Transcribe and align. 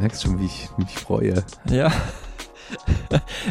Merkst 0.00 0.22
schon, 0.22 0.38
wie 0.40 0.46
ich 0.46 0.68
mich 0.78 0.94
freue. 0.98 1.42
Ja. 1.68 1.90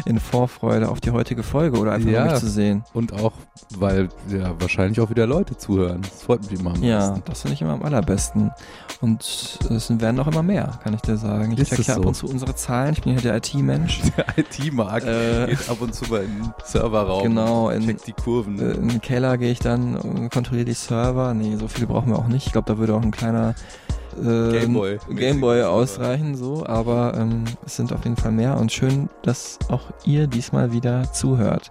In 0.04 0.18
Vorfreude 0.18 0.88
auf 0.88 1.00
die 1.00 1.12
heutige 1.12 1.44
Folge 1.44 1.78
oder 1.78 1.92
einfach 1.92 2.10
Ja. 2.10 2.24
mich 2.24 2.34
zu 2.34 2.48
sehen. 2.48 2.82
Und 2.92 3.12
auch, 3.12 3.32
weil 3.76 4.08
ja 4.28 4.52
wahrscheinlich 4.60 5.00
auch 5.00 5.10
wieder 5.10 5.28
Leute 5.28 5.56
zuhören. 5.56 6.00
Das 6.02 6.22
freut 6.24 6.50
mich 6.50 6.58
immer 6.58 6.72
am 6.74 6.82
Ja, 6.82 6.98
meisten. 7.10 7.22
das 7.26 7.42
finde 7.42 7.54
ich 7.54 7.62
immer 7.62 7.74
am 7.74 7.82
allerbesten. 7.84 8.50
Und 9.00 9.22
es 9.22 10.00
werden 10.00 10.16
noch 10.16 10.26
immer 10.26 10.42
mehr, 10.42 10.80
kann 10.82 10.94
ich 10.94 11.02
dir 11.02 11.16
sagen. 11.16 11.52
Ich 11.52 11.60
Ist 11.60 11.68
check 11.68 11.78
es 11.80 11.86
ja 11.86 11.94
ab 11.96 12.02
so? 12.02 12.08
und 12.08 12.14
zu 12.14 12.26
unsere 12.26 12.56
Zahlen. 12.56 12.94
Ich 12.94 13.02
bin 13.02 13.14
ja 13.14 13.20
der 13.20 13.36
IT-Mensch. 13.36 14.00
Der 14.16 14.26
IT-Markt 14.38 15.06
Äh, 15.06 15.46
geht 15.50 15.68
ab 15.68 15.80
und 15.80 15.94
zu 15.94 16.04
mal 16.10 16.24
in 16.24 16.42
den 16.42 16.52
Serverraum. 16.64 17.22
Genau, 17.22 17.70
in- 17.70 17.86
checkt 17.86 18.06
die 18.08 18.12
Kurven. 18.12 18.58
Äh, 18.58 18.72
In 18.72 18.88
den 18.88 19.00
Keller 19.00 19.38
gehe 19.38 19.52
ich 19.52 19.60
dann 19.60 19.96
und 19.96 20.30
kontrolliere 20.30 20.64
die 20.66 20.74
Server. 20.74 21.32
Nee, 21.32 21.54
so 21.56 21.68
viele 21.68 21.86
brauchen 21.86 22.08
wir 22.10 22.18
auch 22.18 22.26
nicht. 22.28 22.46
Ich 22.46 22.52
glaube, 22.52 22.66
da 22.72 22.78
würde 22.78 22.94
auch 22.94 23.02
ein 23.02 23.12
kleiner 23.12 23.54
Gameboy. 24.20 24.98
Gameboy 25.14 25.56
Mäßiges 25.56 25.66
ausreichen, 25.68 26.34
so. 26.36 26.64
Aber 26.66 27.14
ähm, 27.16 27.44
es 27.64 27.76
sind 27.76 27.92
auf 27.92 28.04
jeden 28.04 28.16
Fall 28.16 28.32
mehr. 28.32 28.58
Und 28.58 28.72
schön, 28.72 29.08
dass 29.22 29.58
auch 29.68 29.90
ihr 30.04 30.26
diesmal 30.26 30.72
wieder 30.72 31.12
zuhört. 31.12 31.70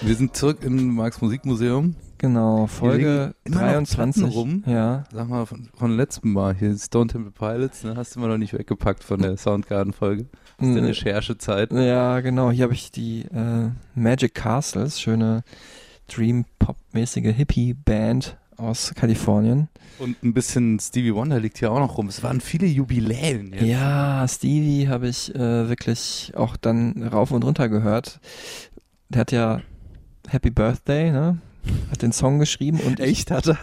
Wir 0.00 0.14
sind 0.16 0.36
zurück 0.36 0.58
im 0.62 0.94
Marx 0.94 1.20
Musikmuseum. 1.20 1.94
Genau, 2.18 2.66
Folge 2.68 3.34
legen 3.44 3.56
immer 3.56 3.56
noch 3.66 3.72
23. 3.72 4.22
Platten 4.22 4.36
rum. 4.38 4.64
Ja, 4.66 5.04
Sag 5.12 5.28
mal, 5.28 5.44
von, 5.44 5.68
von 5.76 5.96
letztem 5.96 6.32
Mal 6.32 6.54
hier, 6.54 6.76
Stone 6.78 7.08
Temple 7.08 7.32
Pilots, 7.32 7.82
ne, 7.82 7.94
hast 7.96 8.14
du 8.14 8.20
immer 8.20 8.28
noch 8.28 8.38
nicht 8.38 8.52
weggepackt 8.52 9.02
von 9.02 9.20
der 9.20 9.36
Soundgarden-Folge. 9.36 10.26
Das 10.58 10.68
ist 10.68 10.74
Mm. 10.74 10.78
eine 10.78 10.88
Recherchezeit. 10.88 11.72
ja, 11.72 12.20
genau. 12.20 12.52
Hier 12.52 12.64
habe 12.64 12.74
ich 12.74 12.92
die 12.92 13.22
äh, 13.22 13.70
Magic 13.96 14.34
Castles, 14.36 15.00
schöne 15.00 15.42
Dream-Pop-mäßige 16.08 17.34
Hippie-Band 17.34 18.36
aus 18.62 18.92
Kalifornien. 18.94 19.68
Und 19.98 20.22
ein 20.22 20.32
bisschen 20.34 20.78
Stevie 20.80 21.14
Wonder 21.14 21.38
liegt 21.40 21.58
hier 21.58 21.70
auch 21.72 21.78
noch 21.78 21.98
rum. 21.98 22.08
Es 22.08 22.22
waren 22.22 22.40
viele 22.40 22.66
Jubiläen 22.66 23.52
jetzt. 23.52 23.62
Ja, 23.64 24.26
Stevie 24.28 24.88
habe 24.88 25.08
ich 25.08 25.34
äh, 25.34 25.68
wirklich 25.68 26.32
auch 26.36 26.56
dann 26.56 27.02
rauf 27.02 27.30
und 27.30 27.44
runter 27.44 27.68
gehört. 27.68 28.20
Der 29.10 29.20
hat 29.20 29.32
ja 29.32 29.60
Happy 30.28 30.50
Birthday, 30.50 31.10
ne? 31.10 31.38
Hat 31.92 32.02
den 32.02 32.10
Song 32.10 32.40
geschrieben 32.40 32.80
und 32.80 32.98
Echt 32.98 33.30
hat 33.30 33.46
er? 33.46 33.58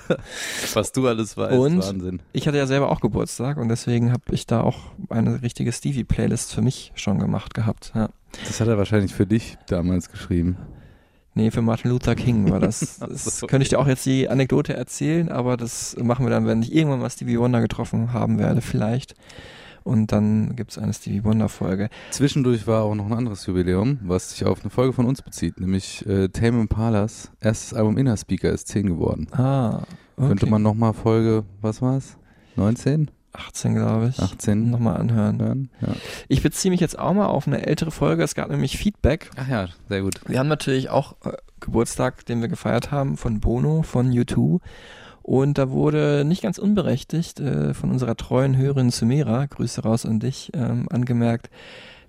Was 0.74 0.94
du 0.94 1.08
alles 1.08 1.36
weißt, 1.36 1.58
Und- 1.58 1.84
Wahnsinn. 1.84 2.22
ich 2.32 2.48
hatte 2.48 2.58
ja 2.58 2.66
selber 2.68 2.92
auch 2.92 3.02
Geburtstag 3.02 3.58
und 3.58 3.68
deswegen 3.68 4.14
habe 4.14 4.24
ich 4.32 4.46
da 4.48 4.62
auch 4.62 4.78
eine 5.10 5.42
richtige 5.42 5.72
Stevie-Playlist 5.74 6.54
für 6.54 6.62
mich 6.62 6.94
schon 6.96 7.20
gemacht 7.20 7.54
gehabt. 7.54 7.92
Ja. 7.96 8.10
Das 8.48 8.62
hat 8.62 8.68
er 8.70 8.78
wahrscheinlich 8.78 9.14
für 9.14 9.26
dich 9.26 9.58
damals 9.68 10.10
geschrieben. 10.10 10.56
Nee, 11.40 11.52
für 11.52 11.62
Martin 11.62 11.92
Luther 11.92 12.16
King 12.16 12.52
war 12.52 12.60
das. 12.60 13.00
Das 13.10 13.40
so, 13.40 13.48
könnte 13.48 13.64
ich 13.64 13.70
dir 13.70 13.80
auch 13.80 13.88
jetzt 13.88 14.06
die 14.06 14.28
Anekdote 14.28 14.74
erzählen, 14.74 15.30
aber 15.30 15.56
das 15.56 15.96
machen 15.98 16.26
wir 16.26 16.30
dann, 16.30 16.46
wenn 16.46 16.62
ich 16.62 16.76
irgendwann 16.76 17.00
mal 17.00 17.10
Stevie 17.10 17.40
Wonder 17.40 17.62
getroffen 17.62 18.12
haben 18.12 18.40
werde, 18.40 18.60
vielleicht. 18.62 19.16
Und 19.86 20.12
dann 20.12 20.58
gibt's 20.58 20.78
eine 20.78 20.94
Stevie 20.94 21.24
Wonder-Folge. 21.24 21.90
Zwischendurch 22.12 22.68
war 22.68 22.84
auch 22.84 22.94
noch 22.94 23.06
ein 23.06 23.14
anderes 23.14 23.46
Jubiläum, 23.46 24.00
was 24.04 24.32
sich 24.32 24.46
auf 24.46 24.62
eine 24.62 24.70
Folge 24.70 24.92
von 24.92 25.06
uns 25.06 25.22
bezieht, 25.22 25.62
nämlich 25.62 26.06
äh, 26.06 26.28
Tame 26.28 26.60
Impalas 26.60 27.32
erstes 27.40 27.74
Album 27.74 27.98
Inner 27.98 28.18
Speaker 28.18 28.52
ist 28.52 28.68
10 28.68 28.88
geworden. 28.88 29.28
Ah, 29.32 29.84
okay. 30.18 30.28
Könnte 30.28 30.46
man 30.46 30.62
nochmal 30.62 30.94
Folge, 30.94 31.46
was 31.62 31.82
war's? 31.82 32.18
19? 32.58 33.10
18, 33.34 33.76
glaube 33.76 34.10
ich. 34.10 34.20
18 34.20 34.70
Nochmal 34.70 34.98
anhören. 34.98 35.40
hören? 35.40 35.70
Ja. 35.82 35.90
Ich 36.28 36.42
beziehe 36.42 36.72
mich 36.72 36.82
jetzt 36.82 36.98
auch 36.98 37.14
mal 37.14 37.28
auf 37.28 37.48
eine 37.48 37.66
ältere 37.66 37.92
Folge. 37.92 38.24
Es 38.24 38.36
gab 38.36 38.50
nämlich 38.50 38.78
Feedback. 38.78 39.30
Ach 39.38 39.48
ja, 39.48 39.68
sehr 39.88 40.02
gut. 40.02 40.16
Wir 40.28 40.40
haben 40.40 40.48
natürlich 40.48 40.90
auch 40.90 41.16
äh, 41.24 41.34
Geburtstag, 41.60 42.26
den 42.26 42.42
wir 42.42 42.48
gefeiert 42.48 42.92
haben, 42.92 43.18
von 43.18 43.40
Bono, 43.40 43.84
von 43.84 44.12
U2. 44.12 44.60
Und 45.22 45.58
da 45.58 45.70
wurde 45.70 46.24
nicht 46.26 46.42
ganz 46.42 46.58
unberechtigt 46.58 47.40
äh, 47.40 47.74
von 47.74 47.92
unserer 47.92 48.16
treuen 48.16 48.58
Hörerin 48.58 48.90
Sumera, 48.90 49.46
Grüße 49.46 49.84
raus 49.84 50.06
an 50.06 50.20
dich, 50.20 50.52
ähm, 50.56 50.88
angemerkt, 50.90 51.50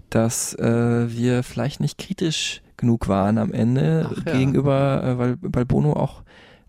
dass 0.08 0.54
äh, 0.54 1.12
wir 1.12 1.42
vielleicht 1.42 1.80
nicht 1.80 1.98
kritisch 1.98 2.62
genug 2.76 3.08
waren 3.08 3.36
am 3.38 3.52
Ende 3.52 4.08
Ach 4.10 4.26
ja. 4.26 4.32
gegenüber, 4.32 5.04
äh, 5.04 5.18
weil, 5.18 5.36
weil 5.42 5.66
Bono 5.66 5.92
auch 5.92 6.22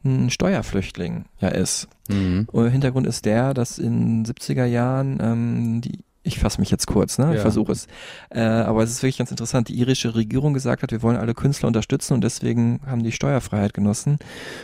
ein 0.04 0.30
Steuerflüchtling 0.30 1.26
ja 1.40 1.50
ist. 1.50 1.88
Mhm. 2.10 2.48
Und 2.52 2.70
Hintergrund 2.70 3.08
ist 3.08 3.26
der, 3.26 3.54
dass 3.54 3.78
in 3.80 4.26
70er 4.26 4.66
Jahren 4.66 5.20
ähm, 5.22 5.82
die 5.82 6.00
ich 6.24 6.38
fasse 6.40 6.60
mich 6.62 6.70
jetzt 6.70 6.86
kurz, 6.86 7.18
ne? 7.18 7.30
Ich 7.32 7.38
Ja. 7.38 7.42
versuche 7.42 7.72
es. 7.72 7.88
Äh, 8.30 8.42
aber 8.42 8.84
es 8.84 8.92
ist 8.92 9.02
wirklich 9.02 9.18
ganz 9.18 9.32
interessant. 9.32 9.70
Die 9.70 9.74
irische 9.80 10.14
Regierung 10.14 10.54
gesagt 10.54 10.84
hat, 10.84 10.92
wir 10.92 11.02
wollen 11.02 11.18
alle 11.18 11.34
Künstler 11.34 11.66
unterstützen 11.66 12.14
und 12.14 12.24
deswegen 12.24 12.80
haben 12.86 13.02
die 13.02 13.12
Steuerfreiheit 13.12 13.74
genossen. 13.74 14.20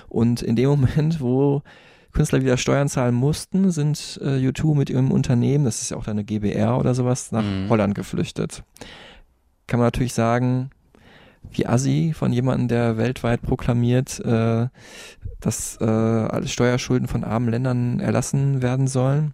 Und 0.07 0.43
in 0.43 0.55
dem 0.55 0.69
Moment, 0.69 1.19
wo 1.19 1.63
Künstler 2.13 2.41
wieder 2.43 2.57
Steuern 2.57 2.89
zahlen 2.89 3.15
mussten, 3.15 3.71
sind 3.71 4.19
äh, 4.21 4.37
U2 4.37 4.75
mit 4.77 4.91
ihrem 4.91 5.09
Unternehmen, 5.09 5.65
das 5.65 5.81
ist 5.81 5.89
ja 5.89 5.97
auch 5.97 6.05
eine 6.05 6.23
GBR 6.23 6.77
oder 6.77 6.93
sowas, 6.93 7.31
nach 7.31 7.41
Mhm. 7.43 7.69
Holland 7.69 7.95
geflüchtet. 7.95 8.61
Kann 9.65 9.79
man 9.79 9.87
natürlich 9.87 10.13
sagen, 10.13 10.69
wie 11.51 11.65
Assi 11.65 12.13
von 12.15 12.33
jemandem, 12.33 12.67
der 12.67 12.97
weltweit 12.97 13.41
proklamiert, 13.41 14.19
äh, 14.19 14.67
dass 15.39 15.77
äh, 15.79 15.85
alle 15.85 16.47
Steuerschulden 16.47 17.07
von 17.07 17.23
armen 17.23 17.49
Ländern 17.49 17.99
erlassen 17.99 18.61
werden 18.61 18.87
sollen. 18.87 19.33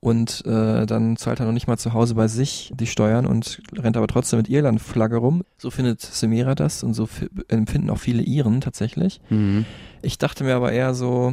Und 0.00 0.44
äh, 0.44 0.84
dann 0.84 1.16
zahlt 1.16 1.40
er 1.40 1.46
noch 1.46 1.52
nicht 1.52 1.66
mal 1.66 1.78
zu 1.78 1.94
Hause 1.94 2.14
bei 2.14 2.28
sich 2.28 2.70
die 2.74 2.86
Steuern 2.86 3.24
und 3.24 3.62
rennt 3.74 3.96
aber 3.96 4.06
trotzdem 4.06 4.36
mit 4.38 4.50
Irland-Flagge 4.50 5.16
rum. 5.16 5.44
So 5.56 5.70
findet 5.70 6.02
Semira 6.02 6.54
das 6.54 6.82
und 6.82 6.92
so 6.92 7.06
fi- 7.06 7.30
empfinden 7.48 7.88
auch 7.88 7.96
viele 7.98 8.22
Iren 8.22 8.60
tatsächlich. 8.60 9.22
Mhm. 9.30 9.64
Ich 10.02 10.18
dachte 10.18 10.44
mir 10.44 10.56
aber 10.56 10.72
eher 10.72 10.92
so, 10.92 11.32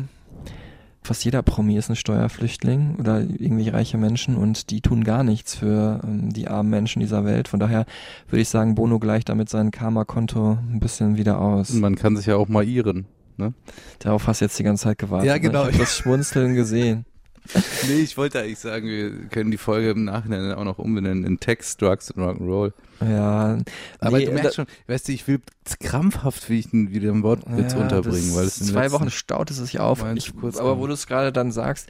fast 1.01 1.25
jeder 1.25 1.41
Promi 1.41 1.77
ist 1.77 1.89
ein 1.89 1.95
Steuerflüchtling 1.95 2.95
oder 2.99 3.21
irgendwelche 3.21 3.73
reiche 3.73 3.97
Menschen 3.97 4.35
und 4.35 4.69
die 4.69 4.81
tun 4.81 5.03
gar 5.03 5.23
nichts 5.23 5.55
für 5.55 5.99
ähm, 6.03 6.31
die 6.31 6.47
armen 6.47 6.69
Menschen 6.69 6.99
dieser 6.99 7.25
Welt. 7.25 7.47
Von 7.47 7.59
daher 7.59 7.85
würde 8.27 8.41
ich 8.41 8.49
sagen, 8.49 8.75
Bono 8.75 8.99
gleicht 8.99 9.29
damit 9.29 9.49
sein 9.49 9.71
Karma-Konto 9.71 10.57
ein 10.71 10.79
bisschen 10.79 11.17
wieder 11.17 11.39
aus. 11.39 11.73
Man 11.73 11.95
kann 11.95 12.15
sich 12.15 12.27
ja 12.27 12.35
auch 12.35 12.47
mal 12.47 12.67
ihren. 12.67 13.05
Ne? 13.37 13.53
Darauf 13.99 14.27
hast 14.27 14.41
du 14.41 14.45
jetzt 14.45 14.59
die 14.59 14.63
ganze 14.63 14.83
Zeit 14.83 14.99
gewartet. 14.99 15.27
Ja, 15.27 15.33
ne? 15.33 15.39
genau. 15.39 15.63
Ich 15.63 15.73
habe 15.73 15.79
das 15.79 15.97
Schmunzeln 15.97 16.53
gesehen. 16.53 17.05
Nee, 17.87 18.01
ich 18.01 18.17
wollte 18.17 18.39
eigentlich 18.39 18.59
sagen, 18.59 18.87
wir 18.87 19.27
können 19.29 19.51
die 19.51 19.57
Folge 19.57 19.91
im 19.91 20.05
Nachhinein 20.05 20.53
auch 20.53 20.63
noch 20.63 20.77
umbenennen 20.77 21.25
in 21.25 21.39
Text, 21.39 21.81
Drugs 21.81 22.11
und 22.11 22.23
Rock'n'Roll. 22.23 22.73
Ja, 23.01 23.57
Aber 23.99 24.17
nee, 24.17 24.25
du 24.25 24.31
merkst 24.31 24.55
schon, 24.55 24.67
weißt 24.87 25.07
du, 25.07 25.11
ich 25.11 25.27
will 25.27 25.41
krampfhaft, 25.79 26.49
wie 26.49 26.59
ich 26.59 26.71
ihn 26.71 26.91
wieder 26.91 27.09
im 27.09 27.23
Wortwitz 27.23 27.73
Ja, 27.73 27.79
unterbringen, 27.79 28.35
weil 28.35 28.45
es 28.45 28.59
zwei 28.59 28.91
Wochen 28.91 29.09
staut 29.09 29.49
es 29.49 29.57
sich 29.57 29.79
auf. 29.79 30.05
Ich, 30.15 30.35
kurz 30.35 30.57
aber 30.57 30.77
wo 30.77 30.85
du 30.85 30.93
es 30.93 31.07
gerade 31.07 31.31
dann 31.31 31.51
sagst, 31.51 31.89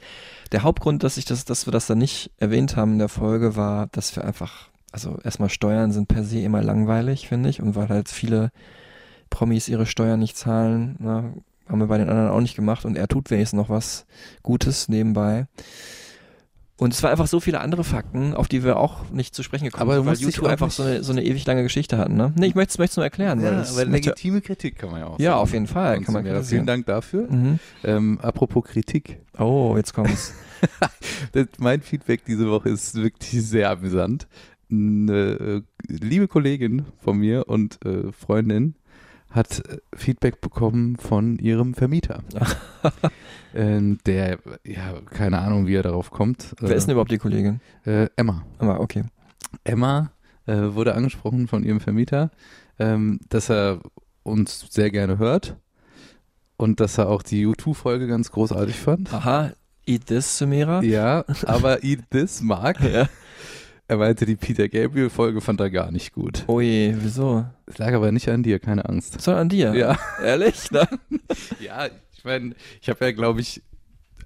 der 0.52 0.62
Hauptgrund, 0.62 1.02
dass 1.02 1.18
ich 1.18 1.26
das, 1.26 1.44
dass 1.44 1.66
wir 1.66 1.72
das 1.72 1.86
dann 1.86 1.98
nicht 1.98 2.30
erwähnt 2.38 2.76
haben 2.76 2.92
in 2.92 2.98
der 2.98 3.08
Folge, 3.10 3.54
war, 3.54 3.88
dass 3.92 4.16
wir 4.16 4.24
einfach, 4.24 4.68
also 4.90 5.18
erstmal 5.22 5.50
Steuern 5.50 5.92
sind 5.92 6.08
per 6.08 6.24
se 6.24 6.40
immer 6.40 6.62
langweilig, 6.62 7.28
finde 7.28 7.50
ich, 7.50 7.60
und 7.60 7.76
weil 7.76 7.88
halt 7.88 8.08
viele 8.08 8.50
Promis 9.28 9.68
ihre 9.68 9.86
Steuern 9.86 10.20
nicht 10.20 10.36
zahlen, 10.36 10.96
ne, 10.98 11.34
haben 11.72 11.80
wir 11.80 11.86
bei 11.86 11.98
den 11.98 12.08
anderen 12.08 12.30
auch 12.30 12.40
nicht 12.40 12.54
gemacht 12.54 12.84
und 12.84 12.96
er 12.96 13.08
tut 13.08 13.30
wenigstens 13.30 13.56
noch 13.56 13.70
was 13.70 14.06
Gutes 14.42 14.88
nebenbei. 14.88 15.46
Und 16.76 16.92
es 16.92 17.02
war 17.02 17.10
einfach 17.10 17.28
so 17.28 17.38
viele 17.38 17.60
andere 17.60 17.84
Fakten, 17.84 18.34
auf 18.34 18.48
die 18.48 18.64
wir 18.64 18.76
auch 18.76 19.08
nicht 19.10 19.34
zu 19.34 19.42
sprechen 19.42 19.66
gekommen 19.66 19.82
Aber 19.82 19.94
sind, 19.94 20.04
weil 20.04 20.10
musst 20.10 20.20
dich 20.22 20.34
YouTube 20.34 20.48
einfach 20.48 20.70
so 20.70 20.82
eine, 20.82 21.02
so 21.04 21.12
eine 21.12 21.22
ewig 21.22 21.46
lange 21.46 21.62
Geschichte 21.62 21.96
hatten. 21.96 22.16
Ne, 22.16 22.32
nee, 22.36 22.46
ich 22.46 22.54
möchte 22.54 22.82
es 22.82 22.96
nur 22.96 23.04
erklären. 23.04 23.40
weil 23.40 23.52
Ja, 23.52 23.60
es 23.60 23.76
aber 23.76 23.84
legitime 23.84 24.40
Kritik 24.40 24.78
kann 24.78 24.90
man 24.90 25.00
ja 25.00 25.06
auch 25.06 25.18
ja, 25.18 25.30
sagen. 25.30 25.42
auf 25.42 25.52
jeden 25.52 25.66
Fall. 25.66 26.00
Kann 26.00 26.12
man 26.12 26.26
ja, 26.26 26.42
vielen 26.42 26.66
Dank 26.66 26.86
dafür. 26.86 27.30
Mhm. 27.30 27.58
Ähm, 27.84 28.18
apropos 28.20 28.64
Kritik. 28.64 29.20
Oh, 29.38 29.74
jetzt 29.76 29.94
kommt's. 29.94 30.34
Mein 31.58 31.82
Feedback 31.82 32.24
diese 32.24 32.50
Woche 32.50 32.70
ist 32.70 32.96
wirklich 32.96 33.42
sehr 33.42 33.70
amüsant. 33.70 34.26
Eine 34.70 35.12
äh, 35.12 35.62
liebe 35.86 36.26
Kollegin 36.26 36.86
von 36.98 37.16
mir 37.18 37.48
und 37.48 37.78
äh, 37.84 38.10
Freundin 38.12 38.74
hat 39.32 39.60
äh, 39.60 39.78
Feedback 39.94 40.40
bekommen 40.40 40.96
von 40.96 41.38
ihrem 41.38 41.74
Vermieter. 41.74 42.22
ähm, 43.54 43.98
der, 44.06 44.38
ja, 44.64 45.00
keine 45.10 45.38
Ahnung, 45.40 45.66
wie 45.66 45.74
er 45.74 45.82
darauf 45.82 46.10
kommt. 46.10 46.54
Wer 46.60 46.76
ist 46.76 46.86
denn 46.86 46.92
überhaupt 46.92 47.10
die 47.10 47.18
Kollegin? 47.18 47.60
äh, 47.84 48.08
Emma. 48.16 48.44
Aber 48.58 48.80
okay. 48.80 49.04
Emma 49.64 50.12
äh, 50.46 50.56
wurde 50.74 50.94
angesprochen 50.94 51.48
von 51.48 51.64
ihrem 51.64 51.80
Vermieter, 51.80 52.30
ähm, 52.78 53.20
dass 53.28 53.50
er 53.50 53.80
uns 54.22 54.66
sehr 54.70 54.90
gerne 54.90 55.18
hört 55.18 55.56
und 56.56 56.80
dass 56.80 56.98
er 56.98 57.08
auch 57.08 57.22
die 57.22 57.46
U2-Folge 57.46 58.06
ganz 58.06 58.30
großartig 58.30 58.76
fand. 58.76 59.12
Aha, 59.12 59.52
Eat 59.86 60.06
This, 60.06 60.38
Sumera. 60.38 60.82
Ja, 60.82 61.24
aber 61.46 61.82
Eat 61.82 62.10
This 62.10 62.40
mag. 62.40 62.80
Ja. 62.80 63.08
Er 63.92 63.98
meinte, 63.98 64.24
die 64.24 64.36
Peter 64.36 64.70
Gabriel-Folge 64.70 65.42
fand 65.42 65.60
er 65.60 65.68
gar 65.68 65.90
nicht 65.90 66.14
gut. 66.14 66.44
Oh 66.46 66.60
je, 66.62 66.94
wieso? 66.98 67.44
Es 67.66 67.76
lag 67.76 67.92
aber 67.92 68.10
nicht 68.10 68.26
an 68.30 68.42
dir, 68.42 68.58
keine 68.58 68.88
Angst. 68.88 69.20
Soll 69.20 69.34
an 69.34 69.50
dir? 69.50 69.74
Ja. 69.74 69.98
Ehrlich? 70.24 70.54
Ne? 70.70 70.88
Ja, 71.60 71.88
ich 72.16 72.24
meine, 72.24 72.54
ich 72.80 72.88
habe 72.88 73.04
ja, 73.04 73.12
glaube 73.12 73.42
ich, 73.42 73.60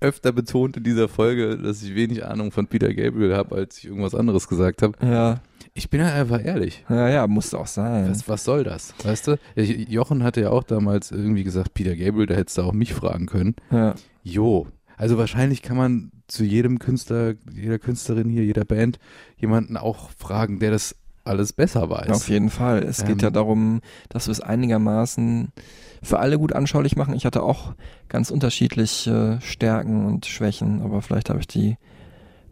öfter 0.01 0.31
betont 0.31 0.77
in 0.77 0.85
dieser 0.85 1.09
Folge, 1.09 1.59
dass 1.59 1.83
ich 1.83 1.97
wenig 1.97 2.25
Ahnung 2.25 2.53
von 2.53 2.69
Peter 2.69 2.95
Gabriel 2.95 3.35
habe, 3.35 3.57
als 3.57 3.79
ich 3.79 3.87
irgendwas 3.87 4.15
anderes 4.15 4.47
gesagt 4.47 4.83
habe. 4.83 4.97
Ja. 5.05 5.41
Ich 5.75 5.91
bin 5.91 5.99
ja 6.01 6.15
einfach 6.15 6.45
ehrlich. 6.45 6.85
Ja, 6.89 7.09
ja, 7.09 7.27
muss 7.27 7.53
auch 7.53 7.67
sein. 7.67 8.09
Was, 8.09 8.29
was 8.29 8.45
soll 8.45 8.63
das? 8.63 8.95
Weißt 9.03 9.27
du? 9.27 9.37
Ich- 9.57 9.89
Jochen 9.89 10.23
hatte 10.23 10.43
ja 10.43 10.51
auch 10.51 10.63
damals 10.63 11.11
irgendwie 11.11 11.43
gesagt, 11.43 11.75
Peter 11.75 11.97
Gabriel, 11.97 12.27
da 12.27 12.35
hättest 12.37 12.59
du 12.59 12.63
auch 12.63 12.73
mich 12.73 12.95
fragen 12.95 13.27
können. 13.27 13.57
Ja. 13.73 13.97
Jo. 14.23 14.69
Also 14.97 15.19
wahrscheinlich 15.19 15.61
kann 15.63 15.77
man 15.77 16.13
zu 16.29 16.45
jedem 16.45 16.79
Künstler, 16.79 17.35
jeder 17.53 17.79
Künstlerin 17.79 18.29
hier, 18.29 18.45
jeder 18.45 18.65
Band 18.65 18.99
jemanden 19.37 19.77
auch 19.77 20.11
fragen, 20.11 20.59
der 20.59 20.71
das 20.73 20.97
alles 21.25 21.53
besser 21.53 21.91
weiß. 21.91 22.11
Auf 22.11 22.29
jeden 22.29 22.51
Fall. 22.51 22.83
Es 22.85 22.99
geht 23.05 23.17
Ähm, 23.17 23.19
ja 23.19 23.31
darum, 23.31 23.81
dass 24.09 24.29
wir 24.29 24.33
es 24.33 24.41
einigermaßen 24.41 25.49
für 26.03 26.19
alle 26.21 26.39
gut 26.39 26.53
anschaulich 26.53 26.95
machen. 26.97 27.15
Ich 27.15 27.27
hatte 27.27 27.43
auch 27.43 27.75
ganz 28.09 28.31
unterschiedliche 28.31 29.39
Stärken 29.43 30.07
und 30.07 30.27
Schwächen, 30.27 30.83
aber 30.83 31.03
vielleicht 31.03 31.31
habe 31.31 31.41
ich 31.41 31.49
die 31.49 31.77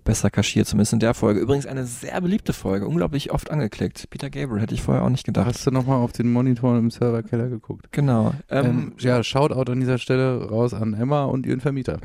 besser 0.03 0.29
kaschiert, 0.31 0.67
zumindest 0.67 0.93
in 0.93 0.99
der 0.99 1.15
Folge. 1.15 1.41
Übrigens 1.41 1.67
eine 1.67 1.87
sehr 1.87 2.21
beliebte 2.21 2.53
Folge, 2.53 2.87
unglaublich 2.87 3.33
oft 3.33 3.51
angeklickt. 3.51 4.11
Peter 4.11 4.29
Gabriel 4.29 4.61
hätte 4.61 4.75
ich 4.75 4.83
vorher 4.83 5.03
auch 5.03 5.09
nicht 5.09 5.25
gedacht. 5.25 5.47
Hast 5.47 5.67
du 5.67 5.71
nochmal 5.71 5.97
auf 5.99 6.13
den 6.13 6.31
Monitor 6.31 6.77
im 6.77 6.91
Serverkeller 6.91 7.49
geguckt? 7.49 7.87
Genau. 7.93 8.35
Ähm, 8.51 8.65
Ähm, 8.67 8.93
ja, 8.99 9.23
Shoutout 9.23 9.71
an 9.73 9.81
dieser 9.81 9.97
Stelle 9.99 10.47
raus 10.49 10.75
an 10.75 10.93
Emma 10.95 11.25
und 11.25 11.47
ihren 11.47 11.61
Vermieter. 11.61 12.01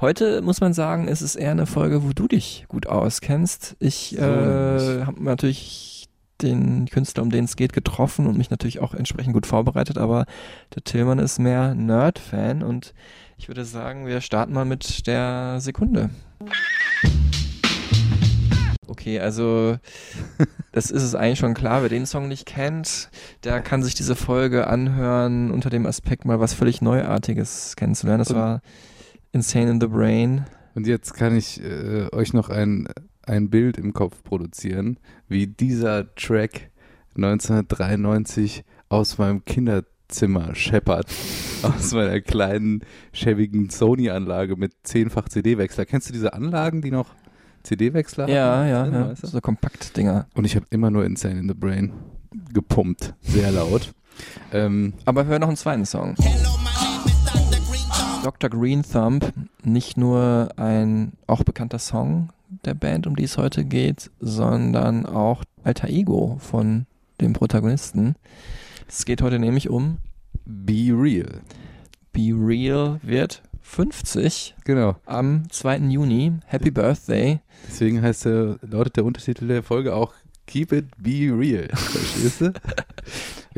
Heute 0.00 0.42
muss 0.42 0.60
man 0.60 0.74
sagen, 0.74 1.08
ist 1.08 1.22
es 1.22 1.34
eher 1.34 1.50
eine 1.50 1.66
Folge, 1.66 2.04
wo 2.04 2.12
du 2.12 2.28
dich 2.28 2.66
gut 2.68 2.86
auskennst. 2.86 3.74
Ich 3.80 4.14
So 4.16 4.24
äh, 4.24 5.04
habe 5.04 5.24
natürlich 5.24 6.06
den 6.40 6.86
Künstler, 6.86 7.24
um 7.24 7.30
den 7.30 7.46
es 7.46 7.56
geht, 7.56 7.72
getroffen 7.72 8.28
und 8.28 8.38
mich 8.38 8.48
natürlich 8.48 8.78
auch 8.78 8.94
entsprechend 8.94 9.32
gut 9.32 9.44
vorbereitet, 9.44 9.98
aber 9.98 10.26
der 10.76 10.84
Tillmann 10.84 11.18
ist 11.18 11.40
mehr 11.40 11.74
Nerd-Fan 11.74 12.62
und 12.62 12.94
ich 13.38 13.48
würde 13.48 13.64
sagen, 13.64 14.06
wir 14.06 14.20
starten 14.20 14.52
mal 14.52 14.64
mit 14.64 15.08
der 15.08 15.56
Sekunde. 15.58 16.10
Okay, 18.86 19.18
also 19.18 19.78
das 20.72 20.92
ist 20.92 21.02
es 21.02 21.16
eigentlich 21.16 21.40
schon 21.40 21.54
klar. 21.54 21.82
Wer 21.82 21.88
den 21.88 22.06
Song 22.06 22.28
nicht 22.28 22.46
kennt, 22.46 23.10
der 23.42 23.60
kann 23.60 23.82
sich 23.82 23.96
diese 23.96 24.14
Folge 24.14 24.68
anhören 24.68 25.50
unter 25.50 25.70
dem 25.70 25.86
Aspekt 25.86 26.24
mal 26.24 26.38
was 26.38 26.54
völlig 26.54 26.82
Neuartiges 26.82 27.74
kennenzulernen. 27.74 28.20
Das 28.20 28.32
war 28.32 28.60
Insane 29.38 29.70
in 29.70 29.80
the 29.80 29.86
Brain. 29.86 30.46
Und 30.74 30.88
jetzt 30.88 31.14
kann 31.14 31.36
ich 31.36 31.62
äh, 31.62 32.08
euch 32.10 32.32
noch 32.32 32.48
ein, 32.48 32.88
ein 33.24 33.50
Bild 33.50 33.78
im 33.78 33.92
Kopf 33.92 34.24
produzieren, 34.24 34.98
wie 35.28 35.46
dieser 35.46 36.12
Track 36.16 36.72
1993 37.14 38.64
aus 38.88 39.16
meinem 39.18 39.44
Kinderzimmer 39.44 40.56
scheppert. 40.56 41.06
aus 41.62 41.92
meiner 41.92 42.20
kleinen, 42.20 42.80
schäbigen 43.12 43.70
Sony-Anlage 43.70 44.56
mit 44.56 44.72
zehnfach 44.82 45.28
CD-Wechsler. 45.28 45.86
Kennst 45.86 46.08
du 46.08 46.12
diese 46.12 46.32
Anlagen, 46.32 46.82
die 46.82 46.90
noch 46.90 47.14
CD-Wechsler 47.62 48.24
haben? 48.24 48.32
Ja, 48.32 48.66
ja, 48.66 48.82
drin, 48.82 48.94
ja. 48.94 49.08
weißt 49.10 49.22
du? 49.22 49.26
So 49.28 49.40
Kompaktdinger. 49.40 50.26
Und 50.34 50.46
ich 50.46 50.56
habe 50.56 50.66
immer 50.70 50.90
nur 50.90 51.04
Insane 51.04 51.38
in 51.38 51.46
the 51.46 51.54
Brain 51.54 51.92
gepumpt. 52.52 53.14
Sehr 53.20 53.52
laut. 53.52 53.94
ähm, 54.52 54.94
Aber 55.04 55.26
hör 55.26 55.38
noch 55.38 55.46
einen 55.46 55.56
zweiten 55.56 55.86
Song. 55.86 56.16
Dr. 58.22 58.50
Green 58.50 58.82
Thumb, 58.82 59.32
nicht 59.62 59.96
nur 59.96 60.50
ein 60.56 61.12
auch 61.26 61.42
bekannter 61.44 61.78
Song 61.78 62.30
der 62.64 62.74
Band, 62.74 63.06
um 63.06 63.16
die 63.16 63.24
es 63.24 63.38
heute 63.38 63.64
geht, 63.64 64.10
sondern 64.20 65.06
auch 65.06 65.44
alter 65.64 65.88
Ego 65.88 66.36
von 66.40 66.86
dem 67.20 67.32
Protagonisten. 67.32 68.16
Es 68.88 69.04
geht 69.04 69.22
heute 69.22 69.38
nämlich 69.38 69.68
um 69.70 69.98
Be 70.44 70.90
Real. 70.92 71.40
Be 72.12 72.32
Real 72.34 73.00
wird 73.02 73.42
50 73.60 74.56
Genau. 74.64 74.96
am 75.04 75.44
2. 75.50 75.78
Juni. 75.88 76.32
Happy 76.46 76.70
Birthday. 76.70 77.40
Deswegen 77.68 78.00
heißt 78.02 78.24
der, 78.24 78.58
lautet 78.62 78.96
der 78.96 79.04
Untertitel 79.04 79.46
der 79.46 79.62
Folge 79.62 79.94
auch 79.94 80.14
Keep 80.46 80.72
it 80.72 80.86
be 80.96 81.30
real. 81.30 81.68
Verstehst 81.74 82.40
du? 82.40 82.52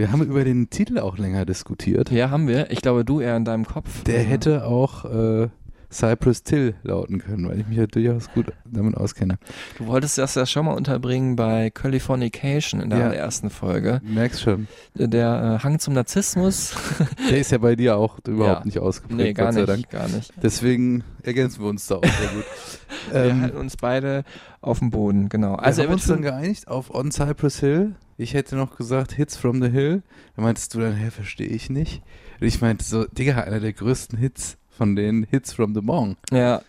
Wir 0.01 0.13
haben 0.13 0.23
über 0.23 0.45
den 0.45 0.71
Titel 0.71 0.99
auch 0.99 1.19
länger 1.19 1.45
diskutiert. 1.45 2.11
Ja, 2.11 2.31
haben 2.31 2.49
wir. 2.49 2.71
Ich 2.71 2.81
glaube, 2.81 3.05
du 3.05 3.21
eher 3.21 3.37
in 3.37 3.45
deinem 3.45 3.67
Kopf. 3.67 4.03
Der 4.05 4.23
hätte 4.23 4.65
auch 4.65 5.05
äh, 5.05 5.49
Cypress 5.93 6.43
Till 6.45 6.75
lauten 6.83 7.19
können, 7.19 7.49
weil 7.49 7.61
ich 7.61 7.67
mich 7.67 7.79
ja 7.79 7.87
durchaus 7.87 8.31
gut 8.33 8.47
damit 8.65 8.97
auskenne. 8.97 9.39
Du 9.79 9.87
wolltest 9.87 10.19
das 10.19 10.35
ja 10.37 10.47
schon 10.47 10.67
mal 10.67 10.73
unterbringen 10.75 11.37
bei 11.37 11.71
Californication 11.71 12.81
in 12.81 12.91
der 12.91 12.99
Ja. 13.01 13.05
allerersten 13.07 13.51
Folge. 13.51 14.01
Merkst 14.05 14.41
schon. 14.43 14.69
Der 14.95 15.59
äh, 15.61 15.65
Hang 15.65 15.79
zum 15.79 15.95
Narzissmus. 15.95 16.75
Der 17.31 17.39
ist 17.39 17.51
ja 17.51 17.59
bei 17.59 17.75
dir 17.77 17.97
auch 17.97 18.19
überhaupt 18.27 18.61
Ja. 18.61 18.65
nicht 18.65 18.79
ausgeprägt, 18.79 19.19
nee, 19.21 19.33
gar 19.33 19.53
nicht, 19.53 19.91
gar 19.91 20.09
nicht. 20.09 20.33
Deswegen 20.43 21.03
ergänzen 21.23 21.61
wir 21.63 21.69
uns 21.69 21.87
da 21.87 21.97
auch 21.97 22.05
sehr 22.05 22.29
gut. 22.29 22.45
Wir 23.13 23.25
ähm, 23.25 23.41
halten 23.43 23.57
uns 23.57 23.77
beide 23.77 24.25
auf 24.61 24.79
dem 24.81 24.91
Boden, 24.91 25.29
genau. 25.29 25.55
also 25.55 25.79
wir 25.81 25.89
haben 25.89 25.95
uns 25.95 26.07
dann 26.07 26.23
geeinigt 26.23 26.69
auf 26.69 26.95
On 26.95 27.11
Cypress 27.11 27.59
Hill. 27.61 27.95
Ich 28.19 28.35
hätte 28.35 28.57
noch 28.57 28.77
gesagt 28.77 29.13
Hits 29.13 29.37
from 29.37 29.63
the 29.63 29.69
Hill. 29.71 30.03
Da 30.37 30.43
meintest 30.43 30.75
du 30.75 30.81
dann, 30.81 30.95
hä, 30.95 31.11
verstehe 31.11 31.47
ich 31.49 31.71
nicht. 31.71 32.03
Und 32.41 32.47
ich 32.47 32.61
meinte 32.61 32.85
so, 32.85 33.05
Digga, 33.07 33.39
einer 33.41 33.59
der 33.61 33.73
größten 33.73 34.19
Hits 34.19 34.59
von 34.81 34.97
den 34.97 35.27
Hits 35.31 35.53
from 35.53 35.75
the 35.75 35.83
Bong. 35.83 36.17
ja, 36.33 36.63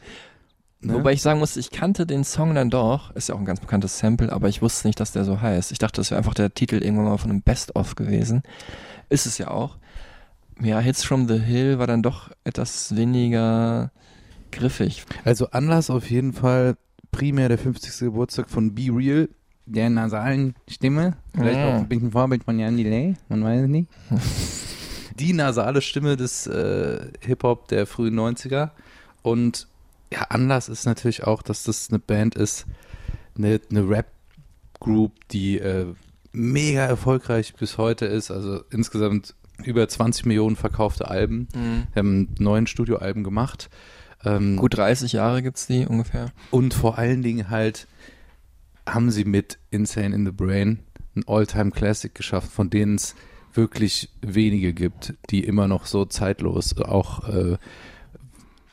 Ne? 0.84 0.96
wobei 0.96 1.14
ich 1.14 1.22
sagen 1.22 1.40
muss, 1.40 1.56
ich 1.58 1.70
kannte 1.72 2.06
den 2.08 2.24
Song 2.26 2.56
dann 2.56 2.70
doch. 2.72 3.16
Ist 3.16 3.30
ja 3.30 3.36
auch 3.36 3.40
ein 3.40 3.46
ganz 3.46 3.60
bekanntes 3.62 4.00
Sample, 4.00 4.32
aber 4.34 4.50
ich 4.50 4.62
wusste 4.64 4.88
nicht, 4.88 5.00
dass 5.00 5.12
der 5.14 5.24
so 5.24 5.40
heißt. 5.40 5.72
Ich 5.72 5.78
dachte, 5.78 6.02
das 6.02 6.10
wäre 6.12 6.18
einfach 6.18 6.34
der 6.34 6.54
Titel 6.56 6.76
irgendwann 6.84 7.06
mal 7.06 7.18
von 7.18 7.30
einem 7.30 7.42
Best-of 7.44 7.94
gewesen. 7.96 8.42
Ist 9.08 9.28
es 9.28 9.38
ja 9.38 9.50
auch. 9.52 9.78
Ja, 10.60 10.80
Hits 10.80 11.04
from 11.04 11.28
the 11.28 11.38
Hill 11.40 11.78
war 11.80 11.86
dann 11.88 12.02
doch 12.02 12.32
etwas 12.44 12.96
weniger 12.96 13.92
griffig. 14.52 15.04
Also 15.24 15.52
Anlass 15.52 15.90
auf 15.92 16.10
jeden 16.10 16.34
Fall 16.34 16.76
primär 17.12 17.48
der 17.48 17.60
50. 17.60 18.00
Geburtstag 18.00 18.50
von 18.50 18.74
Be 18.74 18.88
Real, 18.92 19.30
der 19.68 19.90
nasalen 19.92 20.56
Stimme. 20.68 21.16
Vielleicht 21.36 21.60
Ja. 21.60 21.70
auch 21.70 21.74
ein 21.80 21.88
bisschen 21.88 22.12
Vorbild 22.12 22.44
von 22.44 22.58
Jan 22.58 22.76
Delay, 22.76 23.14
man 23.30 23.44
weiß 23.44 23.62
es 23.62 23.68
nicht. 23.70 23.88
Die 25.22 25.34
nasale 25.34 25.82
Stimme 25.82 26.18
des 26.18 26.48
äh, 26.48 27.08
Hip-Hop 27.22 27.68
der 27.68 27.86
frühen 27.86 28.20
90er. 28.20 28.72
Und 29.22 29.68
ja, 30.12 30.24
Anlass 30.24 30.68
ist 30.68 30.86
natürlich 30.86 31.24
auch, 31.24 31.42
dass 31.42 31.64
das 31.64 31.90
eine 31.90 32.00
Band 32.00 32.36
ist, 32.36 32.66
eine, 33.38 33.62
eine 33.70 33.88
Rap-Group, 33.88 35.14
die 35.30 35.60
äh, 35.60 35.94
mega 36.32 36.82
erfolgreich 36.82 37.54
bis 37.54 37.78
heute 37.78 38.06
ist. 38.06 38.32
Also 38.32 38.64
insgesamt 38.72 39.36
über 39.64 39.88
20 39.88 40.26
Millionen 40.26 40.56
verkaufte 40.56 41.08
Alben. 41.08 41.48
Wir 41.94 42.00
haben 42.00 42.34
neun 42.40 42.66
Studioalben 42.66 43.24
gemacht. 43.24 43.70
Ähm, 44.24 44.58
Gut 44.58 44.76
30 44.76 45.14
Jahre 45.14 45.44
gibt's 45.44 45.68
die 45.68 45.86
ungefähr. 45.86 46.32
und 46.50 46.74
vor 46.74 46.98
allen 46.98 47.22
Dingen 47.22 47.50
halt 47.50 47.88
haben 48.88 49.12
sie 49.12 49.26
mit 49.26 49.60
Insane 49.70 50.16
in 50.16 50.26
the 50.26 50.32
Brain 50.32 50.80
ein 51.16 51.24
All-Time-Classic 51.28 52.14
geschafft, 52.14 52.52
von 52.52 52.70
denen 52.70 52.96
es 52.96 53.16
wirklich 53.54 54.10
wenige 54.22 54.74
gibt, 54.74 55.14
die 55.30 55.44
immer 55.44 55.68
noch 55.68 55.86
so 55.86 56.06
zeitlos 56.06 56.78
auch 56.78 57.28
äh, 57.28 57.58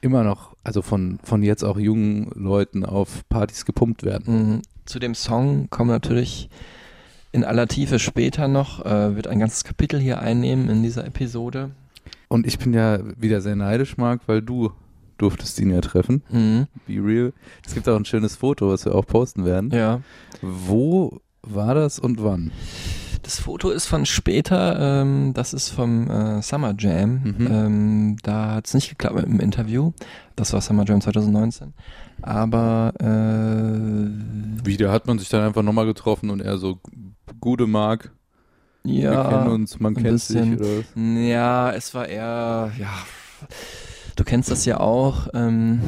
immer 0.01 0.25
noch, 0.25 0.57
also 0.65 0.83
von, 0.83 1.19
von 1.23 1.43
jetzt 1.43 1.65
auch 1.65 1.79
jungen 1.79 2.31
Leuten 2.35 2.85
auf 2.85 3.29
Partys 3.29 3.65
gepumpt 3.65 4.05
werden. 4.05 4.53
Mhm. 4.53 4.63
Zu 4.85 4.99
dem 4.99 5.15
Song 5.15 5.69
kommen 5.71 5.91
wir 5.91 5.95
natürlich 5.95 6.49
in 7.33 7.45
aller 7.45 7.69
Tiefe 7.69 7.99
später 7.99 8.49
noch, 8.49 8.85
äh, 8.85 9.17
wird 9.17 9.27
ein 9.27 9.39
ganzes 9.39 9.65
Kapitel 9.65 10.01
hier 10.01 10.21
einnehmen 10.21 10.69
in 10.69 10.83
dieser 10.83 11.05
Episode. 11.05 11.71
Und 12.29 12.47
ich 12.47 12.59
bin 12.59 12.73
ja 12.73 13.01
wieder 13.21 13.41
sehr 13.41 13.57
neidisch, 13.57 13.97
Marc, 13.97 14.23
weil 14.27 14.43
du 14.43 14.73
durftest 15.19 15.59
ihn 15.59 15.71
ja 15.71 15.81
treffen. 15.81 16.23
Mhm. 16.31 16.67
Be 16.87 17.05
real. 17.05 17.33
Es 17.67 17.75
gibt 17.75 17.89
auch 17.89 17.97
ein 17.97 18.05
schönes 18.05 18.37
Foto, 18.37 18.71
was 18.71 18.85
wir 18.85 18.95
auch 18.95 19.07
posten 19.07 19.45
werden. 19.45 19.71
Ja. 19.73 20.01
Wo 20.41 21.21
war 21.43 21.75
das 21.75 21.99
und 21.99 22.23
wann? 22.23 22.53
Das 23.29 23.41
Foto 23.41 23.69
ist 23.69 23.85
von 23.85 24.07
später, 24.07 25.03
ähm, 25.03 25.35
das 25.35 25.53
ist 25.53 25.69
vom 25.69 26.09
äh, 26.09 26.41
Summer 26.41 26.75
Jam. 26.79 27.21
Mhm. 27.25 27.47
Ähm, 27.51 28.17
da 28.23 28.55
hat 28.55 28.67
es 28.67 28.73
nicht 28.73 28.89
geklappt 28.89 29.17
mit 29.17 29.27
dem 29.27 29.41
Interview. 29.41 29.93
Das 30.35 30.55
war 30.55 30.63
Summer 30.63 30.87
Jam 30.87 31.03
2019. 31.03 31.75
Aber 32.23 32.95
äh, 32.99 34.65
Wie, 34.65 34.79
da 34.79 34.91
hat 34.91 35.07
man 35.07 35.19
sich 35.19 35.29
dann 35.29 35.43
einfach 35.43 35.63
nochmal 35.63 35.85
getroffen 35.85 36.31
und 36.31 36.41
er 36.41 36.57
so, 36.57 36.79
gute 37.39 37.67
Mark, 37.67 38.13
wir 38.83 39.11
kennen 39.11 39.31
ja, 39.31 39.43
uns, 39.43 39.79
man 39.79 39.95
kennt 39.95 40.23
sich 40.23 40.35
bisschen. 40.35 40.59
oder 40.59 40.79
was? 40.79 41.29
ja, 41.29 41.73
es 41.73 41.93
war 41.93 42.09
eher, 42.09 42.73
ja, 42.79 42.95
du 44.17 44.25
kennst 44.25 44.51
das 44.51 44.65
ja 44.65 44.81
auch, 44.81 45.29
ähm, 45.35 45.83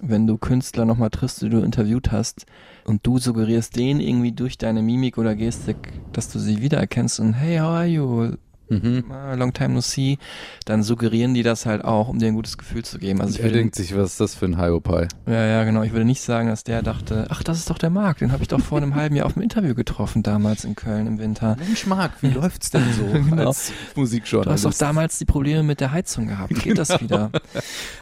wenn 0.00 0.28
du 0.28 0.38
Künstler 0.38 0.84
nochmal 0.84 1.10
triffst, 1.10 1.42
die 1.42 1.48
du 1.48 1.62
interviewt 1.62 2.12
hast 2.12 2.46
und 2.90 3.06
du 3.06 3.18
suggerierst 3.18 3.76
denen 3.76 4.00
irgendwie 4.00 4.32
durch 4.32 4.58
deine 4.58 4.82
Mimik 4.82 5.16
oder 5.16 5.36
Gestik, 5.36 5.76
dass 6.12 6.30
du 6.30 6.38
sie 6.38 6.60
wiedererkennst 6.60 7.20
und 7.20 7.34
hey, 7.34 7.58
how 7.58 7.68
are 7.68 7.86
you? 7.86 8.32
Mhm. 8.70 9.04
äh, 9.12 9.34
Long 9.36 9.52
Time 9.52 9.74
No 9.74 9.80
See, 9.80 10.18
dann 10.64 10.82
suggerieren 10.82 11.34
die 11.34 11.42
das 11.42 11.66
halt 11.66 11.84
auch, 11.84 12.08
um 12.08 12.18
dir 12.18 12.28
ein 12.28 12.34
gutes 12.34 12.56
Gefühl 12.56 12.84
zu 12.84 12.98
geben. 12.98 13.20
Also 13.20 13.34
ich 13.38 13.44
er 13.44 13.50
denkt 13.50 13.74
sich, 13.74 13.96
was 13.96 14.12
ist 14.12 14.20
das 14.20 14.34
für 14.34 14.46
ein 14.46 14.58
Hyopai? 14.58 15.08
ja, 15.26 15.44
ja, 15.46 15.64
genau. 15.64 15.82
Ich 15.82 15.92
würde 15.92 16.04
nicht 16.04 16.20
sagen, 16.22 16.48
dass 16.48 16.64
der 16.64 16.82
dachte, 16.82 17.26
ach, 17.30 17.42
das 17.42 17.58
ist 17.58 17.68
doch 17.70 17.78
der 17.78 17.90
Marc, 17.90 18.18
den 18.18 18.32
habe 18.32 18.42
ich 18.42 18.48
doch 18.48 18.60
vor 18.60 18.78
einem 18.78 18.94
halben 18.94 19.16
Jahr 19.16 19.26
auf 19.26 19.34
dem 19.34 19.42
Interview 19.42 19.74
getroffen, 19.74 20.22
damals 20.22 20.64
in 20.64 20.74
Köln 20.76 21.06
im 21.06 21.18
Winter. 21.18 21.56
Mensch, 21.58 21.86
Marc, 21.86 22.12
wie 22.22 22.28
läuft's 22.30 22.70
denn 22.70 22.84
so 22.96 23.04
Genau. 23.30 23.48
als 23.48 23.66
Du 23.68 23.72
hast 23.74 23.96
Musikjournalist? 23.96 24.64
doch 24.64 24.74
damals 24.74 25.18
die 25.18 25.24
Probleme 25.24 25.62
mit 25.62 25.80
der 25.80 25.92
Heizung 25.92 26.28
gehabt. 26.28 26.54
Geht 26.62 26.78
das 26.78 27.00
wieder? 27.00 27.30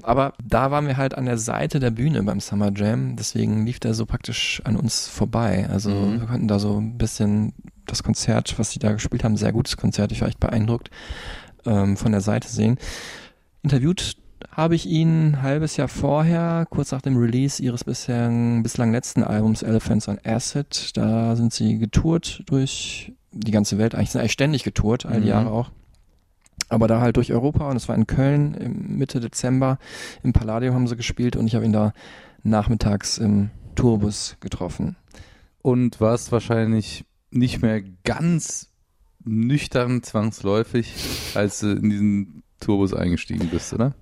Aber 0.03 0.35
da 0.45 0.71
waren 0.71 0.87
wir 0.87 0.97
halt 0.97 1.15
an 1.17 1.25
der 1.27 1.39
Seite 1.39 1.81
der 1.81 1.91
Bühne 1.91 2.23
beim 2.23 2.41
Summer 2.41 2.71
Jam. 2.75 3.17
Deswegen 3.17 3.65
lief 3.67 3.81
der 3.81 3.95
so 3.95 4.07
praktisch 4.07 4.61
an 4.65 4.77
uns 4.77 5.09
vorbei. 5.09 5.67
Also 5.71 5.91
Mhm. 5.91 6.21
wir 6.21 6.27
konnten 6.27 6.49
da 6.49 6.59
so 6.59 6.79
ein 6.79 6.99
bisschen 6.99 7.53
das 7.90 8.02
Konzert, 8.02 8.59
was 8.59 8.71
sie 8.71 8.78
da 8.78 8.92
gespielt 8.92 9.25
haben, 9.25 9.37
sehr 9.37 9.52
gutes 9.52 9.76
Konzert. 9.76 10.12
Ich 10.12 10.21
war 10.21 10.28
echt 10.28 10.40
beeindruckt 10.40 10.90
ähm, 11.66 11.97
von 11.97 12.12
der 12.12 12.21
Seite 12.21 12.49
sehen. 12.49 12.78
Interviewt 13.62 14.16
habe 14.52 14.75
ich 14.75 14.87
ihn 14.87 15.33
ein 15.33 15.42
halbes 15.42 15.76
Jahr 15.76 15.88
vorher, 15.88 16.66
kurz 16.71 16.92
nach 16.92 17.02
dem 17.02 17.16
Release 17.16 17.62
ihres 17.62 17.85
bislang, 17.85 18.62
bislang 18.62 18.92
letzten 18.92 19.23
Albums 19.23 19.62
Elephants 19.62 20.09
on 20.09 20.18
Acid. 20.25 20.97
Da 20.97 21.37
sind 21.37 21.52
sie 21.52 21.78
getourt 21.78 22.42
durch 22.47 23.12
die 23.33 23.50
ganze 23.50 23.78
Welt. 23.78 23.95
Eigentlich 23.95 24.11
sind 24.11 24.18
sie 24.18 24.23
eigentlich 24.23 24.33
ständig 24.33 24.64
getourt, 24.64 25.07
all 25.07 25.16
die 25.21 25.26
Mhm. 25.26 25.28
Jahre 25.28 25.50
auch. 25.50 25.71
Aber 26.68 26.87
da 26.87 27.00
halt 27.00 27.16
durch 27.16 27.33
Europa 27.33 27.68
und 27.71 27.76
es 27.76 27.88
war 27.88 27.97
in 27.97 28.07
Köln 28.07 28.54
im 28.54 28.99
Mitte 28.99 29.21
Dezember. 29.21 29.78
Im 30.23 30.33
Palladium 30.33 30.75
haben 30.75 30.87
sie 30.87 30.97
gespielt 30.97 31.35
und 31.37 31.47
ich 31.47 31.54
habe 31.54 31.64
ihn 31.64 31.73
da 31.73 31.92
nachmittags 32.42 33.18
im 33.18 33.50
Tourbus 33.75 34.37
getroffen. 34.40 34.97
Und 35.62 36.00
warst 36.00 36.30
wahrscheinlich 36.33 37.04
nicht 37.30 37.62
mehr 37.62 37.82
ganz 38.04 38.68
nüchtern 39.25 40.02
zwangsläufig, 40.02 40.94
als 41.35 41.61
du 41.61 41.73
in 41.73 41.90
diesen 41.90 42.42
Turbus 42.61 42.94
eingestiegen 42.94 43.49
bist, 43.49 43.73
oder? 43.73 43.94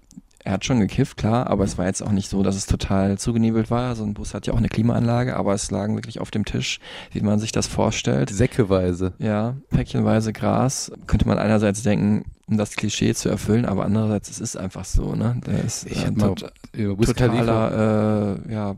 Er 0.45 0.53
hat 0.53 0.65
schon 0.65 0.79
gekifft, 0.79 1.17
klar, 1.17 1.49
aber 1.49 1.65
es 1.65 1.77
war 1.77 1.87
jetzt 1.87 2.03
auch 2.03 2.13
nicht 2.13 2.29
so, 2.31 2.45
dass 2.45 2.55
es 2.55 2.67
total 2.67 3.19
zugenebelt 3.19 3.69
war. 3.69 3.97
So 3.97 4.05
ein 4.05 4.15
Bus 4.15 4.33
hat 4.33 4.47
ja 4.47 4.53
auch 4.53 4.59
eine 4.59 4.69
Klimaanlage, 4.69 5.35
aber 5.37 5.53
es 5.55 5.73
lagen 5.73 5.97
wirklich 5.97 6.21
auf 6.21 6.31
dem 6.31 6.45
Tisch, 6.45 6.79
wie 7.11 7.21
man 7.21 7.41
sich 7.41 7.51
das 7.51 7.67
vorstellt. 7.67 8.31
Säckeweise. 8.31 9.15
Ja, 9.19 9.57
päckchenweise 9.71 10.33
Gras. 10.33 10.93
Könnte 11.09 11.27
man 11.27 11.39
einerseits 11.39 11.83
denken, 11.83 12.27
um 12.47 12.59
das 12.59 12.77
Klischee 12.77 13.13
zu 13.13 13.29
erfüllen, 13.29 13.65
aber 13.65 13.85
andererseits, 13.85 14.31
es 14.31 14.39
ist 14.39 14.57
einfach 14.57 14.85
so, 14.85 15.17
ne? 15.17 15.41
Der 15.45 15.65
ist 15.65 15.85
Ich 15.91 16.05
äh, 16.05 16.13
mal 16.13 16.29
tot, 16.37 16.53
Khalifa- 16.73 17.07
totaler, 17.07 18.39
äh, 18.47 18.53
ja, 18.53 18.77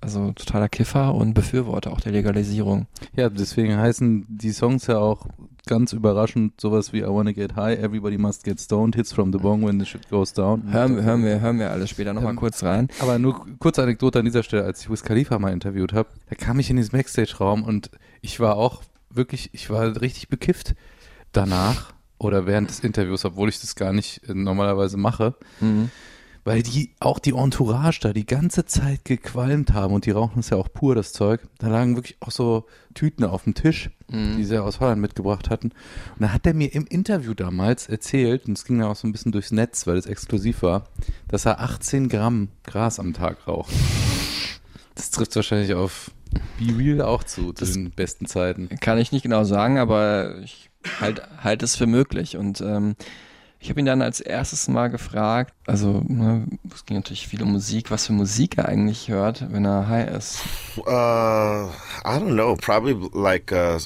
also 0.00 0.32
totaler 0.32 0.68
Kiffer 0.68 1.14
und 1.14 1.34
Befürworter 1.34 1.92
auch 1.92 2.00
der 2.00 2.12
Legalisierung. 2.12 2.86
Ja, 3.16 3.28
deswegen 3.28 3.76
heißen 3.76 4.26
die 4.28 4.52
Songs 4.52 4.86
ja 4.86 4.98
auch 4.98 5.26
ganz 5.66 5.92
überraschend 5.92 6.60
sowas 6.60 6.92
wie 6.92 7.00
I 7.00 7.06
wanna 7.06 7.32
get 7.32 7.54
high, 7.54 7.78
everybody 7.78 8.16
must 8.18 8.44
get 8.44 8.58
stoned, 8.58 8.96
hits 8.96 9.12
from 9.12 9.30
the 9.32 9.38
bong 9.38 9.64
when 9.64 9.78
the 9.78 9.86
shit 9.86 10.08
goes 10.08 10.32
down. 10.32 10.72
Hören, 10.72 11.02
hören 11.02 11.22
wir, 11.24 11.40
hören 11.40 11.58
wir 11.58 11.70
alles 11.70 11.90
später 11.90 12.12
nochmal 12.14 12.32
Ähm, 12.32 12.38
kurz 12.38 12.62
rein. 12.62 12.88
Aber 13.00 13.18
nur 13.18 13.44
kurze 13.58 13.82
Anekdote 13.82 14.18
an 14.18 14.24
dieser 14.24 14.42
Stelle, 14.42 14.64
als 14.64 14.80
ich 14.80 14.90
Wiz 14.90 15.02
Khalifa 15.02 15.38
mal 15.38 15.52
interviewt 15.52 15.92
habe, 15.92 16.08
da 16.28 16.34
kam 16.34 16.58
ich 16.58 16.70
in 16.70 16.76
diesen 16.76 16.92
Backstage-Raum 16.92 17.62
und 17.62 17.90
ich 18.22 18.40
war 18.40 18.56
auch 18.56 18.82
wirklich, 19.10 19.50
ich 19.52 19.68
war 19.70 20.00
richtig 20.00 20.28
bekifft 20.28 20.74
danach 21.32 21.92
oder 22.18 22.46
während 22.46 22.70
des 22.70 22.80
Interviews, 22.80 23.24
obwohl 23.24 23.48
ich 23.48 23.60
das 23.60 23.74
gar 23.76 23.92
nicht 23.92 24.28
äh, 24.28 24.34
normalerweise 24.34 24.96
mache, 24.96 25.34
Mhm. 25.60 25.90
Weil 26.44 26.62
die 26.62 26.94
auch 27.00 27.18
die 27.18 27.30
Entourage 27.34 28.00
da 28.00 28.12
die 28.12 28.26
ganze 28.26 28.64
Zeit 28.64 29.04
gequalmt 29.04 29.72
haben 29.72 29.92
und 29.94 30.06
die 30.06 30.10
rauchen 30.10 30.40
es 30.40 30.50
ja 30.50 30.56
auch 30.56 30.72
pur, 30.72 30.94
das 30.94 31.12
Zeug. 31.12 31.40
Da 31.58 31.68
lagen 31.68 31.96
wirklich 31.96 32.16
auch 32.20 32.30
so 32.30 32.66
Tüten 32.94 33.24
auf 33.24 33.44
dem 33.44 33.54
Tisch, 33.54 33.90
Mhm. 34.10 34.36
die 34.38 34.44
sie 34.44 34.60
aus 34.60 34.80
Holland 34.80 35.00
mitgebracht 35.00 35.50
hatten. 35.50 35.68
Und 35.68 36.20
da 36.20 36.32
hat 36.32 36.44
er 36.46 36.54
mir 36.54 36.74
im 36.74 36.86
Interview 36.86 37.32
damals 37.34 37.88
erzählt, 37.88 38.46
und 38.48 38.58
es 38.58 38.64
ging 38.64 38.80
ja 38.80 38.88
auch 38.88 38.96
so 38.96 39.06
ein 39.06 39.12
bisschen 39.12 39.30
durchs 39.32 39.52
Netz, 39.52 39.86
weil 39.86 39.96
es 39.96 40.06
exklusiv 40.06 40.62
war, 40.62 40.88
dass 41.28 41.44
er 41.46 41.60
18 41.60 42.08
Gramm 42.08 42.48
Gras 42.64 42.98
am 42.98 43.12
Tag 43.12 43.46
raucht. 43.46 43.72
Das 44.96 45.10
trifft 45.10 45.36
wahrscheinlich 45.36 45.74
auf 45.74 46.10
Be 46.58 46.76
Real 46.76 47.02
auch 47.02 47.24
zu, 47.24 47.52
zu 47.52 47.64
den 47.64 47.90
besten 47.90 48.26
Zeiten. 48.26 48.68
Kann 48.80 48.98
ich 48.98 49.12
nicht 49.12 49.22
genau 49.22 49.44
sagen, 49.44 49.78
aber 49.78 50.38
ich 50.42 50.70
halt, 51.00 51.22
halt 51.42 51.62
es 51.62 51.76
für 51.76 51.86
möglich. 51.86 52.36
Und 52.36 52.60
ähm, 52.60 52.96
ich 53.62 53.68
habe 53.68 53.80
ihn 53.80 53.86
dann 53.86 54.00
als 54.00 54.20
erstes 54.20 54.68
mal 54.68 54.88
gefragt, 54.88 55.52
also 55.66 56.02
ne, 56.08 56.46
es 56.74 56.86
ging 56.86 56.96
natürlich 56.96 57.28
viel 57.28 57.42
um 57.42 57.52
Musik, 57.52 57.90
was 57.90 58.06
für 58.06 58.14
Musik 58.14 58.56
er 58.56 58.68
eigentlich 58.68 59.08
hört, 59.08 59.52
wenn 59.52 59.66
er 59.66 59.86
high 59.86 60.08
ist. 60.08 60.38
Uh, 60.78 61.68
I 62.04 62.18
don't 62.18 62.34
know. 62.34 62.56
Probably 62.56 62.94
like 63.12 63.52
uh, 63.52 63.78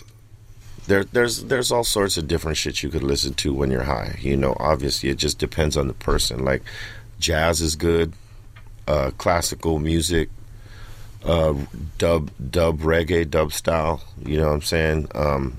there. 0.87 1.05
There's 1.05 1.45
there's 1.49 1.73
all 1.73 1.83
sorts 1.83 2.17
of 2.17 2.29
different 2.29 2.57
shit 2.57 2.85
you 2.85 2.91
could 2.91 3.03
listen 3.03 3.35
to 3.35 3.53
when 3.53 3.73
you're 3.73 3.85
high. 3.85 4.17
You 4.21 4.37
know, 4.37 4.55
obviously 4.61 5.11
it 5.11 5.19
just 5.19 5.41
depends 5.41 5.77
on 5.77 5.89
the 5.89 5.95
person. 5.95 6.45
Like 6.45 6.63
jazz 7.19 7.61
is 7.61 7.75
good, 7.75 8.13
uh, 8.87 9.11
classical 9.19 9.81
music, 9.81 10.29
uh, 11.25 11.55
dub 11.99 12.31
dub 12.39 12.81
reggae, 12.83 13.29
dub 13.29 13.53
style. 13.53 14.05
You 14.25 14.39
know 14.39 14.47
what 14.47 14.55
I'm 14.55 14.63
saying? 14.63 15.09
Um, 15.17 15.57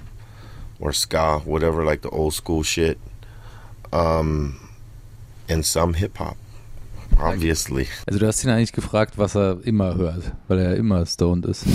or 0.79 0.93
ska, 0.93 1.39
whatever, 1.39 1.83
like 1.83 2.01
the 2.01 2.09
old 2.11 2.33
school 2.33 2.63
shit. 2.63 2.97
Um, 3.95 4.55
and 5.49 5.65
some 5.65 5.93
hip 5.93 6.19
hop, 6.19 6.35
obviously. 7.17 7.87
Also 8.05 8.19
du 8.19 8.27
hast 8.27 8.43
ihn 8.43 8.49
eigentlich 8.49 8.73
gefragt, 8.73 9.17
was 9.17 9.35
er 9.35 9.59
immer 9.63 9.95
hört, 9.95 10.33
weil 10.49 10.59
er 10.59 10.75
immer 10.75 11.05
stoned 11.05 11.45
ist. 11.45 11.65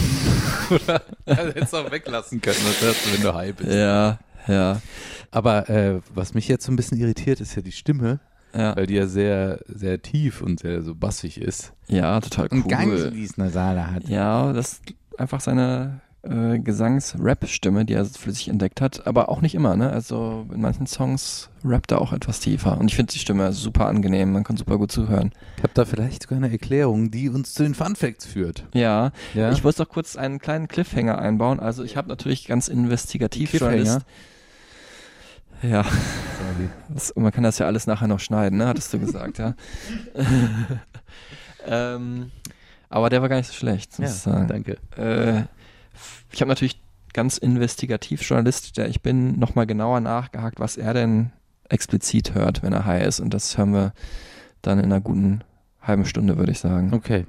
Oder? 0.71 1.03
Also 1.25 1.43
hättest 1.55 1.73
du 1.73 1.77
auch 1.79 1.91
weglassen 1.91 2.41
können, 2.43 2.59
das 2.63 2.83
hörst 2.83 3.07
du, 3.07 3.13
wenn 3.15 3.23
du 3.23 3.35
high 3.35 3.55
bist. 3.55 3.71
Ja, 3.71 4.19
ja, 4.47 4.81
Aber 5.31 5.69
äh, 5.71 6.01
was 6.15 6.35
mich 6.35 6.49
jetzt 6.49 6.67
so 6.67 6.73
ein 6.73 6.77
bisschen 6.77 6.99
irritiert, 6.99 7.41
ist 7.41 7.55
ja 7.55 7.63
die 7.63 7.73
Stimme, 7.73 8.21
ja, 8.55 8.77
weil 8.77 8.87
die 8.87 8.95
ja 8.95 9.07
sehr, 9.07 9.61
sehr 9.69 10.03
tief 10.03 10.43
und 10.43 10.61
sehr 10.61 10.83
so 10.83 10.95
bassig 10.95 11.41
ist. 11.41 11.73
ja, 11.89 12.21
total 12.21 12.49
cool. 12.51 12.59
Und 12.63 12.69
ganz 12.69 13.11
dieses 13.13 13.37
Nasale 13.39 13.91
hat. 13.91 14.09
Ja, 14.09 14.53
das 14.53 14.73
ist 14.73 14.83
einfach 15.17 15.41
seine 15.41 16.01
äh, 16.23 16.59
Gesangs-Rap-Stimme, 16.59 17.85
die 17.85 17.95
er 17.95 18.05
für 18.05 18.31
sich 18.33 18.49
entdeckt 18.49 18.81
hat, 18.81 19.07
aber 19.07 19.29
auch 19.31 19.41
nicht 19.41 19.55
immer, 19.55 19.77
ne? 19.77 19.91
Also 19.91 20.47
in 20.53 20.61
manchen 20.61 20.87
Songs 20.87 21.49
rappt 21.65 21.93
er 21.93 22.01
auch 22.01 22.13
etwas 22.13 22.41
tiefer. 22.41 22.79
Und 22.79 22.89
ich 22.89 22.97
finde 22.97 23.13
die 23.13 23.19
Stimme 23.19 23.53
super 23.53 23.87
angenehm, 23.87 24.33
man 24.33 24.45
kann 24.45 24.57
super 24.57 24.77
gut 24.79 24.93
zuhören. 24.93 25.33
Ich 25.57 25.63
habe 25.63 25.73
da 25.75 25.85
vielleicht 25.85 26.25
sogar 26.25 26.37
eine 26.37 26.51
Erklärung, 26.51 27.11
die 27.11 27.29
uns 27.31 27.55
zu 27.55 27.63
den 27.63 27.75
Fun 27.75 27.97
Facts 27.97 28.27
führt. 28.27 28.65
Ja, 28.75 29.13
Ja? 29.35 29.51
ich 29.53 29.65
muss 29.65 29.77
doch 29.77 29.89
kurz 29.89 30.17
einen 30.17 30.39
kleinen 30.39 30.69
Cliffhanger 30.69 31.19
einbauen. 31.19 31.59
Also 31.61 31.85
ich 31.85 31.97
habe 31.97 32.09
natürlich 32.09 32.47
ganz 32.47 32.69
investigativ? 32.69 33.53
Journalist. 33.55 34.01
Ja, 35.63 35.85
das, 36.89 37.15
man 37.17 37.33
kann 37.33 37.43
das 37.45 37.59
ja 37.59 37.67
alles 37.67 37.87
nachher 37.87 38.09
noch 38.09 38.21
schneiden, 38.21 38.59
ne? 38.59 38.67
Hattest 38.67 38.93
du 38.93 38.99
gesagt, 38.99 39.39
ja. 39.39 39.55
ähm, 41.67 42.31
aber 42.89 43.09
der 43.11 43.23
war 43.23 43.29
gar 43.29 43.37
nicht 43.37 43.47
so 43.49 43.53
schlecht, 43.55 43.99
muss 43.99 44.11
ich 44.11 44.17
sagen. 44.17 44.49
danke. 44.49 44.79
Äh, 44.97 45.45
ich 46.31 46.41
habe 46.41 46.49
natürlich 46.49 46.81
ganz 47.13 47.39
investigativ 47.39 48.23
Journalist, 48.23 48.77
der 48.77 48.89
ich 48.89 49.03
bin, 49.03 49.39
nochmal 49.39 49.67
genauer 49.67 50.01
nachgehakt, 50.01 50.61
was 50.61 50.77
er 50.77 50.95
denn 50.95 51.33
explizit 51.69 52.35
hört, 52.35 52.63
wenn 52.63 52.73
er 52.73 52.85
high 52.85 53.07
ist. 53.07 53.21
Und 53.21 53.35
das 53.35 53.57
hören 53.57 53.73
wir 53.73 53.93
dann 54.63 54.79
in 54.79 54.87
einer 54.87 55.01
guten 55.01 55.43
halben 55.81 56.05
Stunde, 56.05 56.37
würde 56.37 56.53
ich 56.53 56.59
sagen. 56.59 56.93
Okay. 56.93 57.27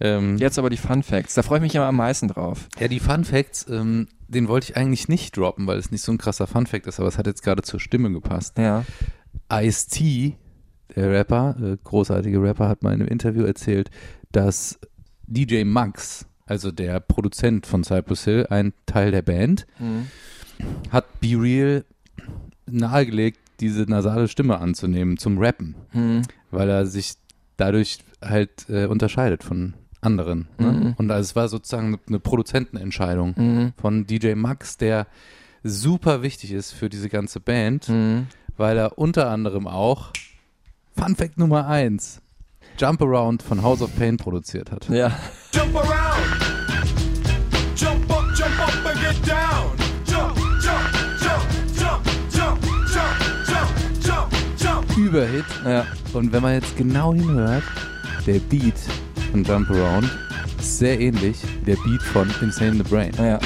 Ähm, 0.00 0.38
Jetzt 0.38 0.58
aber 0.58 0.70
die 0.70 0.76
Fun 0.76 1.02
Facts. 1.02 1.34
Da 1.34 1.42
freue 1.42 1.58
ich 1.58 1.62
mich 1.62 1.74
immer 1.74 1.86
am 1.86 1.96
meisten 1.96 2.28
drauf. 2.28 2.68
Ja, 2.78 2.88
die 2.88 3.00
Fun 3.00 3.24
Facts, 3.24 3.66
ähm, 3.68 4.08
den 4.28 4.48
wollte 4.48 4.70
ich 4.70 4.76
eigentlich 4.76 5.08
nicht 5.08 5.36
droppen, 5.36 5.66
weil 5.66 5.78
es 5.78 5.90
nicht 5.90 6.02
so 6.02 6.12
ein 6.12 6.18
krasser 6.18 6.46
Fun 6.46 6.66
Fact 6.66 6.86
ist, 6.86 6.98
aber 6.98 7.08
es 7.08 7.18
hat 7.18 7.26
jetzt 7.26 7.42
gerade 7.42 7.62
zur 7.62 7.78
Stimme 7.78 8.10
gepasst. 8.10 8.58
Ja. 8.58 8.84
Ice-T, 9.52 10.36
der 10.96 11.10
Rapper, 11.10 11.56
äh, 11.62 11.76
großartige 11.82 12.42
Rapper, 12.42 12.68
hat 12.68 12.82
mal 12.82 12.92
in 12.92 13.00
einem 13.00 13.08
Interview 13.08 13.44
erzählt, 13.44 13.90
dass 14.32 14.78
DJ 15.26 15.64
Max, 15.64 16.26
also 16.50 16.70
der 16.72 17.00
Produzent 17.00 17.66
von 17.66 17.84
Cypress 17.84 18.24
Hill, 18.24 18.46
ein 18.50 18.72
Teil 18.86 19.10
der 19.12 19.22
Band, 19.22 19.66
Mhm. 19.78 20.08
hat 20.90 21.20
Be 21.20 21.36
Real 21.40 21.84
nahegelegt, 22.66 23.38
diese 23.60 23.82
nasale 23.82 24.28
Stimme 24.28 24.58
anzunehmen 24.58 25.16
zum 25.16 25.38
Rappen, 25.38 25.74
Mhm. 25.92 26.22
weil 26.50 26.68
er 26.68 26.86
sich 26.86 27.14
dadurch 27.56 27.98
halt 28.22 28.68
äh, 28.68 28.86
unterscheidet 28.86 29.42
von 29.44 29.74
anderen. 30.00 30.48
Ne? 30.58 30.72
Mhm. 30.72 30.94
Und 30.96 31.10
also 31.10 31.22
es 31.28 31.36
war 31.36 31.48
sozusagen 31.48 31.98
eine 32.08 32.18
Produzentenentscheidung 32.20 33.34
Mhm. 33.36 33.72
von 33.80 34.06
DJ 34.06 34.34
Max, 34.34 34.76
der 34.76 35.06
super 35.62 36.22
wichtig 36.22 36.52
ist 36.52 36.72
für 36.72 36.88
diese 36.88 37.08
ganze 37.10 37.38
Band, 37.38 37.88
Mhm. 37.88 38.26
weil 38.56 38.78
er 38.78 38.98
unter 38.98 39.28
anderem 39.30 39.66
auch 39.66 40.12
Fun 40.96 41.14
Fact 41.16 41.38
Nummer 41.38 41.66
1 41.68 42.20
Jump 42.78 43.02
Around 43.02 43.42
von 43.42 43.62
House 43.62 43.82
of 43.82 43.94
Pain 43.98 44.16
produziert 44.16 44.70
hat. 44.70 44.88
Ja. 44.88 45.12
Jump 45.52 45.76
around. 45.76 46.09
Überhit. 55.10 55.44
Ja. 55.64 55.84
Und 56.12 56.32
wenn 56.32 56.40
man 56.40 56.54
jetzt 56.54 56.76
genau 56.76 57.12
hinhört, 57.12 57.64
der 58.28 58.38
Beat 58.38 58.78
von 59.32 59.42
Jump 59.42 59.68
Around 59.68 60.08
ist 60.60 60.78
sehr 60.78 61.00
ähnlich 61.00 61.36
wie 61.42 61.64
der 61.64 61.76
Beat 61.82 62.00
von 62.00 62.32
Insane 62.40 62.70
in 62.70 62.76
the 62.76 62.84
Brain. 62.84 63.12
Ja. 63.18 63.40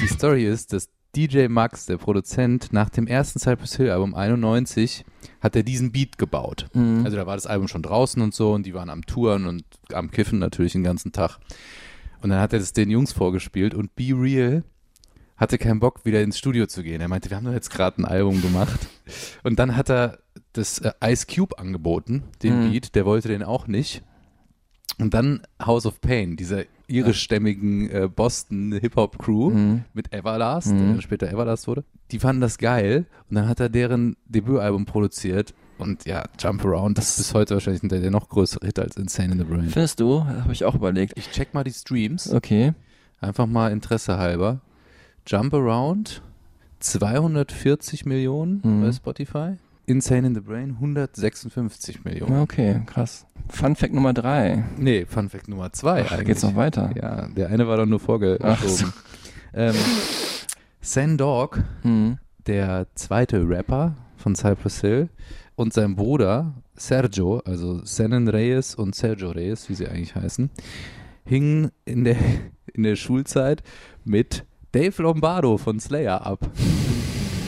Die 0.00 0.06
Story 0.06 0.46
ist, 0.46 0.72
dass 0.72 0.88
DJ 1.14 1.48
Max, 1.48 1.86
der 1.86 1.98
Produzent, 1.98 2.72
nach 2.72 2.88
dem 2.88 3.06
ersten 3.06 3.38
Cypress 3.38 3.76
Hill 3.76 3.90
Album 3.90 4.14
91 4.14 5.04
hat 5.40 5.54
er 5.56 5.62
diesen 5.62 5.92
Beat 5.92 6.16
gebaut. 6.18 6.68
Mhm. 6.72 7.02
Also 7.04 7.16
da 7.16 7.26
war 7.26 7.34
das 7.34 7.46
Album 7.46 7.68
schon 7.68 7.82
draußen 7.82 8.22
und 8.22 8.34
so 8.34 8.52
und 8.52 8.64
die 8.64 8.74
waren 8.74 8.88
am 8.90 9.04
Touren 9.04 9.46
und 9.46 9.64
am 9.92 10.10
Kiffen 10.10 10.38
natürlich 10.38 10.72
den 10.72 10.84
ganzen 10.84 11.12
Tag. 11.12 11.38
Und 12.22 12.30
dann 12.30 12.40
hat 12.40 12.52
er 12.52 12.60
das 12.60 12.72
den 12.72 12.88
Jungs 12.90 13.12
vorgespielt 13.12 13.74
und 13.74 13.94
Be 13.94 14.12
Real 14.14 14.62
hatte 15.36 15.58
keinen 15.58 15.80
Bock, 15.80 16.04
wieder 16.04 16.22
ins 16.22 16.38
Studio 16.38 16.66
zu 16.66 16.82
gehen. 16.84 17.00
Er 17.00 17.08
meinte, 17.08 17.28
wir 17.28 17.36
haben 17.36 17.44
doch 17.44 17.52
jetzt 17.52 17.70
gerade 17.70 18.00
ein 18.00 18.04
Album 18.04 18.40
gemacht. 18.42 18.78
Und 19.42 19.58
dann 19.58 19.74
hat 19.76 19.90
er 19.90 20.18
das 20.52 20.78
äh, 20.78 20.92
Ice 21.04 21.26
Cube 21.26 21.58
angeboten, 21.58 22.22
den 22.44 22.66
Mhm. 22.66 22.70
Beat, 22.70 22.94
der 22.94 23.04
wollte 23.06 23.26
den 23.26 23.42
auch 23.42 23.66
nicht. 23.66 24.02
Und 24.98 25.14
dann 25.14 25.42
House 25.60 25.84
of 25.84 26.00
Pain, 26.00 26.36
dieser 26.36 26.62
irischstämmigen 26.98 27.90
äh, 27.90 28.08
Boston 28.14 28.72
Hip-Hop-Crew 28.72 29.50
Mhm. 29.50 29.84
mit 29.94 30.12
Everlast, 30.12 30.72
Mhm. 30.72 30.78
der 30.78 30.86
dann 30.88 31.02
später 31.02 31.28
Everlast 31.30 31.66
wurde. 31.68 31.84
Die 32.10 32.18
fanden 32.18 32.40
das 32.40 32.58
geil 32.58 33.06
und 33.30 33.36
dann 33.36 33.48
hat 33.48 33.60
er 33.60 33.68
deren 33.68 34.16
Debütalbum 34.26 34.84
produziert 34.84 35.54
und 35.78 36.04
ja, 36.04 36.24
Jump 36.38 36.64
Around, 36.64 36.98
das 36.98 37.10
ist 37.10 37.16
bis 37.18 37.34
heute 37.34 37.54
wahrscheinlich 37.54 37.82
der, 37.82 38.00
der 38.00 38.10
noch 38.10 38.28
größere 38.28 38.66
Hit 38.66 38.78
als 38.78 38.96
Insane 38.96 39.32
in 39.32 39.38
the 39.38 39.44
Brain. 39.44 39.68
Findest 39.68 39.98
du? 40.00 40.24
Habe 40.24 40.52
ich 40.52 40.64
auch 40.64 40.74
überlegt. 40.74 41.14
Ich 41.16 41.30
check 41.30 41.54
mal 41.54 41.64
die 41.64 41.72
Streams, 41.72 42.32
Okay. 42.32 42.72
einfach 43.20 43.46
mal 43.46 43.72
Interesse 43.72 44.18
halber. 44.18 44.60
Jump 45.26 45.54
Around 45.54 46.22
240 46.80 48.04
Millionen 48.06 48.60
Mhm. 48.64 48.82
bei 48.82 48.92
Spotify. 48.92 49.52
Insane 49.86 50.26
in 50.28 50.34
the 50.34 50.40
Brain 50.40 50.70
156 50.80 52.04
Millionen. 52.04 52.40
Okay, 52.40 52.80
krass. 52.86 53.26
Fun 53.48 53.74
Fact 53.74 53.92
Nummer 53.92 54.12
drei. 54.12 54.64
Nee, 54.78 55.04
Fun 55.06 55.28
Fact 55.28 55.48
Nummer 55.48 55.72
zwei 55.72 56.02
Ach, 56.04 56.12
eigentlich. 56.12 56.26
geht's 56.28 56.42
noch 56.42 56.54
weiter? 56.56 56.90
Ja, 56.94 57.26
der 57.28 57.48
eine 57.48 57.66
war 57.66 57.76
doch 57.76 57.86
nur 57.86 57.98
vorgeschoben. 58.00 58.66
so. 58.68 58.86
Ähm, 59.54 59.74
Sen 60.80 61.18
Dog, 61.18 61.62
Mhm. 61.82 62.18
der 62.46 62.86
zweite 62.94 63.46
Rapper 63.48 63.96
von 64.16 64.34
Cypress 64.34 64.80
Hill 64.80 65.08
und 65.56 65.72
sein 65.72 65.96
Bruder 65.96 66.54
Sergio, 66.76 67.38
also 67.44 67.84
Sennen 67.84 68.28
Reyes 68.28 68.74
und 68.74 68.94
Sergio 68.94 69.30
Reyes, 69.30 69.68
wie 69.68 69.74
sie 69.74 69.86
eigentlich 69.88 70.14
heißen, 70.14 70.48
hingen 71.24 71.70
in 71.84 72.04
der, 72.04 72.16
in 72.72 72.84
der 72.84 72.96
Schulzeit 72.96 73.62
mit 74.04 74.44
Dave 74.72 75.02
Lombardo 75.02 75.58
von 75.58 75.78
Slayer 75.80 76.24
ab. 76.24 76.48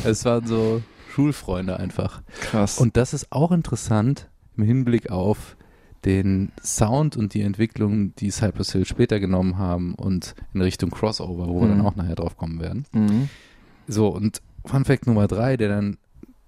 Es 0.04 0.24
waren 0.24 0.46
so 0.46 0.82
Schulfreunde 1.14 1.78
einfach. 1.78 2.22
Krass. 2.40 2.78
Und 2.78 2.96
das 2.96 3.14
ist 3.14 3.30
auch 3.32 3.52
interessant 3.52 4.28
im 4.56 4.64
Hinblick 4.64 5.10
auf 5.10 5.56
den 6.04 6.52
Sound 6.62 7.16
und 7.16 7.32
die 7.34 7.40
Entwicklung, 7.42 8.14
die 8.16 8.30
Cypress 8.30 8.72
Hill 8.72 8.84
später 8.84 9.20
genommen 9.20 9.56
haben 9.56 9.94
und 9.94 10.34
in 10.52 10.60
Richtung 10.60 10.90
Crossover, 10.90 11.48
wo 11.48 11.60
wir 11.60 11.68
Mhm. 11.68 11.78
dann 11.78 11.86
auch 11.86 11.96
nachher 11.96 12.16
drauf 12.16 12.36
kommen 12.36 12.60
werden. 12.60 12.84
mhm. 12.92 13.28
So, 13.86 14.08
und 14.08 14.42
Fun 14.66 14.84
Fact 14.84 15.06
Nummer 15.06 15.26
drei, 15.28 15.56
der 15.56 15.68
dann, 15.68 15.96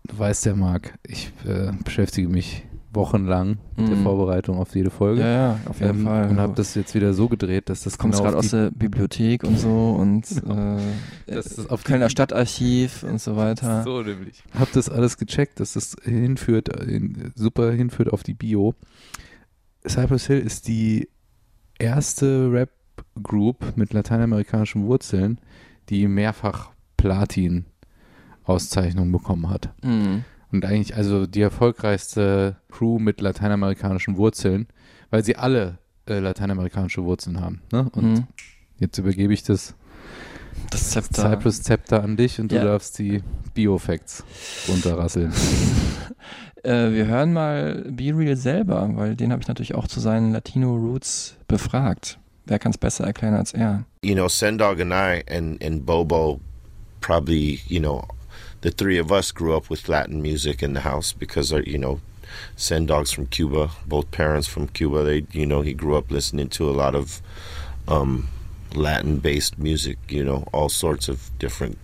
du 0.05 0.19
weißt 0.19 0.47
der 0.47 0.57
Marc, 0.57 0.95
ich 1.07 1.33
äh, 1.47 1.71
beschäftige 1.85 2.29
mich 2.29 2.65
wochenlang 2.97 3.59
mit 3.77 3.89
der 3.89 3.97
Mhm. 3.97 4.03
Vorbereitung 4.03 4.59
auf 4.59 4.75
jede 4.75 4.91
Folge. 4.91 5.21
Ja, 5.21 5.29
ja, 5.29 5.61
auf 5.67 5.79
jeden 5.81 5.99
ähm, 6.01 6.05
Fall. 6.05 6.29
Und 6.31 6.41
habe 6.41 6.55
das 6.55 6.75
jetzt 6.75 6.95
wieder 6.95 7.13
so 7.15 7.29
gedreht, 7.29 7.69
dass 7.69 7.83
das 7.85 7.97
kommst 7.99 8.19
genau 8.19 8.31
gerade 8.31 8.39
aus 8.39 8.51
der 8.51 8.71
Bibliothek 8.73 9.45
und 9.45 9.57
so 9.59 9.91
und 9.99 10.27
Genau. 10.43 10.79
äh, 10.79 10.81
Das 11.27 11.47
ist 11.47 11.71
auf 11.71 11.85
Kölner 11.85 12.11
Stadtarchiv 12.11 13.05
und 13.05 13.21
so 13.21 13.37
weiter. 13.37 13.85
So 13.85 14.03
nämlich. 14.03 14.43
Hab 14.59 14.73
das 14.73 14.89
alles 14.89 15.17
gecheckt, 15.19 15.61
dass 15.61 15.75
das 15.75 15.95
hinführt, 16.03 16.69
in, 16.85 17.31
super 17.37 17.71
hinführt 17.71 18.13
auf 18.13 18.25
die 18.25 18.35
Bio. 18.35 18.75
Cypress 19.87 20.27
Hill 20.27 20.41
ist 20.41 20.67
die 20.67 21.09
erste 21.79 22.51
Rap-Group 22.51 23.77
mit 23.77 23.93
lateinamerikanischen 23.93 24.87
Wurzeln, 24.87 25.39
die 25.91 26.09
mehrfach 26.09 26.71
Platin-Auszeichnungen 26.97 29.13
bekommen 29.13 29.49
hat. 29.51 29.69
Mhm. 29.85 30.25
Und 30.57 30.65
eigentlich 30.65 30.97
also 30.97 31.27
die 31.27 31.43
erfolgreichste 31.43 32.57
Crew 32.71 32.99
mit 32.99 33.21
lateinamerikanischen 33.21 34.17
Wurzeln, 34.17 34.67
weil 35.11 35.23
sie 35.23 35.37
alle 35.37 35.79
äh, 36.09 36.19
lateinamerikanische 36.19 37.05
Wurzeln 37.05 37.41
haben. 37.41 37.61
Ne? 37.73 37.91
Und 37.93 38.05
Mhm. 38.13 38.25
jetzt 38.79 38.97
übergebe 38.99 39.35
ich 39.35 39.43
das 39.43 39.75
Das 40.71 40.91
Zepter. 40.91 41.23
Cypress 41.31 41.63
Zepter 41.63 42.03
an 42.03 42.17
dich 42.17 42.41
und 42.41 42.51
Ja. 42.53 42.61
du 42.63 42.67
darfst 42.69 42.99
die 42.99 43.23
Bio-Facts 43.55 44.25
runterrasseln. 44.69 45.33
Äh, 46.63 46.93
wir 46.95 47.07
hören 47.07 47.33
mal 47.33 47.85
Be 47.93 48.13
Real 48.17 48.35
selber, 48.35 48.91
weil 48.95 49.15
den 49.15 49.31
habe 49.31 49.41
ich 49.41 49.47
natürlich 49.47 49.77
auch 49.77 49.87
zu 49.87 50.01
seinen 50.01 50.33
Latino 50.33 50.75
Roots 50.75 51.37
befragt. 51.47 52.19
Wer 52.45 52.59
kann 52.59 52.71
es 52.71 52.79
besser 52.79 53.05
erklären 53.05 53.35
als 53.35 53.53
er? 53.53 53.85
you 54.03 54.15
know, 54.15 54.27
Sendog 54.27 54.81
and 54.81 54.91
I 54.93 55.23
and, 55.33 55.63
and 55.65 55.87
Bobo 55.87 56.41
probably, 57.01 57.61
you 57.69 57.79
know, 57.79 58.03
the 58.67 58.73
three 58.73 58.99
of 58.99 59.13
us 59.13 59.31
grew 59.31 59.57
up 59.57 59.71
with 59.71 59.89
Latin 59.89 60.21
music 60.21 60.61
in 60.61 60.73
the 60.73 60.81
house 60.81 61.13
because, 61.13 61.53
our, 61.53 61.61
you 61.61 61.79
know, 61.79 62.01
send 62.57 62.89
dogs 62.89 63.13
from 63.13 63.27
Cuba, 63.27 63.71
both 63.87 64.11
parents 64.11 64.49
from 64.49 64.67
Cuba. 64.67 65.05
They, 65.05 65.25
you 65.31 65.47
know, 65.47 65.61
he 65.61 65.73
grew 65.73 65.95
up 65.95 66.11
listening 66.11 66.49
to 66.49 66.69
a 66.69 66.75
lot 66.75 66.97
of 66.97 67.23
um, 67.87 68.27
Latin 68.75 69.19
based 69.19 69.57
music, 69.57 69.99
you 70.09 70.25
know, 70.25 70.49
all 70.53 70.69
sorts 70.69 71.09
of 71.09 71.31
different, 71.39 71.79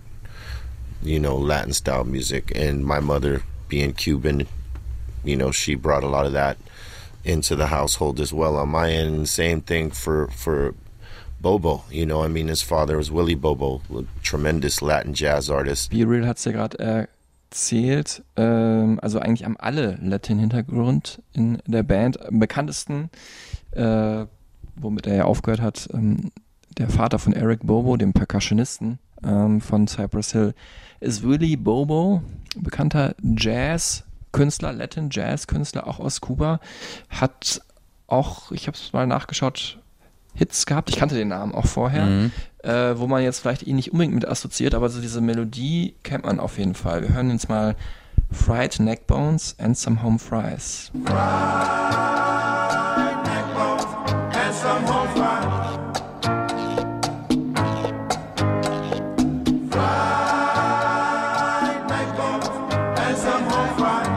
you 1.01 1.21
know, 1.21 1.37
Latin 1.37 1.71
style 1.71 2.03
music. 2.03 2.51
And 2.53 2.85
my 2.85 2.99
mother, 2.99 3.43
being 3.69 3.93
Cuban, 3.93 4.45
you 5.23 5.37
know, 5.37 5.51
she 5.51 5.75
brought 5.75 6.03
a 6.03 6.09
lot 6.09 6.25
of 6.25 6.33
that 6.33 6.57
into 7.23 7.55
the 7.55 7.67
household 7.67 8.19
as 8.19 8.33
well 8.33 8.57
on 8.57 8.67
my 8.67 8.91
end. 8.91 9.29
Same 9.29 9.61
thing 9.61 9.89
for, 9.89 10.27
for 10.27 10.75
Bobo. 11.43 11.83
You 11.91 12.05
know, 12.05 12.25
I 12.25 12.29
mean, 12.29 12.47
his 12.47 12.63
father 12.63 12.97
was 12.97 13.11
Willie 13.11 13.35
Bobo, 13.35 13.81
a 13.93 14.03
tremendous 14.23 14.81
Latin 14.81 15.13
jazz 15.13 15.49
artist. 15.49 15.91
Be 15.91 16.07
Real 16.07 16.25
hat 16.25 16.37
es 16.37 16.45
ja 16.45 16.53
gerade 16.53 16.79
erzählt. 17.51 18.23
Ähm, 18.37 18.97
also 19.01 19.19
eigentlich 19.19 19.43
haben 19.43 19.57
alle 19.57 19.99
Latin-Hintergrund 20.01 21.21
in 21.33 21.61
der 21.67 21.83
Band. 21.83 22.25
Am 22.25 22.39
bekanntesten, 22.39 23.09
äh, 23.71 24.25
womit 24.77 25.05
er 25.05 25.15
ja 25.15 25.25
aufgehört 25.25 25.61
hat, 25.61 25.89
ähm, 25.93 26.31
der 26.77 26.89
Vater 26.89 27.19
von 27.19 27.33
Eric 27.33 27.59
Bobo, 27.61 27.97
dem 27.97 28.13
Percussionisten 28.13 28.97
ähm, 29.23 29.61
von 29.61 29.85
Cypress 29.87 30.31
Hill, 30.31 30.55
ist 31.01 31.23
Willie 31.23 31.57
Bobo, 31.57 32.23
bekannter 32.55 33.15
Jazz-Künstler, 33.21 34.71
Latin-Jazz-Künstler, 34.71 35.87
auch 35.87 35.99
aus 35.99 36.21
Kuba, 36.21 36.61
hat 37.09 37.61
auch, 38.07 38.51
ich 38.51 38.67
habe 38.67 38.77
es 38.77 38.93
mal 38.93 39.05
nachgeschaut, 39.05 39.79
Hits 40.33 40.65
gehabt. 40.65 40.89
Ich 40.89 40.95
kannte 40.97 41.15
den 41.15 41.27
Namen 41.29 41.53
auch 41.53 41.65
vorher 41.67 42.05
Mhm. 42.05 42.31
äh, 42.63 42.97
wo 42.97 43.07
man 43.07 43.21
jetzt 43.23 43.39
vielleicht 43.39 43.63
ihn 43.63 43.75
nicht 43.75 43.91
unbedingt 43.91 44.15
mit 44.15 44.27
assoziiert, 44.27 44.73
aber 44.75 44.89
so 44.89 45.01
diese 45.01 45.21
Melodie 45.21 45.95
kennt 46.03 46.25
man 46.25 46.39
auf 46.39 46.57
jeden 46.57 46.75
Fall. 46.75 47.01
Wir 47.01 47.13
hören 47.13 47.29
jetzt 47.31 47.49
mal 47.49 47.75
Fried 48.31 48.79
Neckbones 48.79 49.55
and 49.59 49.77
Some 49.77 50.01
Home 50.03 50.17
Fries. 50.19 50.91
and 54.35 54.53
some 54.55 54.85
home 54.87 55.07
fries. 55.15 55.77
Fried 60.53 61.87
neck 61.89 62.07
bones 62.17 62.47
and 62.99 63.17
some 63.17 63.43
home 63.49 63.71
fries. 63.77 64.09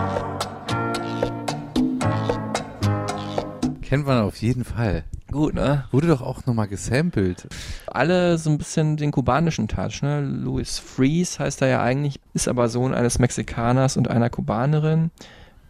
Kennt 3.83 4.07
man 4.07 4.23
auf 4.23 4.37
jeden 4.37 4.65
Fall. 4.65 5.05
Gut, 5.31 5.55
ne? 5.55 5.85
Wurde 5.91 6.07
doch 6.07 6.23
auch 6.23 6.47
nochmal 6.47 6.69
gesampelt. 6.69 7.49
Alle 7.87 8.39
so 8.39 8.51
ein 8.51 8.59
bisschen 8.59 8.97
den 8.97 9.11
kubanischen 9.11 9.67
Touch, 9.67 10.03
ne? 10.03 10.21
Louis 10.21 10.79
Freeze 10.79 11.39
heißt 11.41 11.63
er 11.63 11.69
ja 11.69 11.83
eigentlich, 11.83 12.21
ist 12.33 12.47
aber 12.47 12.69
Sohn 12.69 12.95
eines 12.95 13.19
Mexikaners 13.19 13.97
und 13.97 14.09
einer 14.09 14.31
Kubanerin. 14.31 15.11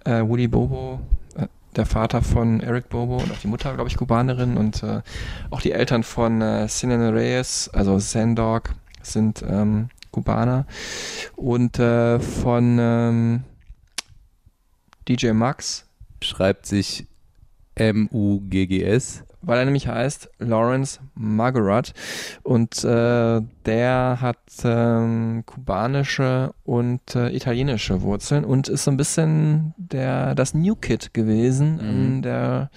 Äh, 0.04 0.22
Woody 0.22 0.46
Bobo, 0.46 1.00
äh, 1.36 1.46
der 1.74 1.86
Vater 1.86 2.22
von 2.22 2.60
Eric 2.60 2.90
Bobo 2.90 3.16
und 3.16 3.32
auch 3.32 3.38
die 3.38 3.48
Mutter, 3.48 3.74
glaube 3.74 3.88
ich, 3.88 3.96
Kubanerin 3.96 4.56
und 4.56 4.82
äh, 4.82 5.00
auch 5.50 5.62
die 5.62 5.72
Eltern 5.72 6.02
von 6.02 6.42
äh, 6.42 6.68
Sinan 6.68 7.14
Reyes, 7.14 7.70
also 7.72 7.98
Sandog, 7.98 8.74
sind 9.02 9.42
ähm, 9.48 9.88
Kubaner. 10.10 10.66
Und 11.34 11.78
äh, 11.78 12.20
von 12.20 12.76
ähm, 12.78 13.44
DJ 15.08 15.32
Max, 15.32 15.86
Schreibt 16.22 16.66
sich 16.66 17.06
M-U-G-G-S. 17.74 19.24
Weil 19.46 19.58
er 19.58 19.64
nämlich 19.64 19.88
heißt 19.88 20.28
Lawrence 20.38 21.00
Margaret 21.14 21.94
und 22.42 22.84
äh, 22.84 23.40
der 23.64 24.18
hat 24.20 24.36
ähm, 24.64 25.44
kubanische 25.46 26.52
und 26.64 27.14
äh, 27.14 27.34
italienische 27.34 28.02
Wurzeln 28.02 28.44
und 28.44 28.68
ist 28.68 28.84
so 28.84 28.90
ein 28.90 28.96
bisschen 28.96 29.72
der 29.78 30.34
das 30.34 30.52
New 30.52 30.74
Kid 30.76 31.14
gewesen 31.14 31.74
Mhm. 31.76 31.80
in 32.04 32.22
der 32.22 32.70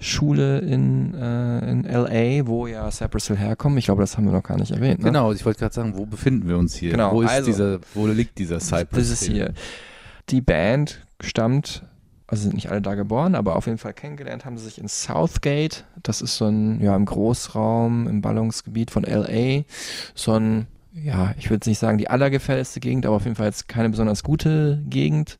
Schule 0.00 0.58
in, 0.60 1.14
äh, 1.14 1.70
in 1.70 1.84
LA, 1.84 2.46
wo 2.46 2.66
ja 2.66 2.90
Cypress 2.90 3.26
Hill 3.28 3.36
herkommt. 3.36 3.78
Ich 3.78 3.84
glaube, 3.86 4.02
das 4.02 4.16
haben 4.16 4.24
wir 4.24 4.32
noch 4.32 4.42
gar 4.42 4.58
nicht 4.58 4.70
erwähnt. 4.72 5.00
Ne? 5.00 5.06
Genau, 5.06 5.32
ich 5.32 5.44
wollte 5.44 5.60
gerade 5.60 5.74
sagen, 5.74 5.96
wo 5.96 6.06
befinden 6.06 6.48
wir 6.48 6.56
uns 6.58 6.74
hier? 6.74 6.92
Genau, 6.92 7.12
wo, 7.12 7.22
ist 7.22 7.30
also- 7.30 7.46
dieser, 7.46 7.78
wo 7.94 8.06
liegt 8.06 8.38
dieser 8.38 8.58
Cypress? 8.60 8.98
Das 8.98 9.10
ist 9.10 9.24
Hill? 9.24 9.34
hier. 9.34 9.52
Die 10.30 10.40
Band 10.40 11.04
stammt, 11.20 11.84
also 12.32 12.44
sind 12.44 12.54
nicht 12.54 12.70
alle 12.70 12.80
da 12.80 12.94
geboren, 12.94 13.34
aber 13.34 13.56
auf 13.56 13.66
jeden 13.66 13.76
Fall 13.76 13.92
kennengelernt 13.92 14.46
haben 14.46 14.56
sie 14.56 14.64
sich 14.64 14.78
in 14.78 14.88
Southgate. 14.88 15.84
Das 16.02 16.22
ist 16.22 16.38
so 16.38 16.46
ein, 16.46 16.80
ja, 16.80 16.96
im 16.96 17.04
Großraum, 17.04 18.08
im 18.08 18.22
Ballungsgebiet 18.22 18.90
von 18.90 19.02
LA. 19.02 19.64
So 20.14 20.32
ein 20.32 20.66
ja, 20.94 21.34
ich 21.38 21.50
würde 21.50 21.68
nicht 21.68 21.78
sagen 21.78 21.98
die 21.98 22.08
allergefährlichste 22.08 22.80
Gegend, 22.80 23.04
aber 23.04 23.16
auf 23.16 23.24
jeden 23.24 23.36
Fall 23.36 23.46
jetzt 23.46 23.68
keine 23.68 23.90
besonders 23.90 24.22
gute 24.22 24.82
Gegend. 24.88 25.38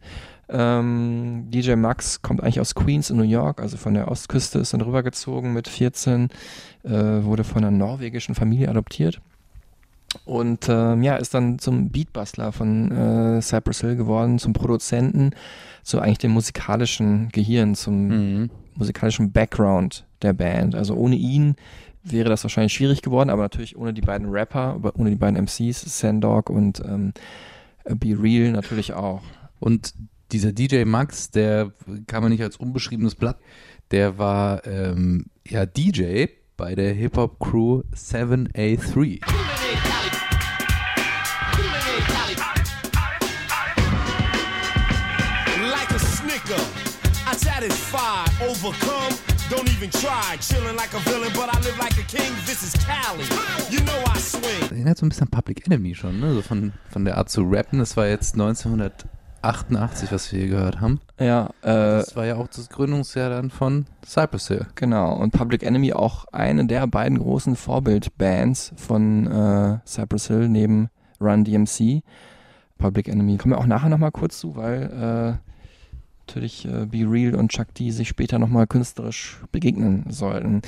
Ähm, 0.50 1.46
DJ 1.48 1.76
Max 1.76 2.20
kommt 2.20 2.42
eigentlich 2.42 2.61
aus 2.61 2.74
Queens 2.74 3.09
in 3.09 3.16
New 3.16 3.22
York, 3.22 3.62
also 3.62 3.78
von 3.78 3.94
der 3.94 4.09
Ostküste, 4.09 4.59
ist 4.59 4.74
dann 4.74 4.83
rübergezogen 4.83 5.55
mit 5.55 5.68
14, 5.68 6.28
äh, 6.85 6.90
wurde 6.90 7.44
von 7.44 7.64
einer 7.64 7.70
norwegischen 7.70 8.35
Familie 8.35 8.68
adoptiert 8.68 9.22
und 10.24 10.68
ähm, 10.68 11.02
ja, 11.02 11.16
ist 11.16 11.35
dann 11.35 11.59
zum 11.59 11.90
Beatbustler 11.90 12.52
von 12.52 12.90
äh, 12.90 13.42
Cypress 13.42 13.81
Hill 13.81 13.96
geworden, 13.96 14.38
zum 14.38 14.52
Produzenten, 14.52 15.31
zu 15.83 16.01
eigentlich 16.01 16.18
dem 16.18 16.31
musikalischen 16.33 17.29
Gehirn, 17.31 17.75
zum 17.75 18.09
Mhm. 18.09 18.51
musikalischen 18.75 19.33
Background 19.33 20.07
der 20.23 20.33
Band. 20.33 20.75
Also 20.75 20.95
ohne 20.95 21.16
ihn 21.16 21.57
wäre 22.05 22.29
das 22.29 22.42
wahrscheinlich 22.45 22.73
schwierig 22.73 23.03
geworden, 23.03 23.31
aber 23.31 23.42
natürlich 23.42 23.77
ohne 23.77 23.92
die 23.92 24.01
beiden 24.01 24.29
Rapper, 24.29 24.81
ohne 24.97 25.11
die 25.11 25.16
beiden 25.16 25.37
MCs, 25.37 25.99
Sandog 26.01 26.51
und 26.51 26.81
ähm, 26.85 27.12
Be 27.85 28.16
Real 28.21 28.53
natürlich 28.53 28.92
auch. 28.92 29.23
Und 29.61 29.95
dieser 30.33 30.53
DJ 30.53 30.85
Max, 30.85 31.31
der 31.31 31.73
kann 32.07 32.23
man 32.23 32.33
nicht 32.33 32.42
als 32.42 32.57
unbeschriebenes 32.57 33.14
Blatt, 33.14 33.38
der 33.90 34.18
war 34.18 34.66
ähm, 34.66 35.27
ja 35.47 35.66
DJ 35.66 36.27
bei 36.57 36.75
der 36.75 36.92
Hip-Hop-Crew 36.95 37.83
7A3. 37.95 39.21
Satisfied, 47.62 48.29
overcome. 48.42 49.14
Don't 49.48 49.68
even 49.70 49.90
try, 49.90 50.37
chilling 50.40 50.77
like 50.77 50.92
a 50.94 50.98
villain, 51.09 51.31
but 51.35 51.48
I 51.55 51.59
live 51.61 51.79
like 51.79 51.96
a 51.98 52.03
king. 52.03 52.33
This 52.44 52.62
is 52.62 52.72
Cali. 52.85 53.25
You 53.70 53.81
know 53.85 54.03
I 54.07 54.18
swing. 54.18 54.70
Erinnert 54.70 54.98
so 54.98 55.07
ein 55.07 55.11
bisschen 55.11 55.29
an 55.29 55.31
Public 55.31 55.66
Enemy 55.66 55.94
schon, 55.94 56.18
ne? 56.18 56.35
So 56.35 56.42
von, 56.42 56.72
von 56.88 57.05
der 57.05 57.18
Art 57.18 57.31
zu 57.31 57.42
rappen. 57.42 57.79
Das 57.79 57.96
war 57.96 58.09
jetzt 58.09 58.35
1988, 58.35 60.11
was 60.11 60.33
wir 60.33 60.40
hier 60.40 60.48
gehört 60.48 60.81
haben. 60.81 61.01
Ja, 61.20 61.51
äh, 61.62 62.01
Das 62.01 62.16
war 62.16 62.27
ja 62.27 62.37
auch 62.37 62.48
das 62.48 62.68
Gründungsjahr 62.68 63.31
dann 63.31 63.51
von 63.51 63.87
Cypress 64.05 64.48
Hill. 64.48 64.66
Genau, 64.75 65.14
und 65.14 65.33
Public 65.33 65.62
Enemy 65.62 65.92
auch 65.92 66.25
eine 66.33 66.66
der 66.66 66.87
beiden 66.88 67.18
großen 67.18 67.55
Vorbildbands 67.55 68.72
von 68.77 69.27
äh, 69.31 69.79
Cypress 69.87 70.27
Hill 70.27 70.48
neben 70.48 70.88
Run 71.20 71.44
DMC. 71.44 72.03
Public 72.79 73.07
Enemy 73.07 73.37
kommen 73.37 73.55
wir 73.55 73.59
auch 73.59 73.66
nachher 73.66 73.88
nochmal 73.90 74.11
kurz 74.11 74.40
zu, 74.40 74.57
weil 74.57 75.38
äh, 75.38 75.52
natürlich 76.33 76.64
äh, 76.64 76.87
Be 76.87 77.05
Real 77.09 77.35
und 77.35 77.53
Chuck 77.53 77.75
D 77.75 77.90
sich 77.90 78.09
später 78.09 78.38
nochmal 78.38 78.66
künstlerisch 78.66 79.38
begegnen 79.53 80.07
sollten. 80.09 80.62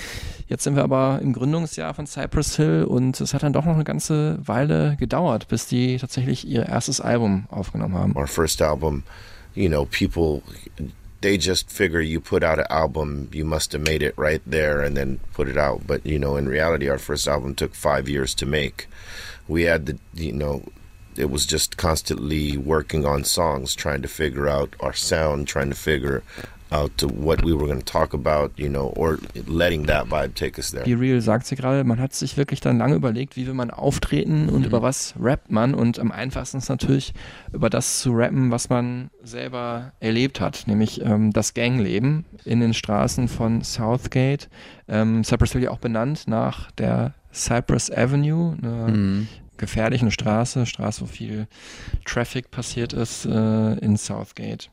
Jetzt 0.46 0.64
sind 0.64 0.76
wir 0.76 0.84
aber 0.84 1.20
im 1.22 1.32
Gründungsjahr 1.32 1.94
von 1.94 2.06
Cypress 2.06 2.56
Hill 2.56 2.84
und 2.84 3.18
es 3.20 3.32
hat 3.32 3.42
dann 3.42 3.54
doch 3.54 3.64
noch 3.64 3.74
eine 3.74 3.84
ganze 3.84 4.38
Weile 4.44 4.96
gedauert, 4.98 5.48
bis 5.48 5.66
die 5.66 5.96
tatsächlich 5.96 6.46
ihr 6.46 6.66
erstes 6.66 7.00
Album 7.00 7.46
aufgenommen 7.48 7.94
haben. 7.94 8.16
Our 8.16 8.26
first 8.26 8.60
album, 8.60 9.04
you 9.54 9.68
know, 9.68 9.86
people 9.86 10.42
they 11.22 11.38
just 11.38 11.70
figure 11.70 12.02
you 12.02 12.20
put 12.20 12.44
out 12.44 12.58
an 12.58 12.66
album, 12.68 13.30
you 13.32 13.46
must 13.46 13.72
have 13.72 13.80
made 13.80 14.02
it 14.02 14.12
right 14.18 14.42
there 14.44 14.82
and 14.82 14.94
then 14.94 15.20
put 15.32 15.48
it 15.48 15.56
out. 15.56 15.86
But 15.86 16.04
you 16.04 16.18
know, 16.18 16.36
in 16.36 16.46
reality, 16.46 16.90
our 16.90 16.98
first 16.98 17.26
album 17.26 17.54
took 17.54 17.74
five 17.74 18.10
years 18.10 18.34
to 18.34 18.46
make. 18.46 18.86
We 19.48 19.62
had 19.62 19.86
the, 19.86 19.98
you 20.12 20.32
know, 20.32 20.62
it 21.16 21.30
was 21.30 21.46
just 21.46 21.76
constantly 21.76 22.56
working 22.56 23.04
on 23.04 23.24
songs, 23.24 23.74
trying 23.74 24.02
to 24.02 24.08
figure 24.08 24.48
out 24.48 24.74
our 24.80 24.92
sound, 24.94 25.48
trying 25.48 25.70
to 25.70 25.76
figure 25.76 26.22
out 26.72 26.96
to 26.98 27.06
what 27.06 27.44
we 27.44 27.52
were 27.52 27.66
going 27.66 27.78
to 27.78 27.84
talk 27.84 28.12
about, 28.14 28.50
you 28.56 28.68
know, 28.68 28.92
or 28.96 29.18
letting 29.46 29.86
that 29.86 30.06
vibe 30.06 30.34
take 30.34 30.58
us 30.58 30.72
there. 30.72 30.82
Be 30.84 30.94
Real 30.94 31.20
sagt 31.20 31.46
sie 31.46 31.54
gerade, 31.54 31.84
man 31.84 32.00
hat 32.00 32.14
sich 32.14 32.36
wirklich 32.36 32.60
dann 32.60 32.78
lange 32.78 32.96
überlegt, 32.96 33.36
wie 33.36 33.46
will 33.46 33.54
man 33.54 33.70
auftreten 33.70 34.48
und 34.48 34.66
über 34.66 34.82
was 34.82 35.14
rappt 35.20 35.50
man 35.50 35.74
und 35.74 35.98
am 35.98 36.10
einfachsten 36.10 36.58
ist 36.58 36.68
natürlich 36.68 37.14
über 37.52 37.70
das 37.70 38.00
zu 38.00 38.12
rappen, 38.12 38.50
was 38.50 38.70
man 38.70 39.10
selber 39.22 39.92
erlebt 40.00 40.40
hat, 40.40 40.64
nämlich 40.66 41.00
ähm, 41.02 41.32
das 41.32 41.54
Gangleben 41.54 42.24
in 42.44 42.60
den 42.60 42.74
Straßen 42.74 43.28
von 43.28 43.62
Southgate. 43.62 44.48
Ähm, 44.88 45.22
Cypress 45.22 45.52
Hill 45.52 45.62
ja 45.62 45.70
auch 45.70 45.78
benannt 45.78 46.26
nach 46.26 46.72
der 46.72 47.14
Cypress 47.32 47.90
Avenue, 47.90 48.56
einer 48.60 48.88
Mhm. 48.88 49.28
Gefährlichen 49.56 50.10
Straße, 50.10 50.66
Straße, 50.66 51.02
wo 51.02 51.06
viel 51.06 51.46
Traffic 52.04 52.50
passiert 52.50 52.92
ist 52.92 53.26
äh, 53.26 53.74
in 53.78 53.96
Southgate. 53.96 54.70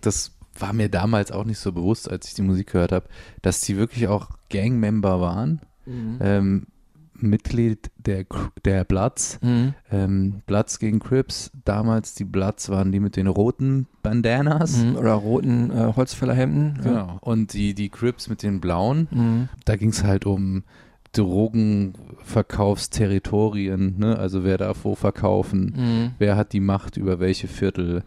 Das 0.00 0.32
war 0.58 0.72
mir 0.72 0.88
damals 0.88 1.32
auch 1.32 1.44
nicht 1.44 1.58
so 1.58 1.72
bewusst, 1.72 2.10
als 2.10 2.28
ich 2.28 2.34
die 2.34 2.42
Musik 2.42 2.72
gehört 2.72 2.92
habe, 2.92 3.08
dass 3.40 3.60
die 3.62 3.76
wirklich 3.76 4.08
auch 4.08 4.30
Gangmember 4.50 5.20
waren. 5.20 5.60
Ähm, 5.86 6.66
Mitglied 7.14 7.90
der, 7.98 8.24
der 8.64 8.84
Bloods. 8.84 9.38
Mhm. 9.42 9.74
Ähm, 9.90 10.42
Bloods 10.46 10.78
gegen 10.78 10.98
Crips. 10.98 11.50
Damals 11.64 12.14
die 12.14 12.24
Bloods 12.24 12.68
waren 12.68 12.92
die 12.92 13.00
mit 13.00 13.16
den 13.16 13.26
roten 13.26 13.86
Bandanas. 14.02 14.78
Mhm, 14.78 14.96
Oder 14.96 15.12
roten 15.12 15.70
äh, 15.70 15.92
Holzfällerhemden. 15.94 16.76
Ja. 16.78 16.82
Genau. 16.82 17.18
Und 17.20 17.52
die, 17.52 17.74
die 17.74 17.88
Crips 17.88 18.28
mit 18.28 18.42
den 18.42 18.60
blauen. 18.60 19.08
Mhm. 19.10 19.48
Da 19.64 19.76
ging 19.76 19.90
es 19.90 20.04
halt 20.04 20.26
um 20.26 20.64
Drogenverkaufsterritorien, 21.12 23.98
ne? 23.98 24.18
Also 24.18 24.44
wer 24.44 24.58
darf 24.58 24.84
wo 24.84 24.94
verkaufen, 24.94 25.74
Mhm. 25.76 26.10
wer 26.18 26.36
hat 26.36 26.52
die 26.52 26.60
Macht 26.60 26.96
über 26.96 27.20
welche 27.20 27.48
Viertel. 27.48 28.02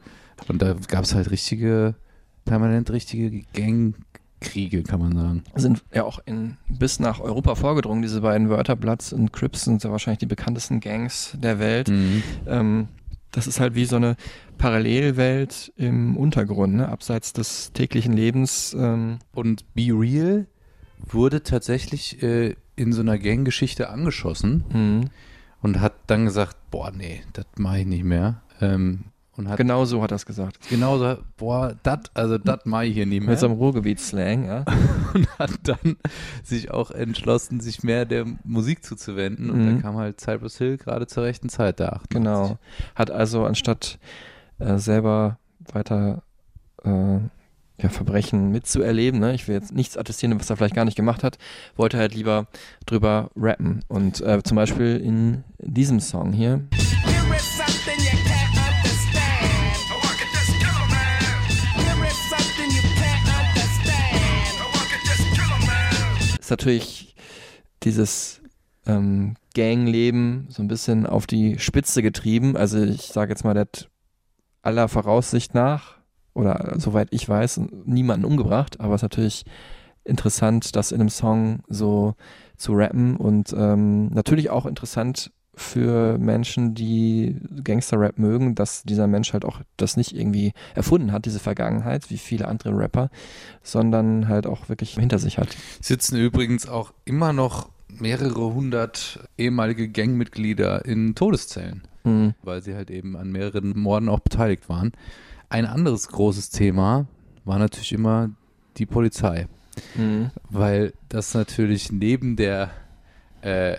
Und 0.48 0.62
da 0.62 0.76
gab 0.88 1.04
es 1.04 1.15
halt 1.15 1.32
richtige, 1.32 1.96
permanent 2.46 2.91
richtige 2.91 3.44
Gangkriege, 3.54 4.84
kann 4.84 5.00
man 5.00 5.15
sagen. 5.15 5.44
sind 5.56 5.84
ja 5.94 6.04
auch 6.04 6.20
in, 6.26 6.58
bis 6.68 7.00
nach 7.00 7.20
Europa 7.20 7.56
vorgedrungen, 7.56 8.02
diese 8.02 8.22
beiden 8.22 8.50
Wörter. 8.50 8.76
Bloods 8.76 9.13
und 9.13 9.32
Crips 9.34 9.63
sind 9.65 9.84
ja 9.84 9.91
wahrscheinlich 9.91 10.20
die 10.20 10.26
bekanntesten 10.26 10.80
Gangs 10.80 11.38
der 11.41 11.60
Welt. 11.60 11.89
Mhm. 11.89 12.24
Ähm, 12.48 12.88
das 13.32 13.48
ist 13.48 13.60
halt 13.60 13.76
wie 13.76 13.86
so 13.86 13.98
eine 13.98 14.15
Parallelwelt 14.58 15.74
im 15.76 16.15
Untergrund, 16.15 16.76
ne? 16.76 16.88
abseits 16.89 17.34
des 17.34 17.74
täglichen 17.74 18.13
Lebens. 18.13 18.74
Ähm, 18.78 19.20
Und 19.34 19.65
Be 19.74 19.89
Real 19.91 20.46
wurde 21.06 21.44
tatsächlich 21.44 22.22
äh, 22.24 22.56
in 22.75 22.93
so 22.93 23.01
einer 23.01 23.17
Ganggeschichte 23.17 23.89
angeschossen 23.89 24.63
mhm. 24.71 25.09
und 25.61 25.79
hat 25.81 25.93
dann 26.07 26.25
gesagt, 26.25 26.57
boah, 26.71 26.91
nee, 26.91 27.21
das 27.33 27.45
mache 27.57 27.79
ich 27.79 27.85
nicht 27.85 28.03
mehr. 28.03 28.41
Ähm, 28.61 29.05
und 29.38 29.49
hat 29.49 29.57
Genau 29.57 29.83
so 29.83 30.01
hat 30.01 30.11
er 30.11 30.15
es 30.15 30.25
gesagt. 30.25 30.59
genauso, 30.69 31.17
boah, 31.35 31.75
das, 31.83 31.99
also 32.13 32.38
das 32.38 32.59
mache 32.65 32.85
ich 32.85 32.93
hier 32.93 33.05
nicht 33.05 33.19
mehr. 33.19 33.31
Mit 33.31 33.39
so 33.39 33.47
einem 33.47 33.55
Ruhrgebietsslang, 33.55 34.45
ja. 34.45 34.65
und 35.13 35.27
hat 35.39 35.51
dann 35.63 35.97
sich 36.41 36.71
auch 36.71 36.89
entschlossen, 36.91 37.59
sich 37.59 37.83
mehr 37.83 38.05
der 38.05 38.25
Musik 38.45 38.85
zuzuwenden. 38.85 39.49
Und 39.49 39.61
Mhm. 39.61 39.65
dann 39.65 39.81
kam 39.81 39.97
halt 39.97 40.21
Cypress 40.21 40.57
Hill 40.57 40.77
gerade 40.77 41.05
zur 41.07 41.23
rechten 41.23 41.49
Zeit 41.49 41.81
da. 41.81 41.99
Genau. 42.09 42.57
Hat 42.95 43.11
also 43.11 43.45
anstatt 43.45 43.99
äh, 44.59 44.77
selber 44.77 45.38
weiter 45.73 46.23
äh, 46.85 47.19
ja, 47.81 47.89
Verbrechen 47.89 48.51
mitzuerleben, 48.51 49.19
ne? 49.19 49.33
ich 49.33 49.47
will 49.47 49.55
jetzt 49.55 49.73
nichts 49.73 49.97
attestieren, 49.97 50.39
was 50.39 50.49
er 50.49 50.57
vielleicht 50.57 50.75
gar 50.75 50.85
nicht 50.85 50.95
gemacht 50.95 51.23
hat, 51.23 51.38
wollte 51.75 51.97
halt 51.97 52.15
lieber 52.15 52.47
drüber 52.85 53.29
rappen. 53.35 53.83
Und 53.88 54.21
äh, 54.21 54.41
zum 54.43 54.55
Beispiel 54.55 54.97
in 54.97 55.43
diesem 55.59 55.99
Song 55.99 56.31
hier. 56.31 56.67
Ist 66.39 66.51
natürlich 66.51 67.15
dieses 67.83 68.41
ähm, 68.85 69.35
Gangleben 69.55 70.47
so 70.49 70.61
ein 70.61 70.67
bisschen 70.67 71.05
auf 71.05 71.25
die 71.27 71.57
Spitze 71.59 72.01
getrieben. 72.01 72.55
Also 72.55 72.83
ich 72.83 73.07
sage 73.07 73.31
jetzt 73.31 73.43
mal, 73.43 73.53
der 73.53 73.61
hat 73.61 73.89
aller 74.61 74.88
Voraussicht 74.88 75.53
nach, 75.53 75.94
oder 76.36 76.76
soweit 76.78 77.08
ich 77.12 77.28
weiß, 77.28 77.62
niemanden 77.86 78.26
umgebracht, 78.26 78.80
aber 78.80 78.93
es 78.93 79.00
ist 79.00 79.04
natürlich 79.04 79.45
interessant, 80.04 80.76
das 80.76 80.91
in 80.91 81.00
einem 81.02 81.10
Song 81.10 81.62
so 81.67 82.13
zu 82.58 82.74
rappen 82.74 83.17
und 83.17 83.54
ähm, 83.58 84.08
natürlich 84.10 84.50
auch 84.52 84.65
interessant 84.67 85.32
für 85.58 86.17
Menschen, 86.17 86.76
die 86.76 87.38
Gangster-Rap 87.63 88.19
mögen, 88.19 88.56
dass 88.56 88.84
dieser 88.84 89.08
Mensch 89.08 89.32
halt 89.32 89.45
auch 89.45 89.62
das 89.78 89.95
nicht 89.95 90.13
irgendwie 90.13 90.52
erfunden 90.76 91.13
hat, 91.13 91.26
diese 91.26 91.39
Vergangenheit, 91.39 92.10
wie 92.12 92.17
viele 92.17 92.48
andere 92.48 92.78
Rapper, 92.78 93.10
sondern 93.63 94.28
halt 94.28 94.48
auch 94.48 94.67
wirklich 94.69 94.95
hinter 94.95 95.17
sich 95.17 95.38
hat. 95.38 95.48
Sitzen 95.82 96.17
übrigens 96.17 96.67
auch 96.67 96.93
immer 97.06 97.32
noch 97.34 97.69
mehrere 97.88 98.54
hundert 98.54 99.19
ehemalige 99.38 99.88
Gangmitglieder 99.88 100.84
in 100.86 101.15
Todeszellen, 101.15 101.84
Mhm. 102.04 102.34
weil 102.43 102.62
sie 102.62 102.76
halt 102.76 102.91
eben 102.91 103.15
an 103.15 103.32
mehreren 103.32 103.80
Morden 103.80 104.10
auch 104.10 104.19
beteiligt 104.19 104.67
waren. 104.69 104.91
Ein 105.49 105.65
anderes 105.65 106.08
großes 106.08 106.49
Thema 106.49 107.08
war 107.43 107.60
natürlich 107.60 107.93
immer 107.93 108.29
die 108.77 108.86
Polizei. 108.86 109.47
Mhm. 109.97 110.31
weil 110.49 110.93
das 111.10 111.34
natürlich 111.34 111.91
neben 111.91 112.38
der 112.38 112.69
äh, 113.41 113.75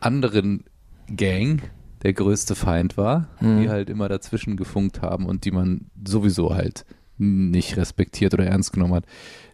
anderen 0.00 0.64
Gang 1.08 1.62
der 2.02 2.12
größte 2.12 2.54
Feind 2.54 2.98
war, 2.98 3.28
Mhm. 3.40 3.62
die 3.62 3.68
halt 3.70 3.88
immer 3.88 4.10
dazwischen 4.10 4.58
gefunkt 4.58 5.00
haben 5.00 5.24
und 5.24 5.46
die 5.46 5.50
man 5.50 5.86
sowieso 6.06 6.54
halt 6.54 6.84
nicht 7.16 7.78
respektiert 7.78 8.34
oder 8.34 8.44
ernst 8.44 8.74
genommen 8.74 8.92
hat. 8.92 9.06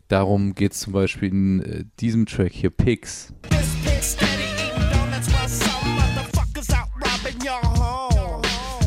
Darum 0.08 0.56
geht 0.56 0.72
es 0.72 0.80
zum 0.80 0.92
Beispiel 0.92 1.28
in 1.30 1.60
äh, 1.62 1.84
diesem 2.00 2.26
Track 2.26 2.50
hier, 2.52 2.70
Pigs. 2.70 3.32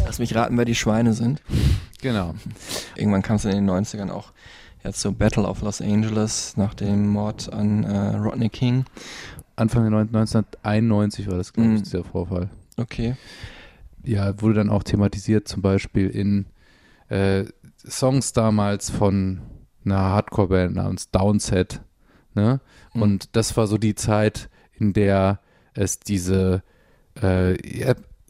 Lass 0.05 0.19
mich 0.19 0.35
raten, 0.35 0.57
wer 0.57 0.65
die 0.65 0.75
Schweine 0.75 1.13
sind. 1.13 1.41
Genau. 2.01 2.33
Irgendwann 2.95 3.21
kam 3.21 3.35
es 3.37 3.45
in 3.45 3.51
den 3.51 3.69
90ern 3.69 4.09
auch 4.09 4.31
ja, 4.83 4.91
zur 4.93 5.11
Battle 5.13 5.43
of 5.43 5.61
Los 5.61 5.81
Angeles 5.81 6.55
nach 6.55 6.73
dem 6.73 7.09
Mord 7.09 7.51
an 7.51 7.83
äh, 7.83 8.15
Rodney 8.15 8.49
King. 8.49 8.85
Anfang 9.57 9.81
der 9.83 9.91
neun- 9.91 10.07
1991 10.07 11.27
war 11.27 11.37
das, 11.37 11.51
glaube 11.51 11.69
ich, 11.73 11.79
Mhm. 11.79 11.83
dieser 11.83 12.03
Vorfall. 12.05 12.49
Okay. 12.77 13.17
Ja, 14.03 14.41
wurde 14.41 14.55
dann 14.55 14.69
auch 14.69 14.83
thematisiert, 14.83 15.47
zum 15.49 15.61
Beispiel 15.61 16.07
in 16.09 16.45
äh, 17.09 17.43
Songs 17.85 18.31
damals 18.33 18.89
von 18.89 19.41
einer 19.83 19.97
Hardcore-Band 19.99 20.75
namens 20.75 21.11
Downset. 21.11 21.81
Ne? 22.35 22.61
Mhm. 22.93 23.01
Und 23.01 23.35
das 23.35 23.57
war 23.57 23.67
so 23.67 23.77
die 23.77 23.95
Zeit, 23.95 24.49
in 24.77 24.93
der 24.93 25.39
es 25.73 25.99
diese, 25.99 26.63
äh, 27.21 27.55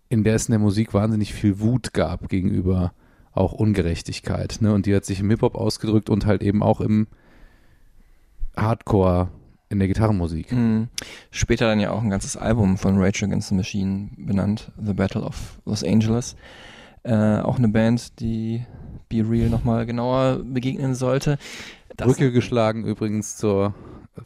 in 0.08 0.24
der 0.24 0.34
es 0.36 0.48
in 0.48 0.54
der 0.54 0.60
Musik 0.60 0.94
wahnsinnig 0.96 1.34
viel 1.34 1.60
Wut 1.60 1.94
gab 1.94 2.30
gegenüber 2.30 2.94
auch 3.40 3.54
Ungerechtigkeit. 3.54 4.58
Ne? 4.62 4.74
Und 4.74 4.86
die 4.86 4.96
hat 4.96 5.06
sich 5.06 5.20
im 5.20 5.30
Hip-Hop 5.30 5.56
ausgedrückt 5.56 6.10
und 6.10 6.26
halt 6.26 6.44
eben 6.44 6.62
auch 6.62 6.82
im 6.82 7.08
Hardcore 8.56 9.30
in 9.70 9.80
der 9.80 9.88
Gitarrenmusik. 9.88 10.52
Mhm. 10.52 10.88
Später 11.32 11.68
dann 11.68 11.80
ja 11.80 11.92
auch 11.92 12.02
ein 12.02 12.10
ganzes 12.10 12.36
Album 12.36 12.78
von 12.78 12.98
Rage 12.98 13.26
Against 13.26 13.50
the 13.50 13.56
Machine 13.56 14.10
benannt, 14.18 14.72
The 14.84 14.94
Battle 14.94 15.22
of 15.22 15.60
Los 15.66 15.84
Angeles. 15.84 16.36
Äh, 17.04 17.40
auch 17.40 17.58
eine 17.58 17.70
Band, 17.70 18.20
die 18.20 18.66
Be 19.08 19.24
Real 19.28 19.50
nochmal 19.50 19.86
genauer 19.86 20.42
begegnen 20.44 20.96
sollte. 20.96 21.38
Das- 21.96 22.08
Brücke 22.08 22.32
geschlagen 22.32 22.84
übrigens 22.84 23.38
zur 23.38 23.74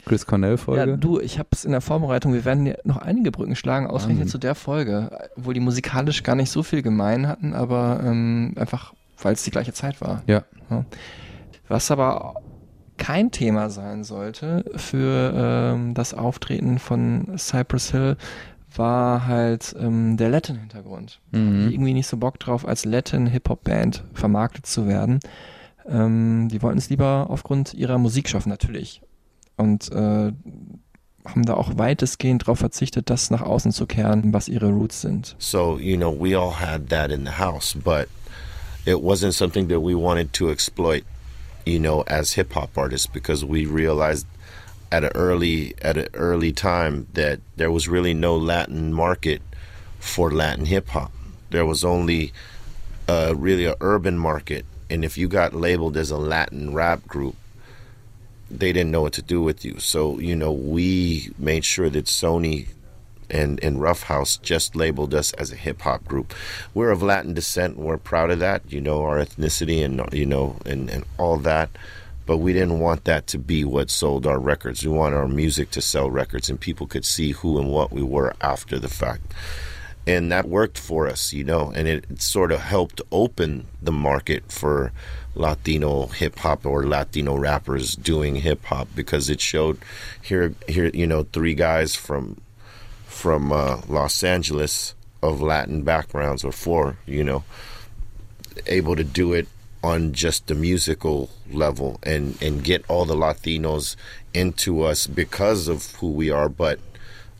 Chris 0.06 0.26
Cornell-Folge. 0.26 0.92
Ja, 0.92 0.98
du, 0.98 1.20
ich 1.20 1.38
habe 1.38 1.50
es 1.52 1.66
in 1.66 1.72
der 1.72 1.82
Vorbereitung, 1.82 2.34
wir 2.34 2.46
werden 2.46 2.74
noch 2.84 2.98
einige 2.98 3.32
Brücken 3.32 3.56
schlagen, 3.56 3.86
ausgerechnet 3.86 4.22
Wahnsinn. 4.26 4.32
zu 4.32 4.38
der 4.40 4.56
Folge, 4.56 5.30
obwohl 5.38 5.54
die 5.54 5.60
musikalisch 5.60 6.24
gar 6.24 6.36
nicht 6.36 6.50
so 6.50 6.64
viel 6.64 6.82
gemein 6.82 7.28
hatten, 7.28 7.54
aber 7.54 8.02
ähm, 8.04 8.54
einfach, 8.56 8.94
weil 9.24 9.34
es 9.34 9.44
die 9.44 9.52
gleiche 9.52 9.74
Zeit 9.74 10.02
war. 10.02 10.24
Ja. 10.28 10.44
Was 11.68 11.92
aber 11.92 12.36
kein 12.98 13.32
Thema 13.32 13.70
sein 13.70 14.04
sollte 14.04 14.64
für 14.76 15.34
ähm, 15.36 15.94
das 15.94 16.14
Auftreten 16.14 16.80
von 16.80 17.38
Cypress 17.38 17.92
Hill, 17.92 18.18
war 18.76 19.28
halt 19.28 19.76
ähm, 19.80 20.18
der 20.18 20.30
Latin-Hintergrund. 20.30 21.20
Mhm. 21.32 21.70
Irgendwie 21.72 21.94
nicht 21.94 22.08
so 22.08 22.18
Bock 22.18 22.40
drauf, 22.40 22.68
als 22.68 22.86
Latin-Hip-Hop-Band 22.86 24.04
vermarktet 24.14 24.66
zu 24.66 24.88
werden. 24.88 25.20
Ähm, 25.88 26.50
die 26.50 26.62
wollten 26.62 26.78
es 26.78 26.90
lieber 26.90 27.28
aufgrund 27.30 27.74
ihrer 27.74 27.98
Musik 27.98 28.30
schaffen, 28.30 28.50
natürlich. 28.50 29.02
Und 29.58 29.92
äh, 29.92 30.32
haben 31.26 31.46
da 31.46 31.54
auch 31.54 31.78
weitestgehend 31.78 32.44
darauf 32.44 32.60
verzichtet, 32.60 33.10
das 33.10 33.30
nach 33.30 33.42
außen 33.42 33.72
zu 33.72 33.86
kehren, 33.86 34.34
was 34.34 34.48
ihre 34.48 34.70
Roots 34.70 35.02
sind. 35.02 35.36
So, 35.38 35.78
you 35.78 35.98
know, 35.98 36.12
we 36.12 36.38
all 36.38 36.60
had 36.60 36.90
that 36.90 37.12
in 37.12 37.26
the 37.26 37.32
house, 37.40 37.76
but 37.76 38.08
it 38.86 39.02
wasn't 39.02 39.34
something 39.34 39.68
that 39.68 39.80
we 39.80 39.96
wanted 39.96 40.34
to 40.34 40.50
exploit, 40.50 41.04
you 41.66 41.80
know, 41.80 42.04
as 42.08 42.34
hip 42.34 42.54
hop 42.54 42.78
artists 42.78 43.08
because 43.08 43.46
we 43.46 43.66
realized 43.66 44.28
at 44.92 45.04
an 45.04 45.12
early 45.16 45.74
at 45.82 45.98
an 45.98 46.08
early 46.14 46.52
time 46.52 47.08
that 47.14 47.40
there 47.56 47.72
was 47.72 47.88
really 47.88 48.14
no 48.14 48.38
Latin 48.38 48.94
market 48.94 49.42
for 50.00 50.32
Latin 50.32 50.66
hip 50.66 50.90
hop. 50.90 51.12
There 51.50 51.66
was 51.66 51.84
only 51.84 52.34
uh, 53.08 53.34
really 53.36 53.66
a 53.66 53.76
urban 53.80 54.18
market, 54.18 54.66
and 54.90 55.06
if 55.06 55.18
you 55.18 55.28
got 55.28 55.54
labeled 55.54 55.98
as 55.98 56.12
a 56.12 56.18
Latin 56.18 56.74
rap 56.74 57.08
group, 57.08 57.36
they 58.52 58.72
didn't 58.74 58.92
know 58.92 59.02
what 59.02 59.14
to 59.14 59.22
do 59.22 59.42
with 59.42 59.66
you. 59.66 59.80
So, 59.80 60.20
you 60.20 60.36
know, 60.36 60.52
we 60.52 61.32
made 61.38 61.66
sure 61.66 61.90
that 61.90 62.06
Sony 62.06 62.68
and, 63.34 63.62
and 63.64 63.82
Rough 63.82 64.04
House 64.04 64.38
just 64.38 64.76
labeled 64.76 65.14
us 65.14 65.34
as 65.34 65.52
a 65.52 65.56
hip 65.56 65.82
hop 65.82 66.06
group. 66.06 66.34
We're 66.74 66.92
of 66.92 67.02
Latin 67.02 67.34
descent. 67.34 67.78
We're 67.78 67.98
proud 67.98 68.30
of 68.30 68.40
that, 68.40 68.62
you 68.72 68.80
know, 68.80 69.04
our 69.04 69.18
ethnicity 69.18 69.84
and, 69.84 70.02
you 70.14 70.26
know, 70.26 70.58
and, 70.66 70.90
and 70.90 71.04
all 71.18 71.38
that. 71.38 71.70
But 72.26 72.38
we 72.38 72.54
didn't 72.54 72.80
want 72.80 73.04
that 73.04 73.28
to 73.28 73.38
be 73.38 73.66
what 73.66 73.90
sold 73.90 74.26
our 74.26 74.40
records. 74.40 74.86
We 74.86 74.92
wanted 74.92 75.18
our 75.18 75.28
music 75.28 75.72
to 75.72 75.82
sell 75.82 76.10
records 76.10 76.50
and 76.50 76.60
people 76.60 76.88
could 76.88 77.04
see 77.04 77.32
who 77.32 77.60
and 77.60 77.70
what 77.70 77.92
we 77.92 78.04
were 78.04 78.34
after 78.40 78.80
the 78.80 78.88
fact. 78.88 79.34
And 80.06 80.32
that 80.32 80.48
worked 80.48 80.78
for 80.78 81.08
us, 81.08 81.34
you 81.34 81.44
know, 81.44 81.72
and 81.76 81.88
it 81.88 82.22
sort 82.22 82.52
of 82.52 82.60
helped 82.60 83.02
open 83.12 83.66
the 83.82 83.92
market 83.92 84.52
for 84.52 84.92
Latino 85.36 86.08
hip 86.08 86.40
hop 86.40 86.66
or 86.66 86.86
Latino 86.86 87.38
rappers 87.38 87.96
doing 87.96 88.36
hip 88.36 88.64
hop 88.66 88.88
because 88.96 89.30
it 89.30 89.42
showed 89.42 89.80
here 90.22 90.54
here 90.68 90.92
you 90.94 91.08
know 91.08 91.24
three 91.24 91.56
guys 91.56 91.96
from 91.96 92.38
from 93.24 93.54
uh, 93.54 93.80
Los 93.88 94.22
Angeles 94.22 94.96
of 95.22 95.42
Latin 95.42 95.84
backgrounds 95.84 96.44
or 96.44 96.52
four 96.52 96.98
you 97.06 97.24
know 97.24 97.46
able 98.68 98.98
to 98.98 99.04
do 99.06 99.32
it 99.32 99.48
on 99.82 100.12
just 100.12 100.48
the 100.48 100.54
musical 100.54 101.30
level 101.50 101.98
and 102.04 102.38
and 102.42 102.66
get 102.66 102.84
all 102.90 103.06
the 103.06 103.16
Latinos 103.16 103.96
into 104.34 104.82
us 104.84 105.08
because 105.08 105.70
of 105.70 105.90
who 106.02 106.12
we 106.12 106.30
are 106.30 106.50
but 106.50 106.82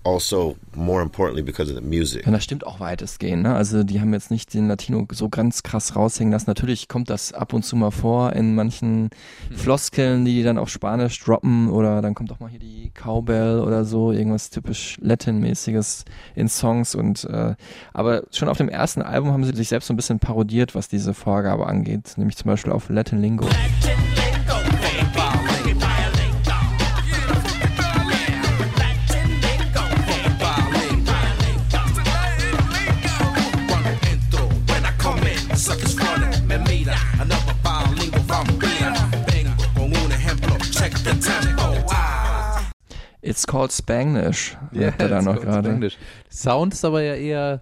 also 0.04 0.58
more 0.76 1.02
importantly 1.02 1.42
because 1.42 1.72
of 1.72 1.78
the 1.78 1.84
music. 1.84 2.26
Und 2.28 2.34
das 2.34 2.44
stimmt 2.44 2.66
auch 2.66 2.80
weitestgehend. 2.80 3.44
Ne? 3.44 3.56
Also 3.56 3.84
die 3.84 4.02
haben 4.02 4.14
jetzt 4.14 4.32
nicht 4.32 4.54
den 4.54 4.68
Latino 4.68 5.08
so 5.12 5.30
ganz 5.30 5.64
krass 5.64 5.96
raushängen 5.96 6.32
lassen. 6.32 6.50
Natürlich 6.50 6.88
kommt 6.88 7.10
das 7.10 7.34
ab 7.34 7.54
und 7.54 7.64
zu 7.64 7.76
mal 7.76 7.92
vor 7.92 8.34
in 8.34 8.56
manchen 8.56 9.10
Floskeln, 9.56 10.26
die 10.26 10.44
dann 10.44 10.58
auf 10.58 10.70
Spanisch 10.70 11.20
droppen 11.24 11.70
oder 11.70 12.02
dann 12.02 12.16
kommt 12.16 12.32
auch 12.32 12.40
mal 12.40 12.50
hier 12.50 12.60
die 12.60 12.92
Cowbell 12.94 13.60
oder 13.60 13.86
so, 13.86 14.12
irgendwas 14.12 14.50
typisch 14.50 14.98
Latin-mäßiges 15.02 16.06
in 16.36 16.50
Songs 16.50 16.96
und 16.96 17.24
äh, 17.26 17.56
aber 17.94 18.24
schon 18.32 18.50
auf 18.50 18.58
dem 18.58 18.70
ersten 18.70 19.02
Album 19.02 19.32
haben 19.32 19.44
sie 19.44 19.56
sich 19.56 19.70
selbst 19.70 19.88
so 19.88 19.94
ein 19.94 19.98
bisschen 19.98 20.20
parodiert, 20.20 20.76
was 20.76 20.90
diese 20.90 21.14
Vorgabe 21.14 21.68
angeht, 21.68 22.14
nämlich 22.18 22.38
zum 22.38 22.50
Beispiel 22.50 22.72
auf 22.72 22.90
Latin 22.90 23.22
Lingo. 23.22 23.48
It's 43.26 43.48
called 43.48 43.72
Spanglish, 43.72 44.58
sagt 44.74 45.02
er 45.02 45.08
da 45.10 45.22
noch 45.22 45.40
gerade. 45.42 45.70
Spanglish. 45.70 45.98
Sound 46.30 46.74
ist 46.74 46.84
aber 46.84 47.02
ja 47.02 47.16
eher 47.16 47.62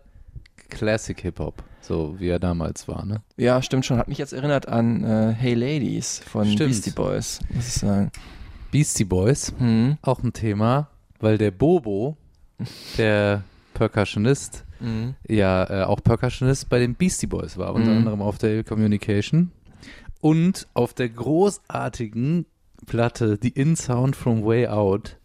Classic 0.70 1.20
Hip-Hop, 1.22 1.62
so 1.82 2.16
wie 2.20 2.30
er 2.30 2.40
damals 2.40 2.88
war, 2.88 3.06
ne? 3.06 3.22
Ja, 3.38 3.62
stimmt 3.62 3.86
schon. 3.86 3.98
Hat 3.98 4.08
mich 4.08 4.18
jetzt 4.18 4.34
erinnert 4.34 4.68
an 4.68 5.04
äh, 5.04 5.34
Hey 5.38 5.54
Ladies 5.54 6.20
von 6.20 6.46
Stimmt. 6.48 6.70
Beastie 6.70 6.92
Boys, 6.92 7.40
muss 7.54 7.68
ich 7.68 7.74
sagen. 7.74 8.12
Beastie 8.72 9.04
Boys, 9.06 9.54
Hm. 9.60 9.98
auch 10.02 10.24
ein 10.24 10.34
Thema, 10.34 10.88
weil 11.20 11.38
der 11.38 11.52
Bobo, 11.52 12.18
der 12.98 13.44
Percussionist, 13.74 14.66
Mhm. 14.80 15.14
ja 15.28 15.64
äh, 15.70 15.84
auch 15.84 16.02
Percussionist 16.04 16.70
bei 16.70 16.80
den 16.80 16.96
Beastie 16.96 17.28
Boys 17.28 17.58
war, 17.58 17.76
unter 17.76 17.92
Mhm. 17.92 17.98
anderem 18.00 18.22
auf 18.24 18.40
der 18.40 18.64
Communication 18.64 19.52
und 20.22 20.68
auf 20.74 20.94
der 20.96 21.10
großartigen 21.10 22.46
Platte 22.88 23.38
The 23.40 23.50
In 23.50 23.76
Sound 23.76 24.16
from 24.16 24.44
Way 24.44 24.68
Out, 24.68 25.18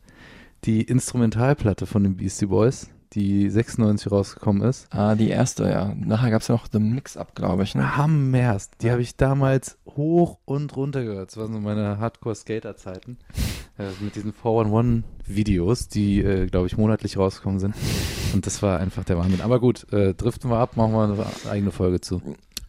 die 0.67 0.83
Instrumentalplatte 0.83 1.87
von 1.87 2.03
den 2.03 2.17
Beastie 2.17 2.47
Boys, 2.47 2.91
die 3.13 3.49
96 3.49 4.11
rausgekommen 4.11 4.63
ist. 4.63 4.89
Ah, 4.91 5.15
die 5.15 5.31
erste, 5.31 5.65
ja. 5.71 5.95
Nachher 5.95 6.31
gab 6.31 6.43
es 6.43 6.49
ja 6.49 6.57
noch 6.57 6.67
The 6.71 6.81
Mix-Up, 6.81 7.35
glaube 7.35 7.63
ich. 7.63 7.75
Ne? 7.75 7.97
Hammerst. 7.97 8.75
Die 8.83 8.91
habe 8.91 9.01
ich 9.01 9.17
damals 9.17 9.79
hoch 9.87 10.39
und 10.45 10.77
runter 10.77 11.05
gehört. 11.05 11.31
Das 11.31 11.37
waren 11.37 11.53
so 11.53 11.61
meine 11.61 11.99
Hardcore-Skater-Zeiten. 11.99 13.17
Äh, 13.79 13.85
mit 14.01 14.17
diesen 14.17 14.33
411-Videos, 14.33 15.89
die, 15.89 16.21
äh, 16.21 16.47
glaube 16.47 16.67
ich, 16.67 16.77
monatlich 16.77 17.17
rausgekommen 17.17 17.61
sind. 17.61 17.75
Und 18.35 18.47
das 18.47 18.63
war 18.63 18.81
einfach 18.81 19.05
der 19.05 19.19
Wahnsinn. 19.19 19.43
Aber 19.43 19.61
gut, 19.61 19.93
äh, 19.93 20.15
driften 20.15 20.51
wir 20.51 20.59
ab, 20.59 20.77
machen 20.77 20.93
wir 20.93 21.05
eine 21.05 21.51
eigene 21.51 21.71
Folge 21.71 22.01
zu. 22.01 22.21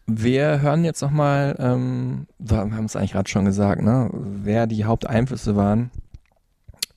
Wir 0.06 0.60
hören 0.60 0.84
jetzt 0.84 1.02
nochmal, 1.02 1.56
ähm, 1.58 2.26
wir 2.38 2.58
haben 2.58 2.84
es 2.84 2.94
eigentlich 2.94 3.12
gerade 3.12 3.28
schon 3.28 3.44
gesagt, 3.44 3.82
ne? 3.82 4.10
wer 4.12 4.66
die 4.66 4.84
Haupteinflüsse 4.84 5.56
waren 5.56 5.90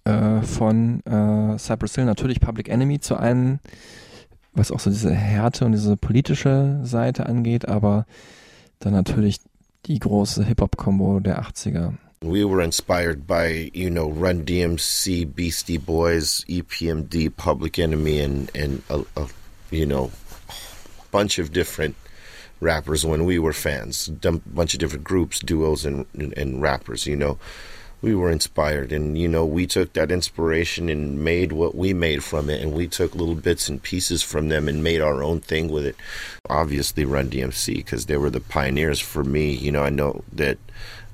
äh, 0.05 0.41
von 0.41 1.01
äh, 1.05 1.57
Cypress 1.57 1.95
Hill. 1.95 2.05
Natürlich 2.05 2.39
Public 2.39 2.69
Enemy 2.69 2.99
zu 2.99 3.17
einem, 3.17 3.59
was 4.53 4.71
auch 4.71 4.79
so 4.79 4.89
diese 4.89 5.13
Härte 5.13 5.65
und 5.65 5.71
diese 5.73 5.97
politische 5.97 6.79
Seite 6.83 7.25
angeht, 7.25 7.67
aber 7.67 8.05
dann 8.79 8.93
natürlich 8.93 9.37
die 9.85 9.99
große 9.99 10.43
Hip-Hop-Kombo 10.45 11.19
der 11.19 11.41
80er. 11.41 11.93
We 12.23 12.47
were 12.47 12.61
inspired 12.61 13.25
by, 13.25 13.71
you 13.73 13.89
know, 13.89 14.07
Run 14.07 14.45
DMC, 14.45 15.25
Beastie 15.25 15.79
Boys, 15.79 16.45
EPMD, 16.47 17.35
Public 17.35 17.79
Enemy, 17.79 18.19
and 18.19 18.55
and 18.55 18.83
a, 18.91 18.99
a 19.19 19.27
you 19.71 19.87
know, 19.87 20.11
bunch 21.11 21.39
of 21.39 21.51
different 21.51 21.95
rappers 22.59 23.03
when 23.03 23.25
we 23.25 23.39
were 23.39 23.53
fans. 23.53 24.07
A 24.23 24.31
bunch 24.33 24.75
of 24.75 24.79
different 24.79 25.03
groups, 25.03 25.39
duos, 25.39 25.83
and 25.83 26.05
and 26.13 26.61
rappers. 26.61 27.07
You 27.07 27.15
know, 27.15 27.39
we 28.01 28.15
were 28.15 28.31
inspired. 28.31 28.91
And 28.91 29.17
you 29.17 29.27
know 29.27 29.45
we 29.45 29.67
took 29.67 29.93
that 29.93 30.11
inspiration 30.11 30.89
and 30.89 31.23
made 31.23 31.51
what 31.51 31.75
we 31.75 31.93
made 31.93 32.23
from 32.23 32.49
it. 32.49 32.61
And 32.61 32.73
we 32.73 32.87
took 32.87 33.15
little 33.15 33.35
bits 33.35 33.69
and 33.69 33.81
pieces 33.81 34.23
from 34.23 34.49
them 34.49 34.67
and 34.67 34.83
made 34.83 35.01
our 35.01 35.23
own 35.23 35.39
thing 35.39 35.69
with 35.69 35.85
it. 35.85 35.95
Obviously 36.49 37.05
run 37.05 37.29
dmc 37.29 37.75
because 37.75 38.05
they 38.05 38.17
were 38.17 38.29
the 38.29 38.39
pioneers 38.39 38.99
for 38.99 39.23
me. 39.23 39.51
You 39.51 39.71
know 39.71 39.83
i 39.83 39.89
know 39.89 40.23
that 40.31 40.57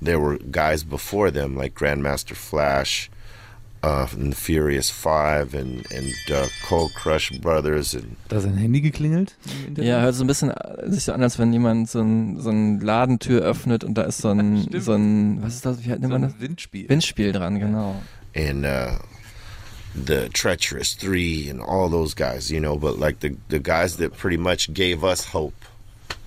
there 0.02 0.20
were 0.20 0.38
guys 0.38 0.84
before 0.84 1.32
them 1.32 1.56
like 1.56 1.74
grandmaster 1.74 2.36
flash 2.36 3.10
uh, 3.84 4.08
and 4.14 4.32
the 4.32 4.36
furious 4.36 4.90
five 4.90 5.54
and 5.54 5.86
and 5.92 6.12
uh, 6.32 6.48
cold 6.68 6.92
crush 6.96 7.32
brothers 7.40 7.94
and 7.94 8.16
Da 8.30 8.40
sein 8.40 8.56
Handy 8.58 8.82
geklingelt? 8.82 9.36
im 9.46 9.68
Internet? 9.70 9.90
Ja, 9.90 10.02
hört 10.02 10.16
so 10.16 10.24
ein 10.24 10.28
bisschen 10.28 10.50
äh, 10.52 10.90
sich 10.90 11.04
so 11.06 11.14
an, 11.14 11.22
als 11.24 11.38
wenn 11.40 11.54
jemand 11.54 11.90
so 11.90 12.00
ein, 12.02 12.40
so 12.40 12.50
ein 12.50 12.80
Ladentür 12.80 13.42
öffnet 13.42 13.84
und 13.84 13.96
da 13.96 14.04
ist 14.04 14.20
so 14.20 14.30
ein, 14.30 14.64
Stimmt. 14.68 14.84
so 14.84 14.94
ein, 14.94 15.42
was 15.42 15.56
ist 15.56 15.66
das, 15.66 15.84
wie 15.84 15.90
nennt 15.90 16.04
so 16.04 16.10
man 16.10 16.22
das? 16.24 16.34
Windspiel. 16.40 16.90
Windspiel 16.90 17.32
dran, 17.32 17.60
genau. 17.60 17.96
and 18.36 18.66
uh 18.66 18.98
the 19.96 20.30
treacherous 20.30 20.94
three 20.94 21.50
and 21.50 21.60
all 21.60 21.90
those 21.90 22.14
guys 22.14 22.52
you 22.52 22.60
know 22.60 22.78
but 22.78 23.00
like 23.00 23.20
the 23.22 23.36
the 23.50 23.58
guys 23.58 23.98
that 23.98 24.16
pretty 24.16 24.38
much 24.38 24.72
gave 24.72 25.04
us 25.04 25.26
hope 25.34 25.56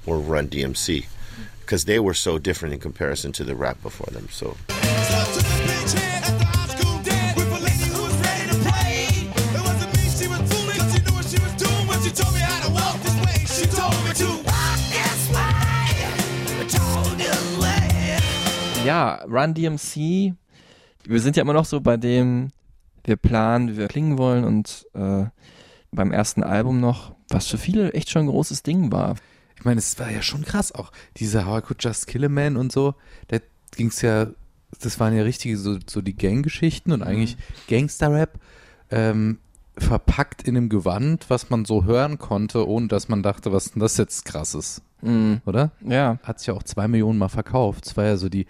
were 0.07 0.19
run 0.19 0.49
dmc 0.49 1.05
because 1.61 1.85
they 1.85 2.01
were 2.01 2.15
so 2.15 2.37
different 2.37 2.75
in 2.75 2.81
comparison 2.81 3.31
to 3.31 3.45
the 3.45 3.55
rap 3.55 3.81
before 3.81 4.09
them 4.13 4.27
so 4.29 4.57
Ja, 18.85 19.23
Run 19.29 19.55
DMC, 19.55 20.35
wir 21.05 21.21
sind 21.21 21.37
ja 21.37 21.43
immer 21.43 21.53
noch 21.53 21.65
so 21.65 21.81
bei 21.81 21.97
dem, 21.97 22.49
wir 23.05 23.17
planen, 23.17 23.69
wie 23.69 23.77
wir 23.77 23.89
klingen 23.89 24.19
wollen 24.19 24.45
und 24.45 24.87
äh, 24.95 25.25
beim 25.93 26.13
ersten 26.13 26.43
Album 26.43 26.81
noch, 26.81 27.15
was 27.29 27.47
für 27.47 27.59
viele 27.59 27.93
echt 27.93 28.11
schon 28.11 28.23
ein 28.23 28.29
großes 28.29 28.63
Ding 28.63 28.91
war. 28.91 29.17
Ich 29.57 29.65
meine, 29.65 29.79
es 29.79 29.99
war 29.99 30.11
ja 30.11 30.23
schon 30.23 30.45
krass 30.45 30.73
auch. 30.73 30.93
Diese 31.19 31.47
How 31.47 31.59
I 31.61 31.63
Could 31.63 31.85
Just 31.85 32.07
Kill 32.07 32.25
a 32.25 32.29
Man 32.29 32.57
und 32.57 32.73
so, 32.73 32.95
da 33.29 33.39
ging 33.77 33.89
es 33.89 34.01
ja, 34.03 34.29
das 34.81 34.99
waren 34.99 35.15
ja 35.17 35.23
richtige 35.23 35.57
so, 35.59 35.79
so 35.87 36.01
die 36.01 36.17
Gang-Geschichten 36.17 36.93
und 36.93 37.03
eigentlich 37.03 37.37
Gangster-Rap 37.69 38.39
ähm, 38.91 39.39
verpackt 39.77 40.43
in 40.43 40.57
einem 40.57 40.69
Gewand, 40.71 41.27
was 41.29 41.51
man 41.51 41.65
so 41.67 41.85
hören 41.85 42.19
konnte, 42.19 42.67
ohne 42.67 42.89
dass 42.89 43.09
man 43.09 43.23
dachte, 43.23 43.53
was 43.53 43.73
denn 43.73 43.81
das 43.81 43.97
jetzt 43.99 44.25
krasses, 44.25 44.83
Mhm. 45.03 45.41
oder? 45.47 45.71
Ja, 45.87 46.19
Hat 46.23 46.39
sich 46.41 46.49
ja 46.49 46.55
auch 46.55 46.63
zwei 46.63 46.87
Millionen 46.89 47.19
Mal 47.19 47.29
verkauft. 47.31 47.87
Es 47.87 47.97
war 47.97 48.05
ja 48.05 48.17
so 48.19 48.29
die 48.29 48.47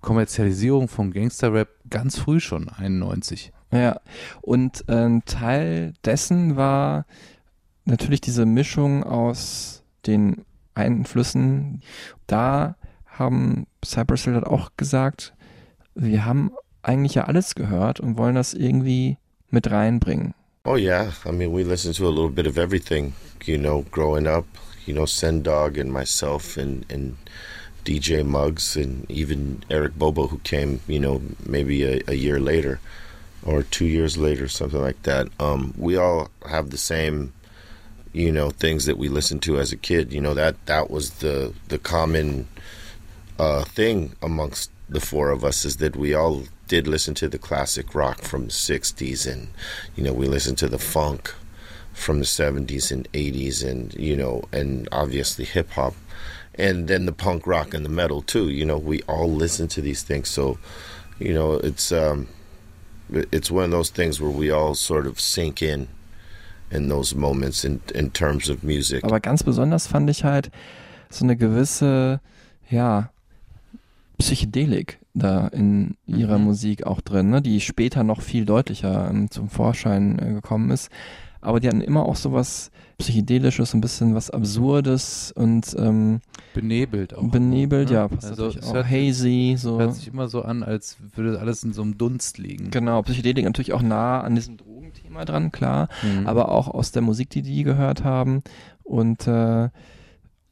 Kommerzialisierung 0.00 0.88
von 0.88 1.12
Gangster-Rap 1.12 1.68
ganz 1.90 2.18
früh 2.18 2.40
schon, 2.40 2.68
91. 2.68 3.52
Ja, 3.72 4.00
und 4.40 4.84
äh, 4.88 4.94
ein 4.94 5.24
Teil 5.24 5.92
dessen 6.04 6.56
war 6.56 7.04
natürlich 7.84 8.20
diese 8.20 8.46
Mischung 8.46 9.04
aus 9.04 9.82
den 10.06 10.44
Einflüssen. 10.74 11.82
Da 12.26 12.76
haben 13.06 13.66
Cypress 13.84 14.24
Hill 14.24 14.34
hat 14.36 14.44
auch 14.46 14.70
gesagt, 14.76 15.34
wir 15.94 16.24
haben 16.24 16.52
eigentlich 16.82 17.14
ja 17.14 17.24
alles 17.24 17.54
gehört 17.54 18.00
und 18.00 18.16
wollen 18.16 18.36
das 18.36 18.54
irgendwie 18.54 19.18
mit 19.50 19.70
reinbringen. 19.70 20.34
oh 20.64 20.76
yeah 20.76 21.12
i 21.24 21.32
mean 21.32 21.50
we 21.50 21.62
listened 21.62 21.96
to 21.96 22.06
a 22.06 22.10
little 22.10 22.30
bit 22.30 22.46
of 22.46 22.58
everything 22.58 23.14
you 23.44 23.56
know 23.56 23.84
growing 23.90 24.26
up 24.26 24.44
you 24.86 24.92
know 24.92 25.06
sendog 25.06 25.78
and 25.78 25.90
myself 25.90 26.58
and 26.58 26.84
and 26.92 27.16
dj 27.88 28.08
muggs 28.36 28.76
and 28.76 29.10
even 29.10 29.62
eric 29.70 29.94
bobo 30.00 30.26
who 30.26 30.38
came 30.52 30.80
you 30.86 31.00
know 31.04 31.16
maybe 31.46 31.76
a, 31.84 31.94
a 32.08 32.14
year 32.14 32.38
later 32.52 32.80
or 33.44 33.62
two 33.62 33.86
years 33.86 34.16
later 34.16 34.48
something 34.48 34.80
like 34.80 35.02
that. 35.02 35.28
Um 35.40 35.74
we 35.76 35.96
all 35.96 36.30
have 36.48 36.70
the 36.70 36.78
same 36.78 37.32
you 38.12 38.32
know 38.32 38.50
things 38.50 38.86
that 38.86 38.98
we 38.98 39.08
listened 39.08 39.42
to 39.42 39.58
as 39.58 39.72
a 39.72 39.76
kid. 39.76 40.12
You 40.12 40.20
know 40.20 40.34
that 40.34 40.54
that 40.66 40.90
was 40.90 41.10
the 41.18 41.54
the 41.68 41.78
common 41.78 42.48
uh 43.38 43.64
thing 43.64 44.16
amongst 44.22 44.70
the 44.88 45.00
four 45.00 45.30
of 45.30 45.44
us 45.44 45.64
is 45.64 45.76
that 45.76 45.96
we 45.96 46.14
all 46.14 46.44
did 46.66 46.86
listen 46.86 47.14
to 47.14 47.28
the 47.28 47.38
classic 47.38 47.94
rock 47.94 48.22
from 48.22 48.46
the 48.46 48.52
60s 48.52 49.30
and 49.30 49.48
you 49.96 50.02
know 50.02 50.12
we 50.12 50.26
listened 50.26 50.58
to 50.58 50.68
the 50.68 50.78
funk 50.78 51.34
from 51.92 52.18
the 52.18 52.24
70s 52.24 52.90
and 52.90 53.10
80s 53.12 53.66
and 53.66 53.94
you 53.94 54.16
know 54.16 54.44
and 54.52 54.88
obviously 54.92 55.44
hip 55.44 55.70
hop 55.70 55.94
and 56.58 56.88
then 56.88 57.06
the 57.06 57.12
punk 57.12 57.46
rock 57.46 57.74
and 57.74 57.84
the 57.84 57.90
metal 57.90 58.22
too 58.22 58.48
you 58.48 58.64
know 58.64 58.78
we 58.78 59.02
all 59.06 59.30
listen 59.30 59.68
to 59.68 59.80
these 59.80 60.02
things 60.04 60.28
so 60.28 60.58
you 61.18 61.32
know 61.32 61.54
it's 61.62 61.92
um 61.92 62.26
it's 63.32 63.50
one 63.50 63.64
of 63.64 63.70
those 63.70 63.90
things 63.90 64.20
where 64.20 64.30
we 64.30 64.50
all 64.50 64.74
sort 64.74 65.06
of 65.06 65.18
sink 65.20 65.62
in 65.62 65.88
in 66.70 66.88
those 66.88 67.14
moments 67.16 67.64
in 67.64 67.80
in 67.94 68.10
terms 68.10 68.48
of 68.50 68.62
music 68.62 69.02
Aber 69.04 69.20
ganz 69.20 69.42
besonders 69.42 69.86
fand 69.86 70.10
ich 70.10 70.24
halt 70.24 70.50
so 71.10 71.24
eine 71.24 71.36
gewisse, 71.36 72.20
ja, 72.70 73.08
Psychedelik 74.18 74.98
da 75.14 75.48
in 75.48 75.96
ihrer 76.06 76.38
Mhm. 76.38 76.44
Musik 76.44 76.86
auch 76.86 77.00
drin, 77.00 77.30
ne, 77.30 77.40
die 77.40 77.60
später 77.60 78.02
noch 78.04 78.20
viel 78.20 78.44
deutlicher 78.44 79.08
ähm, 79.10 79.30
zum 79.30 79.48
Vorschein 79.48 80.18
äh, 80.18 80.32
gekommen 80.34 80.70
ist. 80.70 80.90
Aber 81.40 81.60
die 81.60 81.68
hatten 81.68 81.80
immer 81.80 82.04
auch 82.06 82.16
sowas 82.16 82.70
Psychedelisches, 82.98 83.74
ein 83.74 83.80
bisschen 83.80 84.14
was 84.16 84.28
Absurdes 84.30 85.30
und 85.36 85.74
ähm, 85.78 86.20
Benebelt 86.52 87.14
auch. 87.14 87.30
benebelt, 87.30 87.90
ne? 87.90 87.94
ja, 87.94 88.08
passt 88.08 88.24
Also 88.26 88.46
natürlich 88.46 88.64
es 88.64 88.70
auch. 88.70 88.74
hört- 88.74 88.90
Hazy, 88.90 89.54
so. 89.56 89.78
Hört 89.78 89.94
sich 89.94 90.08
immer 90.08 90.26
so 90.28 90.42
an, 90.42 90.64
als 90.64 90.96
würde 91.14 91.38
alles 91.38 91.62
in 91.62 91.72
so 91.72 91.82
einem 91.82 91.96
Dunst 91.96 92.38
liegen. 92.38 92.70
Genau, 92.72 93.02
Psychedelik 93.02 93.44
natürlich 93.44 93.72
auch 93.72 93.82
nah 93.82 94.20
an 94.22 94.34
diesem 94.34 94.56
Drogenthema 94.56 95.24
dran, 95.24 95.52
klar. 95.52 95.88
Mhm. 96.02 96.26
aber 96.26 96.50
auch 96.50 96.66
aus 96.66 96.90
der 96.90 97.02
Musik, 97.02 97.30
die 97.30 97.42
die 97.42 97.62
gehört 97.62 98.02
haben 98.02 98.42
und 98.82 99.28
äh, 99.28 99.68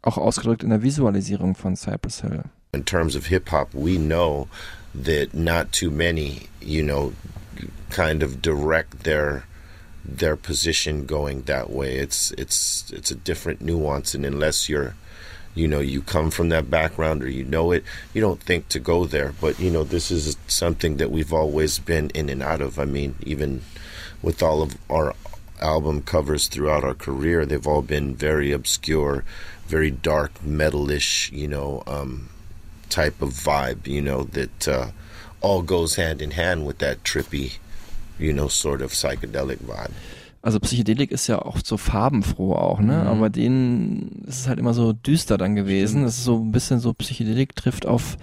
auch 0.02 0.18
ausgedrückt 0.18 0.62
in 0.62 0.70
der 0.70 0.82
Visualisierung 0.84 1.56
von 1.56 1.74
Cypress 1.74 2.20
Hill. 2.20 2.44
in 2.72 2.84
terms 2.84 3.16
of 3.16 3.26
hip 3.26 3.50
hop, 3.50 3.68
we 3.72 3.96
know 3.98 4.46
that 4.94 5.34
not 5.34 5.72
too 5.72 5.90
many, 5.90 6.42
you 6.60 6.84
know, 6.84 7.10
kind 7.90 8.22
of 8.22 8.40
direct 8.42 9.02
their 9.02 9.42
their 10.08 10.36
position 10.36 11.06
going 11.06 11.42
that 11.42 11.70
way. 11.70 11.96
It's 11.96 12.30
it's 12.32 12.90
it's 12.92 13.10
a 13.10 13.16
different 13.16 13.60
nuance, 13.60 14.14
and 14.14 14.24
unless 14.24 14.68
you're, 14.68 14.94
you 15.54 15.66
know, 15.68 15.80
you 15.80 16.02
come 16.02 16.30
from 16.30 16.48
that 16.50 16.70
background 16.70 17.22
or 17.22 17.28
you 17.28 17.44
know 17.44 17.72
it, 17.72 17.84
you 18.14 18.20
don't 18.20 18.40
think 18.40 18.68
to 18.68 18.78
go 18.78 19.06
there. 19.06 19.34
But 19.40 19.58
you 19.58 19.70
know, 19.70 19.84
this 19.84 20.10
is 20.10 20.36
something 20.46 20.96
that 20.98 21.10
we've 21.10 21.32
always 21.32 21.78
been 21.78 22.10
in 22.10 22.28
and 22.28 22.42
out 22.42 22.60
of. 22.60 22.78
I 22.78 22.84
mean, 22.84 23.16
even 23.22 23.62
with 24.22 24.42
all 24.42 24.62
of 24.62 24.76
our 24.88 25.14
album 25.60 26.02
covers 26.02 26.48
throughout 26.48 26.84
our 26.84 26.94
career, 26.94 27.46
they've 27.46 27.66
all 27.66 27.82
been 27.82 28.14
very 28.14 28.52
obscure, 28.52 29.24
very 29.66 29.90
dark, 29.90 30.32
metalish, 30.44 31.30
you 31.32 31.48
know, 31.48 31.82
um, 31.86 32.28
type 32.88 33.20
of 33.20 33.30
vibe, 33.30 33.86
you 33.86 34.00
know, 34.00 34.24
that 34.24 34.68
uh, 34.68 34.90
all 35.40 35.62
goes 35.62 35.96
hand 35.96 36.20
in 36.22 36.32
hand 36.32 36.66
with 36.66 36.78
that 36.78 37.02
trippy, 37.02 37.58
you 38.18 38.32
know, 38.32 38.48
sort 38.48 38.82
of 38.82 38.92
psychedelic 38.92 39.60
vibe. 39.60 39.90
Also 40.42 40.60
Psychedelik 40.60 41.10
ist 41.10 41.26
ja 41.26 41.40
auch 41.42 41.58
so 41.64 41.76
farbenfroh 41.76 42.54
auch, 42.54 42.78
ne? 42.78 43.00
Mhm. 43.02 43.06
Aber 43.08 43.30
denen 43.30 44.22
ist 44.28 44.40
es 44.40 44.48
halt 44.48 44.60
immer 44.60 44.74
so 44.74 44.92
düster 44.92 45.38
dann 45.38 45.56
gewesen. 45.56 46.04
Es 46.04 46.18
ist 46.18 46.24
so 46.24 46.36
ein 46.36 46.52
bisschen 46.52 46.78
so 46.78 46.92
Psychedelik 46.94 47.56
trifft 47.56 47.84
auf 47.84 48.16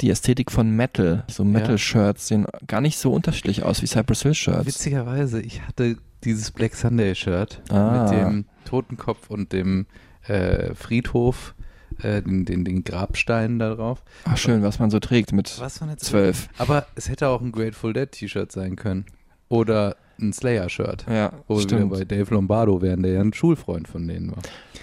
die 0.00 0.08
Ästhetik 0.08 0.50
von 0.50 0.70
Metal. 0.70 1.24
So 1.28 1.44
Metal-Shirts 1.44 2.28
sehen 2.28 2.46
gar 2.66 2.80
nicht 2.80 2.96
so 2.98 3.12
unterschiedlich 3.12 3.62
aus 3.62 3.82
wie 3.82 3.86
Cypress 3.86 4.22
Hill-Shirts. 4.22 4.64
Witzigerweise, 4.66 5.42
ich 5.42 5.60
hatte 5.60 5.98
dieses 6.24 6.50
Black 6.50 6.74
Sunday 6.74 7.14
Shirt 7.14 7.60
Ah. 7.70 8.04
mit 8.04 8.12
dem 8.18 8.44
Totenkopf 8.64 9.28
und 9.28 9.52
dem 9.52 9.84
äh, 10.28 10.74
Friedhof, 10.74 11.54
äh, 12.02 12.22
den, 12.22 12.46
den, 12.46 12.64
den 12.64 12.84
Grabsteinen 12.84 13.58
da 13.58 13.74
drauf. 13.74 14.02
Ach 14.24 14.38
schön, 14.38 14.62
was 14.62 14.78
man 14.78 14.90
so 14.90 14.98
trägt 14.98 15.32
mit 15.34 15.60
Was 15.60 15.82
war 15.82 15.90
jetzt? 15.90 16.06
zwölf. 16.06 16.48
Aber 16.56 16.86
es 16.94 17.10
hätte 17.10 17.28
auch 17.28 17.42
ein 17.42 17.52
Grateful 17.52 17.92
Dead 17.92 18.10
T-Shirt 18.10 18.50
sein 18.50 18.76
können. 18.76 19.04
Oder 19.50 19.96
ein 20.18 20.32
Slayer-Shirt. 20.32 21.04
Ja, 21.10 21.32
Wo 21.48 21.56
wir 21.56 21.62
stimmt. 21.62 21.90
bei 21.90 22.04
Dave 22.04 22.32
Lombardo 22.34 22.80
wären, 22.80 23.02
der 23.02 23.12
ja 23.12 23.20
ein 23.20 23.32
Schulfreund 23.34 23.88
von 23.88 24.06
denen 24.08 24.30
war. 24.30 24.38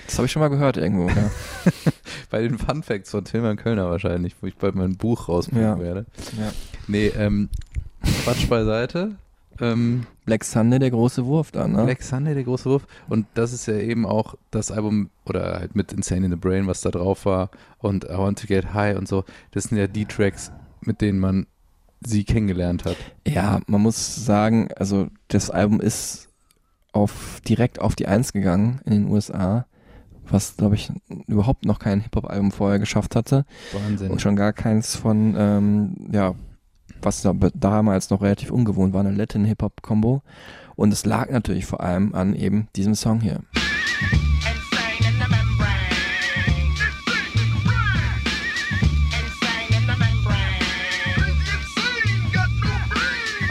Das 0.05 0.17
habe 0.17 0.25
ich 0.27 0.31
schon 0.31 0.39
mal 0.41 0.49
gehört 0.49 0.77
irgendwo. 0.77 1.09
Ja. 1.09 1.31
Bei 2.29 2.41
den 2.41 2.57
Fun 2.57 2.81
Facts 2.83 3.11
von 3.11 3.23
Tilman 3.25 3.57
Kölner 3.57 3.89
wahrscheinlich, 3.89 4.35
wo 4.41 4.47
ich 4.47 4.55
bald 4.57 4.75
mein 4.75 4.95
Buch 4.97 5.27
rausbringen 5.29 5.63
Ja. 5.63 5.79
werde. 5.79 6.05
Ja. 6.37 6.51
Nee, 6.87 7.07
ähm, 7.17 7.49
Quatsch 8.23 8.47
beiseite. 8.49 9.15
Ähm, 9.59 10.05
Black 10.25 10.43
Sunday, 10.43 10.79
der 10.79 10.91
große 10.91 11.25
Wurf 11.25 11.51
da, 11.51 11.67
ne? 11.67 11.83
Black 11.83 12.01
Sunday, 12.03 12.33
der 12.35 12.43
große 12.43 12.69
Wurf. 12.69 12.85
Und 13.09 13.25
das 13.33 13.53
ist 13.53 13.65
ja 13.67 13.75
eben 13.75 14.05
auch 14.05 14.35
das 14.51 14.71
Album, 14.71 15.09
oder 15.25 15.59
halt 15.59 15.75
mit 15.75 15.91
Insane 15.93 16.25
in 16.25 16.31
the 16.31 16.37
Brain, 16.37 16.67
was 16.67 16.81
da 16.81 16.89
drauf 16.91 17.25
war, 17.25 17.49
und 17.79 18.03
I 18.05 18.17
Want 18.17 18.39
to 18.39 18.47
Get 18.47 18.73
High 18.73 18.97
und 18.97 19.07
so. 19.07 19.23
Das 19.51 19.65
sind 19.65 19.77
ja 19.77 19.87
die 19.87 20.05
Tracks, 20.05 20.51
mit 20.81 21.01
denen 21.01 21.19
man 21.19 21.47
sie 22.01 22.23
kennengelernt 22.23 22.85
hat. 22.85 22.97
Ja, 23.27 23.59
man 23.67 23.81
muss 23.81 24.25
sagen, 24.25 24.69
also 24.75 25.07
das 25.27 25.49
Album 25.49 25.81
ist 25.81 26.29
auf 26.91 27.41
direkt 27.47 27.79
auf 27.79 27.95
die 27.95 28.07
Eins 28.07 28.33
gegangen 28.33 28.81
in 28.85 28.93
den 28.93 29.07
USA, 29.07 29.65
was 30.29 30.57
glaube 30.57 30.75
ich 30.75 30.91
überhaupt 31.27 31.65
noch 31.65 31.79
kein 31.79 32.01
Hip-Hop-Album 32.01 32.51
vorher 32.51 32.79
geschafft 32.79 33.15
hatte 33.15 33.45
Wahnsinn. 33.71 34.11
und 34.11 34.21
schon 34.21 34.35
gar 34.35 34.53
keins 34.53 34.95
von 34.95 35.35
ähm, 35.37 36.09
ja 36.11 36.35
was 37.01 37.21
da 37.21 37.33
damals 37.53 38.09
noch 38.09 38.21
relativ 38.21 38.51
ungewohnt 38.51 38.93
war, 38.93 39.01
eine 39.01 39.11
Latin-Hip-Hop-Kombo. 39.11 40.23
Und 40.75 40.93
es 40.93 41.05
lag 41.05 41.29
natürlich 41.29 41.65
vor 41.65 41.81
allem 41.81 42.13
an 42.13 42.35
eben 42.35 42.67
diesem 42.75 42.95
Song 42.95 43.21
hier. 43.21 43.41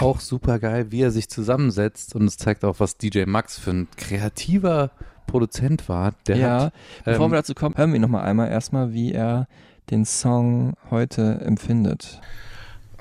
Auch 0.06 0.20
super 0.20 0.60
geil, 0.60 0.92
wie 0.92 1.02
er 1.02 1.10
sich 1.10 1.28
zusammensetzt 1.28 2.14
und 2.14 2.26
es 2.26 2.36
zeigt 2.36 2.64
auch, 2.64 2.78
was 2.78 2.96
DJ 2.96 3.24
Max 3.26 3.58
für 3.58 3.72
ein 3.72 3.88
kreativer 3.96 4.92
Produzent 5.26 5.88
war. 5.88 6.12
Der 6.28 6.36
ja, 6.36 6.60
hat, 6.66 6.72
bevor 7.04 7.26
ähm, 7.26 7.32
wir 7.32 7.36
dazu 7.38 7.54
kommen, 7.54 7.76
hören 7.76 7.92
wir 7.92 7.98
noch 7.98 8.08
mal 8.08 8.22
einmal 8.22 8.48
erstmal, 8.48 8.92
wie 8.92 9.12
er 9.12 9.48
den 9.90 10.04
Song 10.04 10.74
heute 10.90 11.40
empfindet. 11.44 12.20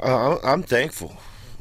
Uh, 0.02 0.40
I'm 0.44 0.64
thankful. 0.68 1.12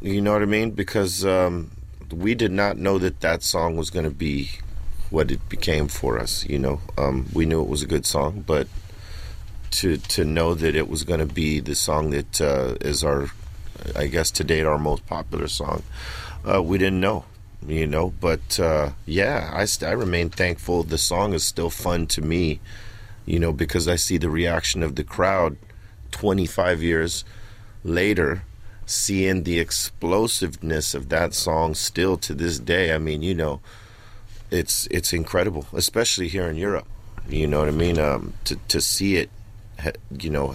You 0.01 0.23
know 0.23 0.33
what 0.33 0.43
I 0.43 0.47
mean? 0.47 0.75
Because 0.75 1.25
um, 1.25 1.71
we 2.11 2.35
did 2.35 2.51
not 2.51 2.77
know 2.77 2.99
that 2.99 3.21
that 3.21 3.43
song 3.43 3.77
was 3.77 3.91
going 3.91 4.07
to 4.07 4.15
be 4.15 4.49
what 5.11 5.31
it 5.31 5.47
became 5.51 5.89
for 5.89 6.19
us. 6.19 6.45
You 6.49 6.59
know, 6.59 6.81
um, 6.97 7.27
we 7.35 7.45
knew 7.45 7.61
it 7.61 7.69
was 7.69 7.83
a 7.83 7.87
good 7.87 8.07
song, 8.07 8.45
but 8.47 8.67
to 9.73 9.99
to 9.99 10.25
know 10.25 10.55
that 10.55 10.75
it 10.75 10.89
was 10.89 11.05
going 11.05 11.21
to 11.21 11.33
be 11.33 11.61
the 11.61 11.75
song 11.75 12.11
that 12.11 12.41
uh, 12.41 12.77
is 12.81 13.05
our, 13.05 13.29
I 13.97 14.07
guess 14.07 14.31
to 14.33 14.45
date, 14.45 14.65
our 14.65 14.79
most 14.79 15.07
popular 15.07 15.49
song, 15.49 15.83
uh, 16.49 16.63
we 16.63 16.79
didn't 16.79 17.01
know. 17.01 17.25
You 17.67 17.87
know, 17.87 18.13
but 18.21 18.61
uh, 18.61 18.91
yeah, 19.07 19.51
I 19.55 19.65
st- 19.65 19.89
I 19.89 19.93
remain 19.93 20.29
thankful. 20.29 20.83
The 20.83 20.99
song 20.99 21.33
is 21.33 21.45
still 21.45 21.71
fun 21.71 22.07
to 22.09 22.21
me. 22.21 22.61
You 23.25 23.39
know, 23.39 23.55
because 23.55 23.89
I 23.89 23.97
see 23.97 24.19
the 24.19 24.29
reaction 24.29 24.83
of 24.83 24.97
the 24.97 25.05
crowd, 25.05 25.57
25 26.11 26.83
years 26.83 27.25
later 27.83 28.43
seeing 28.87 29.45
the 29.45 29.59
explosiveness 29.59 30.95
of 30.95 31.09
that 31.09 31.35
song 31.35 31.75
still 31.75 32.17
to 32.17 32.35
this 32.35 32.59
day 32.59 32.95
i 32.95 32.99
mean 32.99 33.23
you 33.23 33.35
know 33.35 33.61
it's 34.51 34.87
it's 34.91 35.13
incredible 35.13 35.67
especially 35.73 36.29
here 36.29 36.47
in 36.47 36.57
europe 36.57 36.87
you 37.29 37.47
know 37.47 37.61
what 37.61 37.69
i 37.69 37.73
mean 37.73 37.99
um, 37.99 38.33
to, 38.45 38.57
to 38.69 38.81
see 38.81 39.17
it 39.17 39.31
you 40.21 40.31
know 40.31 40.55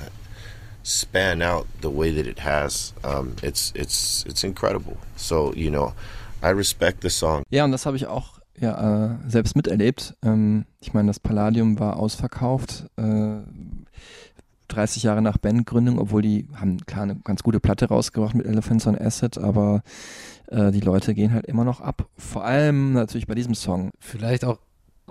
span 0.89 1.41
out 1.41 1.67
the 1.81 1.87
way 1.87 2.11
that 2.11 2.25
it 2.25 2.43
has 2.43 2.93
um, 3.03 3.35
it's 3.43 3.71
it's 3.75 4.25
it's 4.27 4.43
incredible 4.43 4.97
so 5.15 5.53
you 5.55 5.69
know 5.69 5.93
i 6.41 6.49
respect 6.49 7.01
the 7.03 7.09
song 7.09 7.43
Ja, 7.49 7.63
und 7.65 7.71
das 7.71 7.85
habe 7.85 7.95
ich 7.97 8.07
auch 8.07 8.39
ja, 8.59 9.05
äh, 9.05 9.15
selbst 9.27 9.55
miterlebt. 9.55 10.15
Ähm, 10.21 10.65
ich 10.81 10.93
meine, 10.93 11.07
das 11.07 11.19
Palladium 11.19 11.79
war 11.79 11.97
ausverkauft. 11.97 12.87
Äh, 12.97 13.37
30 14.67 15.03
Jahre 15.03 15.21
nach 15.21 15.37
Bandgründung, 15.37 15.97
obwohl 15.97 16.21
die 16.21 16.47
haben 16.55 16.77
klar 16.85 17.03
eine 17.03 17.15
ganz 17.15 17.41
gute 17.41 17.59
Platte 17.59 17.87
rausgebracht 17.87 18.35
mit 18.35 18.45
Elephants 18.45 18.85
on 18.85 18.97
Acid, 18.97 19.37
aber 19.37 19.81
äh, 20.47 20.71
die 20.71 20.79
Leute 20.79 21.13
gehen 21.15 21.33
halt 21.33 21.47
immer 21.47 21.63
noch 21.63 21.81
ab. 21.81 22.07
Vor 22.17 22.45
allem 22.45 22.93
natürlich 22.93 23.27
bei 23.27 23.35
diesem 23.35 23.55
Song. 23.55 23.91
Vielleicht 23.99 24.45
auch 24.45 24.59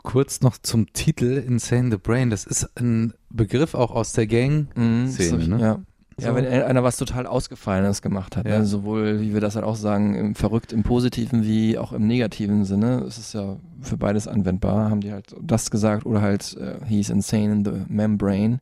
kurz 0.02 0.40
noch 0.40 0.58
zum 0.58 0.92
Titel 0.92 1.42
Insane 1.46 1.90
the 1.90 1.96
Brain. 1.98 2.30
Das 2.30 2.44
ist 2.44 2.68
ein 2.78 3.14
Begriff 3.30 3.74
auch 3.74 3.90
aus 3.90 4.12
der 4.12 4.26
Gang. 4.26 4.68
Mhm, 4.76 5.14
ne? 5.48 5.58
Ja. 5.60 5.78
So. 6.20 6.26
Ja, 6.26 6.34
wenn 6.34 6.46
einer 6.46 6.82
was 6.82 6.96
total 6.96 7.28
Ausgefallenes 7.28 8.02
gemacht 8.02 8.36
hat, 8.36 8.44
Ja. 8.44 8.58
ne? 8.58 8.64
sowohl, 8.66 9.20
wie 9.20 9.34
wir 9.34 9.40
das 9.40 9.54
halt 9.54 9.64
auch 9.64 9.76
sagen, 9.76 10.16
im 10.16 10.34
verrückt 10.34 10.72
im 10.72 10.82
positiven 10.82 11.44
wie 11.44 11.78
auch 11.78 11.92
im 11.92 12.08
negativen 12.08 12.64
Sinne, 12.64 13.04
es 13.06 13.18
ist 13.18 13.34
ja 13.34 13.54
für 13.82 13.96
beides 13.96 14.26
anwendbar, 14.26 14.90
haben 14.90 15.00
die 15.00 15.12
halt 15.12 15.36
das 15.40 15.70
gesagt 15.70 16.06
oder 16.06 16.20
halt 16.20 16.56
äh, 16.56 16.84
he's 16.88 17.08
insane 17.08 17.52
in 17.52 17.64
the 17.64 17.70
membrane. 17.86 18.58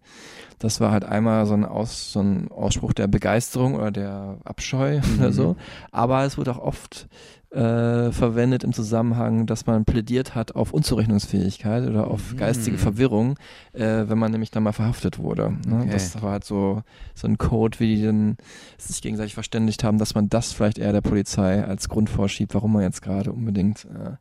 Das 0.59 0.81
war 0.83 0.91
halt 0.91 1.07
einmal 1.07 1.47
so 1.47 1.55
ein, 1.55 1.65
Aus, 1.65 2.13
so 2.13 2.21
ein 2.21 2.51
Ausspruch 2.51 2.93
der 2.93 3.07
Begeisterung 3.07 3.75
oder 3.75 3.91
der 3.91 4.37
Abscheu 4.45 5.01
oder 5.19 5.29
Mhm. 5.29 5.33
so, 5.33 5.57
aber 5.93 6.25
es 6.27 6.37
wurde 6.37 6.53
auch 6.53 6.59
oft 6.63 7.09
äh, 7.57 8.13
verwendet 8.13 8.65
im 8.65 8.73
Zusammenhang, 8.75 9.47
dass 9.47 9.65
man 9.67 9.85
plädiert 9.87 10.35
hat 10.35 10.55
auf 10.55 10.73
Unzurechnungsfähigkeit 10.73 11.89
oder 11.89 12.09
auf 12.11 12.33
Mhm. 12.33 12.37
geistige 12.37 12.77
Verwirrung, 12.79 13.39
äh, 13.73 14.05
wenn 14.07 14.19
man 14.19 14.31
nämlich 14.33 14.51
dann 14.51 14.63
mal 14.63 14.73
verhaftet 14.73 15.19
wurde. 15.19 15.55
Ne? 15.67 15.81
Okay. 15.83 15.91
Das 15.91 16.21
war 16.23 16.33
halt 16.33 16.45
so, 16.45 16.83
so 17.15 17.27
ein 17.27 17.39
Code, 17.39 17.81
wie 17.81 17.97
die 17.97 18.03
dann 18.03 18.37
sich 18.77 19.01
gegenseitig 19.01 19.35
verständigt 19.35 19.85
haben, 19.85 19.99
dass 19.99 20.15
man 20.15 20.29
das 20.29 20.53
vielleicht 20.53 20.79
eher 20.79 20.93
der 20.93 21.01
Polizei 21.01 21.65
als 21.65 21.89
Grund 21.89 22.11
vorschiebt, 22.11 22.55
warum 22.55 22.75
man 22.75 22.83
jetzt 22.83 23.01
gerade 23.01 23.33
unbedingt 23.33 23.85
äh, 23.87 24.17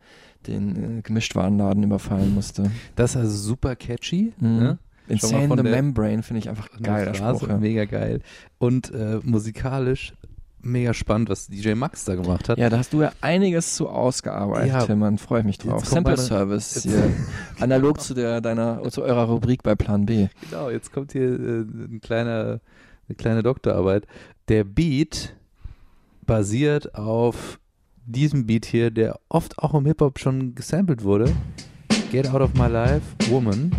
den 0.47 0.99
äh, 0.99 1.01
Gemischtwarenladen 1.01 1.83
überfallen 1.83 2.33
musste. 2.33 2.71
Das 2.95 3.11
ist 3.11 3.17
also 3.17 3.35
super 3.35 3.75
catchy. 3.75 4.31
Mhm. 4.39 4.57
Ne? 4.57 4.77
Insane 5.07 5.55
the 5.55 5.61
Membrane 5.61 6.23
finde 6.23 6.39
ich 6.39 6.49
einfach 6.49 6.69
geil, 6.81 7.13
Phrase, 7.13 7.37
Spruch. 7.39 7.49
Ja. 7.49 7.57
Mega 7.57 7.85
geil. 7.85 8.21
Und 8.57 8.91
äh, 8.91 9.19
musikalisch 9.23 10.13
mega 10.65 10.93
spannend, 10.93 11.29
was 11.29 11.47
DJ 11.47 11.73
Max 11.75 12.05
da 12.05 12.15
gemacht 12.15 12.49
hat. 12.49 12.57
Ja, 12.57 12.69
da 12.69 12.77
hast 12.77 12.91
du 12.93 13.01
ja 13.01 13.11
einiges 13.21 13.75
zu 13.75 13.87
ausgearbeitet, 13.87 14.69
Ja. 14.69 14.85
Tillmann. 14.85 15.17
Freue 15.17 15.39
ich 15.41 15.45
mich 15.45 15.57
drauf. 15.57 15.85
Sample 15.85 16.17
Service 16.17 16.83
hier. 16.83 17.11
Analog 17.59 18.01
zu 18.01 18.13
der 18.13 18.41
deiner 18.41 18.81
zu 18.89 19.03
eurer 19.03 19.23
Rubrik 19.25 19.63
bei 19.63 19.75
Plan 19.75 20.05
B. 20.05 20.27
Genau, 20.49 20.69
jetzt 20.69 20.91
kommt 20.91 21.11
hier 21.13 21.23
äh, 21.23 21.61
ein 21.61 21.99
kleiner, 22.01 22.59
eine 23.07 23.15
kleine 23.15 23.43
Doktorarbeit. 23.43 24.07
Der 24.47 24.63
Beat 24.63 25.35
basiert 26.25 26.95
auf 26.95 27.59
diesem 28.05 28.45
Beat 28.45 28.65
hier, 28.65 28.91
der 28.91 29.19
oft 29.29 29.57
auch 29.59 29.73
im 29.73 29.85
Hip-Hop 29.85 30.19
schon 30.19 30.55
gesampelt 30.55 31.03
wurde. 31.03 31.31
Get 32.11 32.29
Out 32.29 32.41
of 32.41 32.53
My 32.53 32.67
Life, 32.67 33.01
Woman. 33.29 33.71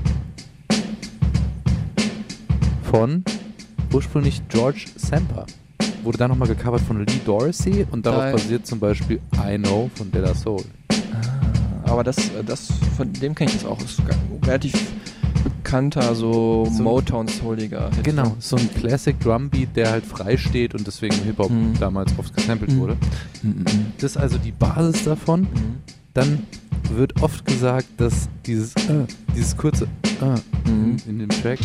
Von 2.83 3.25
ursprünglich 3.93 4.43
George 4.49 4.87
Samper. 4.97 5.47
Wurde 6.07 6.19
dann 6.19 6.31
nochmal 6.31 6.47
gecovert 6.47 6.83
von 6.83 7.05
Lee 7.05 7.21
Dorsey 7.25 7.85
und 7.91 8.07
darauf 8.07 8.27
Da- 8.27 8.31
basiert 8.31 8.65
zum 8.65 8.79
Beispiel 8.79 9.19
I 9.45 9.59
Know 9.59 9.91
von 9.97 10.09
De 10.13 10.23
La 10.23 10.33
Soul. 10.37 10.63
Aber 11.83 12.05
das, 12.05 12.17
äh, 12.19 12.45
das 12.47 12.69
von 12.97 13.13
dem 13.13 13.35
kenne 13.35 13.51
ich 13.51 13.57
das 13.57 13.67
auch. 13.67 13.81
Ist 13.81 14.01
relativ 14.47 14.73
bekannter, 15.43 16.15
so, 16.15 16.69
So 16.73 16.83
Motown-souliger. 16.85 17.91
Genau, 18.05 18.37
so 18.39 18.55
ein 18.55 18.73
Classic 18.75 19.19
Drumbeat, 19.19 19.75
der 19.75 19.91
halt 19.91 20.05
frei 20.07 20.37
steht 20.37 20.77
und 20.77 20.87
deswegen 20.87 21.17
im 21.17 21.25
Hip-Hop 21.25 21.51
Mhm. 21.51 21.75
damals 21.81 22.13
oft 22.19 22.37
gesampelt 22.37 22.71
Mhm. 22.73 22.79
wurde. 22.79 22.97
Mhm, 23.43 23.51
mhm, 23.51 23.65
Das 23.99 24.13
ist 24.13 24.17
also 24.17 24.39
die 24.39 24.53
Basis 24.53 25.03
davon. 25.05 25.41
mhm. 25.43 25.49
Dann 26.15 26.45
wird 26.95 27.21
oft 27.21 27.45
gesagt, 27.47 27.89
dass 27.97 28.29
dieses, 28.47 28.75
äh, 28.77 29.07
dieses 29.37 29.57
kurze 29.57 29.89
äh, 30.21 30.71
Mhm. 30.71 30.99
in 31.09 31.19
dem 31.19 31.31
Track, 31.31 31.59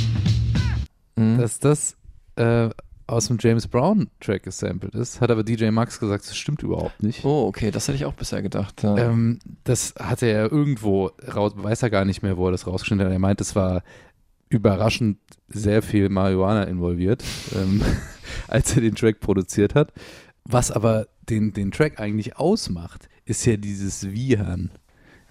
Mhm. 1.15 1.37
dass 1.37 1.59
das 1.59 1.95
äh, 2.37 2.69
aus 3.11 3.27
dem 3.27 3.37
James 3.39 3.67
Brown 3.67 4.09
Track 4.19 4.43
gesampelt 4.43 4.95
ist. 4.95 5.21
Hat 5.21 5.29
aber 5.31 5.43
DJ 5.43 5.69
Max 5.69 5.99
gesagt, 5.99 6.25
das 6.27 6.35
stimmt 6.37 6.63
überhaupt 6.63 7.03
nicht. 7.03 7.23
Oh, 7.25 7.45
okay, 7.47 7.71
das 7.71 7.87
hätte 7.87 7.95
ich 7.97 8.05
auch 8.05 8.13
bisher 8.13 8.41
gedacht. 8.41 8.83
Ja. 8.83 8.97
Ähm, 8.97 9.39
das 9.63 9.93
hatte 9.99 10.25
er 10.27 10.51
irgendwo 10.51 11.11
raus, 11.33 11.53
weiß 11.55 11.83
er 11.83 11.89
gar 11.89 12.05
nicht 12.05 12.21
mehr, 12.23 12.37
wo 12.37 12.47
er 12.47 12.51
das 12.51 12.67
rausgeschnitten 12.67 13.05
hat. 13.05 13.11
Er 13.13 13.19
meint, 13.19 13.41
es 13.41 13.55
war 13.55 13.83
überraschend 14.49 15.17
sehr 15.47 15.81
viel 15.81 16.09
Marihuana 16.09 16.63
involviert, 16.63 17.23
ähm, 17.55 17.81
als 18.47 18.75
er 18.75 18.81
den 18.81 18.95
Track 18.95 19.19
produziert 19.19 19.75
hat. 19.75 19.93
Was 20.43 20.71
aber 20.71 21.07
den, 21.29 21.53
den 21.53 21.71
Track 21.71 21.99
eigentlich 21.99 22.37
ausmacht, 22.37 23.07
ist 23.25 23.45
ja 23.45 23.57
dieses 23.57 24.11
Wiehern, 24.11 24.71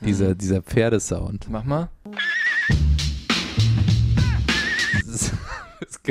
dieser, 0.01 0.31
Mhm. 0.31 0.39
dieser 0.39 0.63
Pferdesound. 0.63 1.49
Mach 1.51 1.65
mal. 1.65 1.91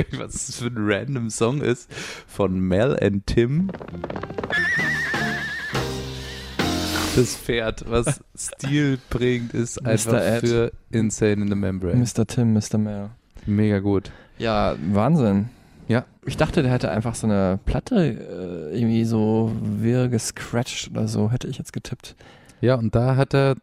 Gar 0.02 0.10
nicht, 0.10 0.20
was 0.20 0.46
das 0.46 0.56
für 0.60 0.66
ein 0.66 0.74
random 0.76 1.30
Song 1.30 1.60
ist 1.60 1.92
von 2.26 2.58
Mel 2.60 2.98
and 3.00 3.26
Tim. 3.26 3.70
Das 7.16 7.36
Pferd, 7.36 7.84
was 7.88 8.20
Stil 8.36 8.98
bringt, 9.10 9.52
ist 9.52 9.84
einfach 9.84 10.38
für 10.40 10.72
Insane 10.90 11.42
in 11.42 11.48
the 11.48 11.54
Membrane. 11.54 11.96
Mr. 11.96 12.26
Tim, 12.26 12.52
Mr. 12.52 12.78
Mel. 12.78 13.10
Mega 13.46 13.80
gut. 13.80 14.10
Ja, 14.38 14.76
Wahnsinn. 14.92 15.48
Ja. 15.88 16.04
Ich 16.24 16.36
dachte, 16.36 16.62
der 16.62 16.70
hätte 16.70 16.90
einfach 16.90 17.16
so 17.16 17.26
eine 17.26 17.58
Platte 17.64 17.96
äh, 17.96 18.78
irgendwie 18.78 19.04
so 19.04 19.52
wirr 19.60 20.08
gescratcht 20.08 20.90
oder 20.90 21.08
so, 21.08 21.30
hätte 21.32 21.48
ich 21.48 21.58
jetzt 21.58 21.72
getippt. 21.72 22.14
Ja, 22.60 22.76
und 22.76 22.94
da 22.94 23.16
hat 23.16 23.34
er 23.34 23.56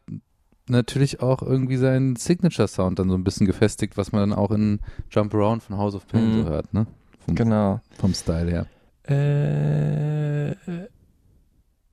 natürlich 0.69 1.21
auch 1.21 1.41
irgendwie 1.41 1.77
seinen 1.77 2.15
Signature-Sound 2.15 2.99
dann 2.99 3.09
so 3.09 3.15
ein 3.15 3.23
bisschen 3.23 3.47
gefestigt, 3.47 3.97
was 3.97 4.11
man 4.11 4.29
dann 4.29 4.37
auch 4.37 4.51
in 4.51 4.79
Jump 5.09 5.33
Around 5.33 5.63
von 5.63 5.77
House 5.77 5.95
of 5.95 6.07
Pain 6.07 6.29
Mhm. 6.29 6.33
so 6.43 6.49
hört, 6.49 6.73
ne? 6.73 6.87
Vom, 7.25 7.35
Genau. 7.35 7.81
vom 7.97 8.13
Style 8.13 8.49
her. 8.49 8.67
Äh, 9.03 10.55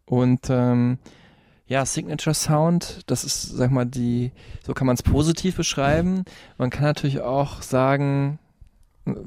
und 0.06 0.40
ähm, 0.50 0.98
ja, 1.66 1.86
Signature 1.86 2.34
Sound, 2.34 3.00
das 3.06 3.24
ist, 3.24 3.42
sag 3.42 3.70
mal, 3.70 3.86
die, 3.86 4.32
so 4.66 4.74
kann 4.74 4.86
man 4.86 4.94
es 4.94 5.02
positiv 5.02 5.56
beschreiben. 5.56 6.24
Man 6.58 6.70
kann 6.70 6.84
natürlich 6.84 7.20
auch 7.20 7.62
sagen, 7.62 8.38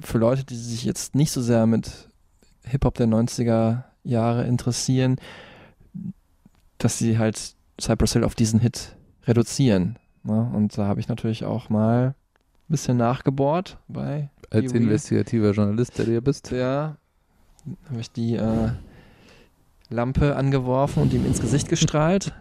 für 0.01 0.17
Leute, 0.17 0.43
die 0.43 0.55
sich 0.55 0.83
jetzt 0.83 1.15
nicht 1.15 1.31
so 1.31 1.41
sehr 1.41 1.65
mit 1.65 2.09
Hip-Hop 2.65 2.95
der 2.95 3.07
90er 3.07 3.83
Jahre 4.03 4.45
interessieren, 4.45 5.15
dass 6.77 6.99
sie 6.99 7.17
halt 7.17 7.55
Cypress 7.79 8.13
Hill 8.13 8.23
auf 8.23 8.35
diesen 8.35 8.59
Hit 8.59 8.95
reduzieren. 9.28 9.97
Ne? 10.23 10.51
Und 10.53 10.78
da 10.78 10.86
habe 10.86 10.99
ich 10.99 11.07
natürlich 11.07 11.45
auch 11.45 11.69
mal 11.69 12.07
ein 12.09 12.13
bisschen 12.69 12.97
nachgebohrt 12.97 13.78
bei 13.88 14.30
Als 14.49 14.73
Real. 14.73 14.84
investigativer 14.84 15.51
Journalist, 15.51 15.97
der 15.97 16.05
du 16.05 16.13
ja 16.13 16.19
bist. 16.19 16.51
Ja, 16.51 16.97
habe 17.89 17.99
ich 17.99 18.11
die 18.11 18.36
äh, 18.36 18.69
Lampe 19.89 20.36
angeworfen 20.36 21.03
und 21.03 21.13
ihm 21.13 21.25
ins 21.25 21.41
Gesicht 21.41 21.69
gestrahlt. 21.69 22.34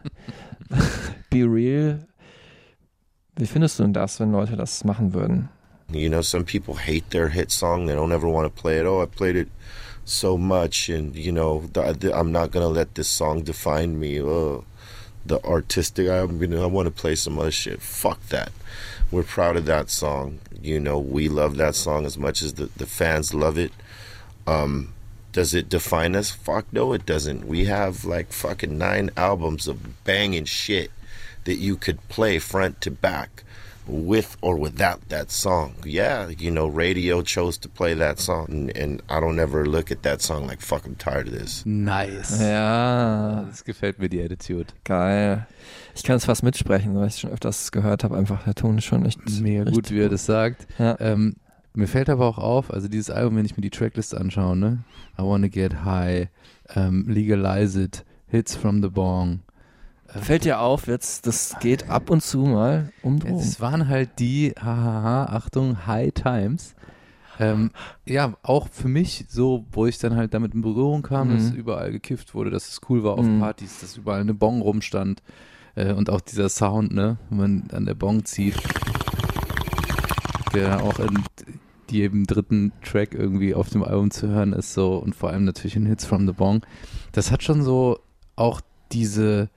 Be 1.31 1.45
real. 1.45 2.07
Wie 3.37 3.47
findest 3.47 3.79
du 3.79 3.83
denn 3.83 3.93
das, 3.93 4.19
wenn 4.19 4.33
Leute 4.33 4.57
das 4.57 4.85
machen 4.85 5.13
würden? 5.13 5.49
You 5.93 6.09
know, 6.09 6.23
some 6.23 6.45
people 6.45 6.75
hate 6.75 7.11
their 7.11 7.29
hit 7.29 7.51
song. 7.53 7.87
They 7.87 7.95
don't 7.95 8.13
ever 8.13 8.27
want 8.27 8.47
to 8.53 8.61
play 8.63 8.81
it. 8.81 8.87
Oh, 8.87 9.03
I 9.03 9.07
played 9.07 9.37
it 9.37 9.49
so 10.05 10.37
much, 10.37 10.89
and 10.89 11.15
you 11.15 11.33
know, 11.33 11.63
I'm 11.75 12.33
not 12.33 12.51
gonna 12.51 12.69
let 12.69 12.95
this 12.95 13.09
song 13.09 13.45
define 13.45 13.99
me. 13.99 14.21
Oh, 14.21 14.65
the 15.29 15.45
artistic. 15.45 16.09
I'm 16.09 16.39
gonna. 16.39 16.63
I 16.63 16.67
want 16.67 16.87
to 16.87 16.93
play 16.93 17.15
some 17.15 17.39
other 17.39 17.51
shit. 17.51 17.81
Fuck 17.81 18.29
that. 18.29 18.53
We're 19.11 19.23
proud 19.23 19.57
of 19.57 19.67
that 19.67 19.91
song. 19.91 20.41
You 20.61 20.81
know, 20.81 20.99
we 20.99 21.29
love 21.29 21.57
that 21.57 21.75
song 21.75 22.07
as 22.07 22.19
much 22.19 22.43
as 22.43 22.55
the 22.55 22.71
the 22.77 22.87
fans 22.87 23.35
love 23.35 23.59
it. 23.59 23.73
Um, 24.47 24.95
does 25.33 25.55
it 25.55 25.69
define 25.69 26.17
us? 26.17 26.31
Fuck 26.31 26.67
no, 26.73 26.93
it 26.93 27.05
doesn't. 27.05 27.47
We 27.47 27.67
have 27.67 28.05
like 28.05 28.33
fucking 28.33 28.79
nine 28.79 29.11
albums 29.17 29.69
of 29.69 30.05
banging 30.05 30.47
shit 30.47 30.91
that 31.45 31.57
you 31.57 31.77
could 31.77 32.07
play 32.09 32.39
front 32.39 32.81
to 32.81 32.91
back 32.91 33.45
with 33.89 34.37
or 34.41 34.57
without 34.61 35.01
that 35.09 35.31
song. 35.31 35.75
Yeah, 35.85 36.29
you 36.29 36.51
know, 36.51 36.67
radio 36.67 37.23
chose 37.23 37.59
to 37.61 37.69
play 37.69 37.95
that 37.95 38.19
song, 38.19 38.47
and, 38.49 38.77
and 38.77 39.03
I 39.09 39.21
don't 39.21 39.39
ever 39.39 39.65
look 39.67 39.91
at 39.91 40.03
that 40.03 40.21
song 40.23 40.47
like, 40.47 40.61
fuck, 40.61 40.85
I'm 40.87 40.97
tired 40.97 41.29
of 41.29 41.35
this. 41.35 41.65
Nice. 41.65 42.41
Ja, 42.41 43.45
Das 43.49 43.65
gefällt 43.65 43.99
mir, 43.99 44.09
die 44.09 44.23
Attitude. 44.23 44.67
geil. 44.85 45.47
Ich 45.95 46.03
kann 46.03 46.17
es 46.17 46.25
fast 46.27 46.43
mitsprechen, 46.43 46.95
weil 46.95 47.09
ich 47.09 47.17
schon 47.19 47.31
öfters 47.31 47.73
gehört 47.73 48.05
habe. 48.05 48.17
Einfach 48.17 48.45
der 48.45 48.55
Ton 48.55 48.79
ist 48.79 48.85
schon 48.85 49.07
echt 49.07 49.19
Mega 49.41 49.63
richtig 49.63 49.75
gut, 49.75 49.91
wie 49.91 50.01
er 50.01 50.09
das 50.11 50.27
sagt. 50.27 50.67
Ja. 50.79 50.97
Ähm, 51.01 51.37
mir 51.75 51.87
fällt 51.87 52.09
aber 52.11 52.27
auch 52.27 52.39
auf, 52.39 52.71
also 52.73 52.89
dieses 52.89 53.11
Album, 53.11 53.37
wenn 53.37 53.47
ich 53.47 53.57
mir 53.57 53.63
die 53.63 53.71
Tracklist 53.71 54.15
anschaue, 54.15 54.57
ne? 54.57 54.85
I 55.19 55.23
Wanna 55.23 55.49
Get 55.49 55.85
High, 55.85 56.29
ähm, 56.75 57.07
Legalize 57.09 57.81
It, 57.83 58.05
Hits 58.29 58.55
from 58.57 58.83
the 58.83 58.89
Bong. 58.89 59.41
Fällt 60.21 60.45
dir 60.45 60.61
auf, 60.61 60.87
jetzt, 60.87 61.27
das 61.27 61.57
geht 61.61 61.91
ab 61.91 62.11
und 62.11 62.23
zu 62.23 62.39
mal 62.39 62.93
um 63.03 63.19
Drogen. 63.19 63.37
Es 63.39 63.61
waren 63.61 63.89
halt 63.89 64.19
die, 64.19 64.53
hahaha, 64.59 65.27
Achtung, 65.27 65.87
High 65.87 66.13
Times. 66.13 66.75
Ähm, 67.39 67.71
ja, 68.07 68.35
auch 68.43 68.69
für 68.71 68.89
mich 68.89 69.27
so, 69.29 69.67
wo 69.71 69.85
ich 69.87 69.99
dann 69.99 70.17
halt 70.17 70.33
damit 70.33 70.55
in 70.55 70.63
Berührung 70.63 71.03
kam, 71.03 71.29
dass 71.31 71.51
Mhm. 71.51 71.57
überall 71.59 71.93
gekifft 71.93 72.35
wurde, 72.35 72.51
dass 72.51 72.69
es 72.69 72.81
cool 72.89 73.05
war 73.05 73.19
auf 73.19 73.27
Mhm. 73.27 73.41
Partys, 73.41 73.81
dass 73.81 73.97
überall 73.97 74.21
eine 74.23 74.33
Bong 74.33 74.63
rumstand 74.63 75.23
äh, 75.75 75.93
und 75.93 76.09
auch 76.09 76.23
dieser 76.23 76.49
Sound, 76.49 76.93
ne, 76.95 77.19
wenn 77.29 77.39
man 77.39 77.69
an 77.73 77.85
der 77.85 77.95
Bong 77.95 78.25
zieht, 78.25 78.57
der 80.55 80.83
auch 80.83 80.99
in 80.99 81.23
jedem 81.91 82.27
dritten 82.27 82.73
Track 82.83 83.15
irgendwie 83.15 83.55
auf 83.55 83.69
dem 83.69 83.83
Album 83.85 84.11
zu 84.11 84.29
hören 84.29 84.53
ist 84.53 84.73
so 84.73 84.97
und 84.97 85.15
vor 85.15 85.31
allem 85.31 85.45
natürlich 85.45 85.77
in 85.77 85.87
Hits 85.87 86.05
from 86.07 86.27
the 86.27 86.33
Bong. 86.33 86.63
Das 87.13 87.31
hat 87.31 87.43
schon 87.43 87.63
so 87.63 87.99
auch 88.35 88.61
diese, 88.93 89.51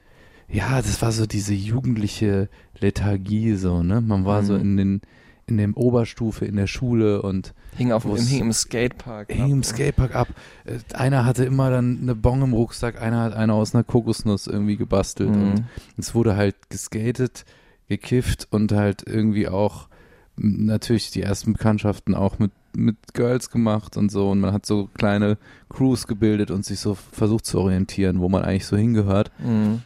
ja, 0.51 0.77
das 0.81 1.01
war 1.01 1.11
so 1.11 1.25
diese 1.25 1.53
jugendliche 1.53 2.49
Lethargie 2.79 3.55
so, 3.55 3.83
ne? 3.83 4.01
Man 4.01 4.25
war 4.25 4.43
so 4.43 4.53
Mhm. 4.53 4.61
in 4.61 4.77
den 4.77 5.01
in 5.47 5.57
der 5.57 5.75
Oberstufe 5.75 6.45
in 6.45 6.57
der 6.57 6.67
Schule 6.67 7.23
und 7.23 7.55
hing, 7.75 7.91
auf, 7.91 8.05
es- 8.05 8.27
hing 8.27 8.41
im 8.41 8.53
Skatepark. 8.53 9.31
hing 9.31 9.49
im 9.49 9.63
Skatepark 9.63 10.13
ab. 10.15 10.27
Äh, 10.65 10.77
Einer 10.95 11.25
hatte 11.25 11.43
immer 11.43 11.71
dann 11.71 11.97
eine 12.03 12.13
Bong 12.13 12.43
im 12.43 12.53
Rucksack, 12.53 13.01
einer 13.01 13.21
hat 13.23 13.33
eine 13.33 13.53
aus 13.53 13.73
einer 13.73 13.83
Kokosnuss 13.83 14.45
irgendwie 14.45 14.77
gebastelt 14.77 15.29
und 15.31 15.53
Mhm. 15.55 15.65
es 15.97 16.13
wurde 16.13 16.35
halt 16.35 16.55
geskatet, 16.69 17.45
gekifft 17.87 18.47
und 18.51 18.71
halt 18.71 19.01
irgendwie 19.07 19.47
auch 19.47 19.87
natürlich 20.35 21.09
die 21.09 21.23
ersten 21.23 21.53
Bekanntschaften 21.53 22.13
auch 22.13 22.37
mit, 22.37 22.51
mit 22.75 22.95
Girls 23.15 23.49
gemacht 23.49 23.97
und 23.97 24.11
so 24.11 24.29
und 24.29 24.39
man 24.39 24.53
hat 24.53 24.67
so 24.67 24.87
kleine 24.93 25.37
Crews 25.69 26.05
gebildet 26.05 26.51
und 26.51 26.63
sich 26.63 26.79
so 26.79 26.93
versucht 26.93 27.47
zu 27.47 27.59
orientieren, 27.59 28.19
wo 28.19 28.29
man 28.29 28.43
eigentlich 28.43 28.67
so 28.67 28.77
hingehört. 28.77 29.31
Mhm. 29.39 29.81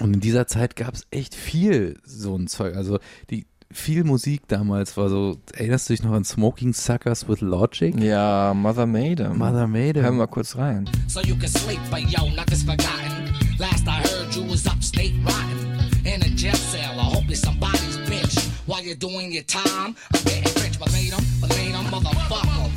Und 0.00 0.14
in 0.14 0.20
dieser 0.20 0.46
Zeit 0.46 0.76
gab 0.76 0.94
es 0.94 1.06
echt 1.10 1.34
viel 1.34 1.98
so 2.04 2.36
ein 2.36 2.46
Zeug. 2.48 2.76
Also 2.76 2.98
die 3.30 3.46
viel 3.72 4.04
Musik 4.04 4.46
damals 4.48 4.96
war 4.96 5.08
so, 5.08 5.38
erinnerst 5.54 5.88
du 5.88 5.92
dich 5.94 6.02
noch 6.02 6.12
an 6.12 6.24
Smoking 6.24 6.72
Suckers 6.72 7.28
with 7.28 7.40
Logic? 7.40 7.98
Ja, 8.00 8.54
Mother 8.54 8.86
Made 8.86 9.24
'em. 9.24 9.38
Mother 9.38 9.66
Made 9.66 9.98
'em. 9.98 10.04
Hören 10.04 10.14
wir 10.14 10.18
mal 10.18 10.26
kurz 10.28 10.56
rein. 10.56 10.88
so 11.08 11.20
you 11.22 11.34
can 11.36 11.48
sleep, 11.48 11.80
but 11.90 12.00
yo, 12.10 12.28
nothing's 12.30 12.62
forgotten. 12.62 13.34
Last 13.58 13.86
I 13.88 14.02
heard, 14.06 14.34
you 14.36 14.48
was 14.48 14.66
upstate 14.66 15.14
rotten 15.24 15.90
in 16.04 16.22
a 16.22 16.28
jail 16.36 16.54
cell. 16.54 16.94
I 16.96 17.02
hope 17.14 17.24
you're 17.26 17.34
somebody's 17.36 17.96
bitch 18.08 18.38
while 18.66 18.82
you're 18.84 18.94
doing 18.98 19.32
your 19.32 19.44
time. 19.46 19.96
I'm 20.14 20.22
getting 20.24 20.62
rich, 20.62 20.78
but 20.78 20.92
made 20.92 21.12
'em, 21.12 21.24
but 21.40 21.50
made 21.56 21.74
'em, 21.74 21.86
motherfucker. 21.90 22.70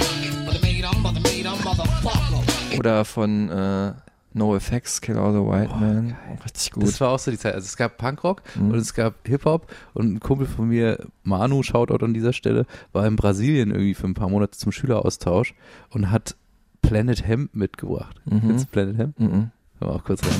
But 0.47 0.61
made 0.63 0.83
'em, 0.85 1.03
but 1.03 1.21
made 1.21 1.45
'em, 1.45 1.63
motherfucker. 1.63 2.77
Oder 2.79 3.05
von 3.05 3.49
äh, 3.49 3.91
No 4.31 4.55
Effects, 4.55 5.01
Kill 5.01 5.17
All 5.17 5.33
the 5.33 5.39
White 5.39 5.75
Man. 5.79 6.15
Richtig 6.43 6.71
gut. 6.71 6.83
Das 6.83 7.01
war 7.01 7.09
auch 7.09 7.19
so 7.19 7.31
die 7.31 7.37
Zeit. 7.37 7.55
Also 7.55 7.65
es 7.65 7.75
gab 7.77 7.97
Punkrock 7.97 8.43
Mhm. 8.55 8.71
und 8.71 8.77
es 8.77 8.93
gab 8.93 9.15
Hip-Hop 9.27 9.71
und 9.95 10.13
ein 10.13 10.19
Kumpel 10.19 10.45
von 10.45 10.67
mir, 10.67 11.03
Manu, 11.23 11.63
Shoutout 11.63 12.05
an 12.05 12.13
dieser 12.13 12.31
Stelle, 12.33 12.65
war 12.91 13.07
in 13.07 13.15
Brasilien 13.15 13.71
irgendwie 13.71 13.95
für 13.95 14.07
ein 14.07 14.13
paar 14.13 14.29
Monate 14.29 14.57
zum 14.57 14.71
Schüleraustausch 14.71 15.55
und 15.89 16.11
hat 16.11 16.35
Planet 16.83 17.25
Hemp 17.27 17.55
mitgebracht. 17.55 18.21
Mhm. 18.25 18.41
Kennst 18.41 18.65
du 18.65 18.69
Planet 18.71 18.97
Hemp? 18.97 19.19
Mhm. 19.19 19.27
Hören 19.31 19.51
wir 19.79 19.89
auch 19.95 20.03
kurz 20.03 20.21
rein. 20.23 20.31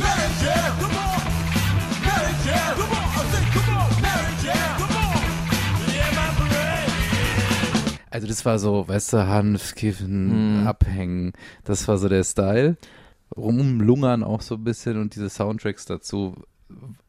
Also 8.12 8.28
das 8.28 8.44
war 8.44 8.58
so, 8.58 8.88
weißt 8.88 9.14
du, 9.14 9.28
Hanf, 9.28 9.76
Kiffen, 9.76 10.62
Mhm. 10.62 10.68
Abhängen. 10.68 11.34
Das 11.64 11.88
war 11.88 11.98
so 11.98 12.10
der 12.10 12.24
Style. 12.24 12.76
Rumlungern 13.36 14.24
auch 14.24 14.42
so 14.42 14.56
ein 14.56 14.64
bisschen 14.64 15.00
und 15.00 15.16
diese 15.16 15.30
Soundtracks 15.30 15.86
dazu 15.86 16.36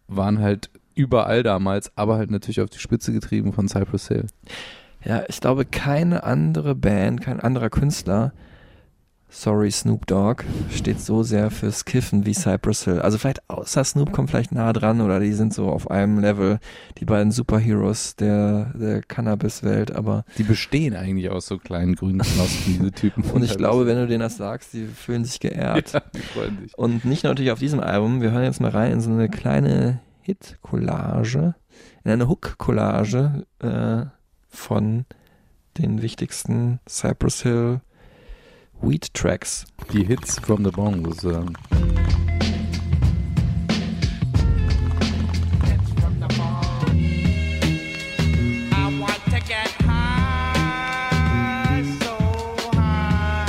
waren 0.09 0.41
halt 0.41 0.71
überall 0.95 1.43
damals, 1.43 1.97
aber 1.97 2.17
halt 2.17 2.31
natürlich 2.31 2.61
auf 2.61 2.71
die 2.71 2.79
Spitze 2.79 3.13
getrieben 3.13 3.53
von 3.53 3.69
Cypress 3.69 4.09
Hill. 4.09 4.27
Ja, 5.05 5.23
ich 5.29 5.41
glaube, 5.41 5.65
keine 5.65 6.25
andere 6.25 6.75
Band, 6.75 7.23
kein 7.23 7.41
anderer 7.41 7.71
Künstler, 7.71 8.33
sorry 9.31 9.71
Snoop 9.71 10.07
Dogg, 10.07 10.43
steht 10.71 11.01
so 11.01 11.23
sehr 11.23 11.51
fürs 11.51 11.85
Kiffen 11.85 12.27
wie 12.27 12.35
Cypress 12.35 12.85
Hill. 12.85 13.01
Also 13.01 13.17
vielleicht 13.17 13.49
außer 13.49 13.85
Snoop 13.85 14.13
kommt 14.13 14.31
vielleicht 14.31 14.53
nah 14.53 14.73
dran 14.73 15.01
oder 15.01 15.21
die 15.21 15.33
sind 15.33 15.55
so 15.55 15.69
auf 15.69 15.91
einem 15.91 16.19
Level, 16.19 16.59
die 16.99 17.05
beiden 17.05 17.31
Superheroes 17.31 18.17
der, 18.17 18.73
der 18.75 19.03
Cannabis-Welt, 19.03 19.93
aber 19.93 20.25
Die 20.37 20.43
bestehen 20.43 20.95
eigentlich 20.95 21.31
aus 21.31 21.47
so 21.47 21.59
kleinen 21.59 21.95
grünen 21.95 22.19
Knospen, 22.19 22.75
diese 22.79 22.93
Typen. 22.93 23.23
und 23.23 23.45
ich 23.45 23.57
glaube, 23.57 23.87
wenn 23.87 23.97
du 23.97 24.07
denen 24.07 24.21
das 24.21 24.37
sagst, 24.37 24.73
die 24.73 24.87
fühlen 24.87 25.25
sich 25.25 25.41
geehrt. 25.41 25.93
ja, 25.93 26.03
die 26.15 26.19
freuen 26.21 26.59
sich. 26.59 26.77
Und 26.77 27.05
nicht 27.05 27.23
nur 27.23 27.31
natürlich 27.33 27.53
auf 27.53 27.61
diesem 27.61 27.81
Album, 27.81 28.21
wir 28.21 28.33
hören 28.33 28.45
jetzt 28.45 28.61
mal 28.61 28.71
rein 28.71 28.93
in 28.93 29.01
so 29.01 29.11
eine 29.11 29.29
kleine 29.29 30.01
Hit-Collage, 30.23 31.55
in 32.05 32.11
eine 32.11 32.29
Hook-Collage 32.29 33.47
äh, 33.61 34.07
von 34.49 35.05
den 35.79 36.03
wichtigsten 36.03 36.81
Cypress 36.89 37.43
Hill 37.43 37.81
Weed 38.83 39.13
Tracks. 39.13 39.67
Die 39.93 40.05
Hits 40.05 40.39
from 40.39 40.63
the 40.63 40.71
Bong 40.71 41.05
sozusagen. 41.05 41.55
I 48.73 48.89
want 48.99 49.23
to 49.27 49.41
get 49.47 49.69
high, 49.83 50.55
so 52.01 52.17
high. 52.73 53.47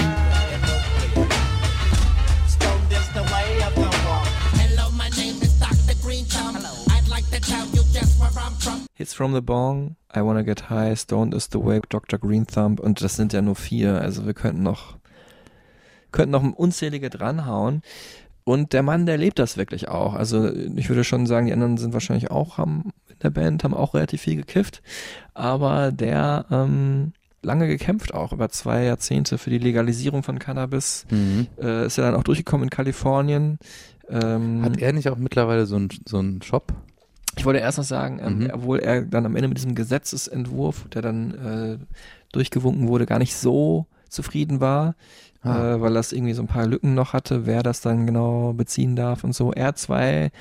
Stoned 2.47 2.91
is 2.91 3.07
the 3.13 3.23
way 3.32 3.63
of 3.63 3.73
the 3.75 3.89
walk. 4.05 4.27
Hello, 4.59 4.89
my 4.91 5.09
name 5.09 5.41
is 5.41 5.53
Dr. 5.59 5.95
Green 6.01 6.25
Thumb. 6.25 6.57
I'd 6.89 7.07
like 7.07 7.29
to 7.32 7.39
tell 7.39 7.65
you 7.67 7.84
just 7.93 8.19
where 8.19 8.29
I'm 8.38 8.53
from. 8.59 8.86
Hits 8.95 9.13
from 9.13 9.32
the 9.32 9.41
Bong, 9.41 9.95
I 10.13 10.21
Wanna 10.21 10.43
Get 10.43 10.59
High, 10.69 10.93
Stoned 10.95 11.34
is 11.34 11.47
the 11.47 11.59
Way, 11.59 11.79
Dr. 11.89 12.17
Green 12.17 12.45
Thumb 12.45 12.79
und 12.79 13.01
das 13.01 13.15
sind 13.15 13.32
ja 13.34 13.41
nur 13.41 13.55
vier, 13.55 14.01
also 14.01 14.25
wir 14.25 14.34
könnten 14.34 14.63
noch 14.63 14.97
könnten 16.12 16.32
noch 16.32 16.43
unzählige 16.43 17.09
dranhauen. 17.09 17.82
Und 18.43 18.74
der 18.74 18.82
Mann, 18.84 19.05
der 19.05 19.18
lebt 19.18 19.38
das 19.39 19.55
wirklich 19.57 19.88
auch. 19.88 20.14
Also 20.16 20.51
ich 20.53 20.89
würde 20.89 21.03
schon 21.03 21.28
sagen, 21.28 21.45
die 21.45 21.53
anderen 21.53 21.78
sind 21.78 21.93
wahrscheinlich 21.93 22.32
auch 22.32 22.57
haben 22.57 22.91
in 23.09 23.20
der 23.22 23.30
Band, 23.30 23.64
haben 23.64 23.74
auch 23.76 23.93
relativ 23.93 24.22
viel 24.22 24.36
gekifft. 24.36 24.82
Aber 25.36 25.91
der 25.91 26.45
ähm, 26.49 27.14
lange 27.43 27.68
gekämpft 27.68 28.14
auch, 28.14 28.34
über 28.34 28.49
zwei 28.49 28.84
Jahrzehnte 28.84 29.38
für 29.38 29.51
die 29.51 29.59
Legalisierung 29.59 30.24
von 30.24 30.39
Cannabis. 30.39 31.05
Mhm. 31.12 31.47
Äh, 31.62 31.86
ist 31.86 31.97
ja 31.97 32.03
dann 32.03 32.16
auch 32.16 32.24
durchgekommen 32.24 32.64
in 32.66 32.70
Kalifornien. 32.72 33.59
Ähm, 34.09 34.64
Hat 34.64 34.78
er 34.82 34.91
nicht 34.91 35.07
auch 35.09 35.18
mittlerweile 35.18 35.66
so 35.68 35.76
einen 35.76 35.89
so 36.07 36.18
einen 36.18 36.41
Shop? 36.41 36.74
ich 37.38 37.45
wollte 37.45 37.59
erst 37.62 37.78
noch 37.78 37.86
sagen, 37.86 38.20
ähm, 38.22 38.39
Mhm. 38.39 38.49
obwohl 38.53 38.80
er 38.80 39.03
dann 39.03 39.26
am 39.26 39.36
Ende 39.38 39.47
mit 39.47 39.57
diesem 39.57 39.74
Gesetzesentwurf, 39.74 40.89
der 40.89 41.01
dann 41.01 41.32
äh, 41.32 41.78
durchgewunken 42.34 42.88
wurde, 42.89 43.05
gar 43.05 43.20
nicht 43.20 43.36
so 43.36 43.86
zufrieden 44.09 44.59
war, 44.59 44.95
Ah. 45.44 45.74
äh, 45.74 45.82
weil 45.82 45.94
das 45.94 46.12
irgendwie 46.12 46.34
so 46.34 46.44
ein 46.44 46.48
paar 46.48 46.68
Lücken 46.68 46.94
noch 46.94 47.14
hatte, 47.14 47.46
wer 47.46 47.64
das 47.64 47.82
dann 47.82 48.06
genau 48.06 48.54
beziehen 48.54 48.96
darf 48.96 49.24
und 49.24 49.34
so. 49.34 49.52
Er 49.52 49.68
hat 49.68 49.80
zwei 49.80 50.32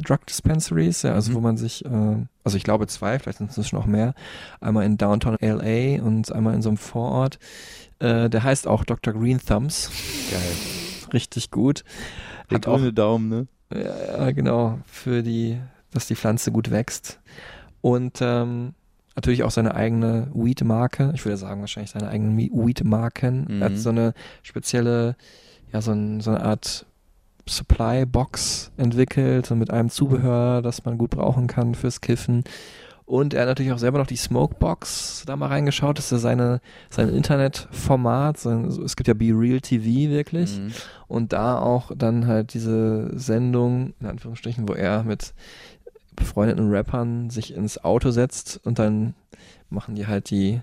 Drug 0.00 0.26
Dispensaries, 0.28 1.02
ja, 1.02 1.12
also 1.14 1.34
wo 1.34 1.40
man 1.40 1.56
sich, 1.56 1.84
äh, 1.84 2.26
also 2.44 2.56
ich 2.56 2.64
glaube 2.64 2.86
zwei, 2.86 3.18
vielleicht 3.18 3.38
sind 3.38 3.50
es 3.50 3.56
inzwischen 3.56 3.78
auch 3.78 3.86
mehr, 3.86 4.14
einmal 4.60 4.84
in 4.84 4.96
Downtown 4.96 5.36
LA 5.40 6.02
und 6.02 6.32
einmal 6.32 6.54
in 6.54 6.62
so 6.62 6.68
einem 6.68 6.78
Vorort. 6.78 7.38
Äh, 8.00 8.28
der 8.28 8.42
heißt 8.42 8.66
auch 8.66 8.84
Dr. 8.84 9.14
Green 9.14 9.40
Thumbs. 9.40 9.90
Geil. 10.30 11.12
Richtig 11.12 11.50
gut. 11.50 11.84
Der 12.50 12.56
Hat 12.56 12.66
auch 12.66 12.76
grüne 12.76 12.92
Daumen, 12.92 13.28
ne? 13.28 13.46
ja, 13.72 14.30
genau, 14.32 14.78
für 14.86 15.22
die, 15.22 15.58
dass 15.90 16.06
die 16.06 16.16
Pflanze 16.16 16.52
gut 16.52 16.70
wächst. 16.70 17.20
Und 17.80 18.18
ähm, 18.20 18.74
natürlich 19.14 19.42
auch 19.42 19.50
seine 19.50 19.74
eigene 19.74 20.28
Weed-Marke. 20.34 21.12
Ich 21.14 21.24
würde 21.24 21.36
sagen, 21.36 21.60
wahrscheinlich 21.60 21.90
seine 21.90 22.08
eigenen 22.08 22.36
Weed-Marken. 22.36 23.46
Mhm. 23.48 23.62
Er 23.62 23.70
hat 23.70 23.76
so 23.76 23.90
eine 23.90 24.14
spezielle, 24.42 25.16
ja, 25.72 25.80
so, 25.80 25.92
ein, 25.92 26.20
so 26.20 26.30
eine 26.30 26.42
Art 26.42 26.86
Supply-Box 27.46 28.72
entwickelt 28.76 29.50
und 29.50 29.58
mit 29.58 29.70
einem 29.70 29.90
Zubehör, 29.90 30.62
das 30.62 30.84
man 30.84 30.98
gut 30.98 31.10
brauchen 31.10 31.46
kann 31.46 31.74
fürs 31.74 32.00
Kiffen. 32.00 32.44
Und 33.06 33.34
er 33.34 33.42
hat 33.42 33.48
natürlich 33.48 33.72
auch 33.72 33.78
selber 33.78 33.98
noch 33.98 34.06
die 34.06 34.16
Smokebox 34.16 35.24
da 35.26 35.36
mal 35.36 35.48
reingeschaut. 35.48 35.98
Das 35.98 36.06
ist 36.06 36.12
ja 36.12 36.18
seine, 36.18 36.60
sein 36.88 37.10
Internetformat. 37.10 38.38
Sein, 38.38 38.64
es 38.64 38.96
gibt 38.96 39.08
ja 39.08 39.14
Be 39.14 39.26
Real 39.26 39.60
TV 39.60 40.10
wirklich. 40.10 40.58
Mhm. 40.58 40.72
Und 41.06 41.34
da 41.34 41.58
auch 41.58 41.90
dann 41.94 42.26
halt 42.26 42.54
diese 42.54 43.10
Sendung, 43.18 43.92
in 44.00 44.06
Anführungsstrichen, 44.06 44.66
wo 44.66 44.72
er 44.72 45.02
mit 45.02 45.34
befreundeten 46.16 46.70
Rappern 46.70 47.30
sich 47.30 47.54
ins 47.54 47.82
Auto 47.84 48.10
setzt 48.10 48.60
und 48.64 48.78
dann 48.78 49.14
machen 49.70 49.94
die 49.94 50.06
halt 50.06 50.30
die 50.30 50.60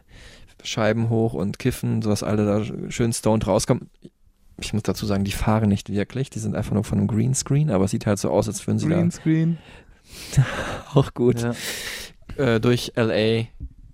Scheiben 0.63 1.09
hoch 1.09 1.33
und 1.33 1.57
kiffen, 1.59 2.01
sodass 2.01 2.23
alle 2.23 2.45
da 2.45 2.91
schön 2.91 3.11
stoned 3.13 3.47
rauskommen. 3.47 3.89
Ich 4.59 4.73
muss 4.73 4.83
dazu 4.83 5.05
sagen, 5.07 5.23
die 5.23 5.31
fahren 5.31 5.69
nicht 5.69 5.89
wirklich, 5.91 6.29
die 6.29 6.39
sind 6.39 6.55
einfach 6.55 6.73
nur 6.73 6.83
von 6.83 6.99
einem 6.99 7.07
Greenscreen, 7.07 7.71
aber 7.71 7.85
es 7.85 7.91
sieht 7.91 8.05
halt 8.05 8.19
so 8.19 8.29
aus, 8.29 8.47
als 8.47 8.65
würden 8.67 8.77
sie 8.77 8.87
Greenscreen. 8.87 9.57
da 10.35 10.45
auch 10.93 11.13
gut 11.15 11.41
Ja. 11.41 11.53
äh, 12.37 12.59
durch 12.59 12.93
LA 12.95 13.45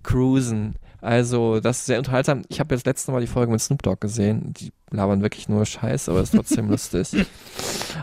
cruisen. 0.02 0.74
Also, 1.00 1.60
das 1.60 1.78
ist 1.78 1.86
sehr 1.86 1.98
unterhaltsam. 1.98 2.42
Ich 2.48 2.58
habe 2.60 2.74
jetzt 2.74 2.84
letztes 2.84 3.10
Mal 3.12 3.20
die 3.20 3.28
Folge 3.28 3.52
mit 3.52 3.60
Snoop 3.60 3.82
Dogg 3.82 4.00
gesehen. 4.00 4.52
Die 4.54 4.72
labern 4.90 5.22
wirklich 5.22 5.48
nur 5.48 5.64
Scheiß, 5.64 6.08
aber 6.08 6.20
ist 6.20 6.34
trotzdem 6.34 6.68
lustig. 6.70 7.08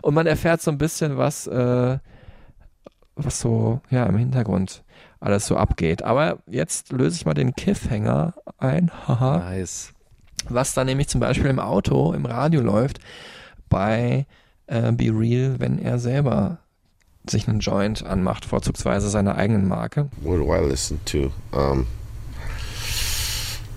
Und 0.02 0.14
man 0.14 0.26
erfährt 0.28 0.62
so 0.62 0.72
ein 0.72 0.78
bisschen, 0.78 1.18
was, 1.18 1.46
äh, 1.46 1.98
was 3.16 3.40
so, 3.40 3.82
ja, 3.90 4.06
im 4.06 4.18
Hintergrund 4.18 4.84
alles 5.20 5.48
so 5.48 5.58
abgeht. 5.58 6.04
Aber 6.04 6.40
jetzt 6.48 6.92
löse 6.92 7.16
ich 7.16 7.26
mal 7.26 7.34
den 7.34 7.54
Cliffhanger 7.56 8.34
ein. 8.58 8.92
Haha. 9.08 9.38
Nice. 9.38 9.92
Was 10.50 10.74
dann 10.74 10.88
nämlich 10.88 11.08
zum 11.08 11.22
Beispiel 11.22 11.50
im 11.50 11.60
Auto, 11.60 12.14
im 12.14 12.26
Radio 12.26 12.62
läuft, 12.62 13.00
bei 13.70 14.26
äh, 14.68 14.92
Be 14.92 15.06
Real, 15.06 15.60
wenn 15.60 15.80
er 15.80 15.98
selber 15.98 16.60
sich 17.28 17.48
einen 17.48 17.60
Joint 17.60 18.06
anmacht, 18.06 18.46
vorzugsweise 18.46 19.10
seiner 19.10 19.36
eigenen 19.36 19.68
Marke. 19.68 20.10
What 20.22 20.38
do 20.38 20.54
I 20.54 20.60
listen 20.60 21.00
to? 21.06 21.32
Um, 21.52 21.88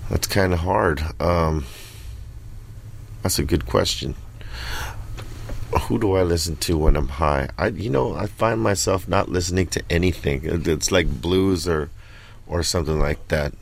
that's 0.09 0.29
kind 0.29 0.53
of 0.53 0.63
hard. 0.63 1.01
Um, 1.19 1.65
that's 3.23 3.39
a 3.39 3.43
good 3.43 3.65
question. 3.65 4.15
Who 5.87 5.99
do 5.99 6.15
I 6.15 6.23
listen 6.23 6.55
to 6.57 6.77
when 6.77 6.95
I'm 6.95 7.07
high? 7.19 7.49
I, 7.57 7.67
you 7.67 7.89
know, 7.89 8.13
I 8.15 8.27
find 8.27 8.61
myself 8.61 9.07
not 9.07 9.29
listening 9.29 9.67
to 9.71 9.81
anything. 9.89 10.43
It- 10.43 10.67
It's 10.67 10.91
like 10.91 11.07
blues 11.21 11.67
or, 11.67 11.89
or 12.47 12.63
something 12.63 12.99
like 12.99 13.19
that, 13.29 13.53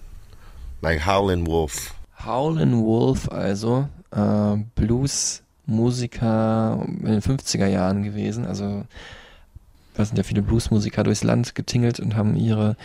like 0.81 1.01
Howlin' 1.05 1.45
Wolf. 1.45 1.93
Howlin' 2.25 2.83
Wolf, 2.83 3.29
also 3.31 3.87
äh, 4.11 4.57
Bluesmusiker 4.75 6.83
in 6.85 7.05
den 7.05 7.21
50er 7.21 7.67
Jahren 7.67 8.03
gewesen. 8.03 8.45
Also 8.45 8.83
da 9.93 10.05
sind 10.05 10.17
ja 10.17 10.23
viele 10.23 10.41
Bluesmusiker 10.41 11.03
durchs 11.03 11.23
Land 11.23 11.55
getingelt 11.55 11.99
und 11.99 12.15
haben 12.15 12.35
ihre, 12.35 12.75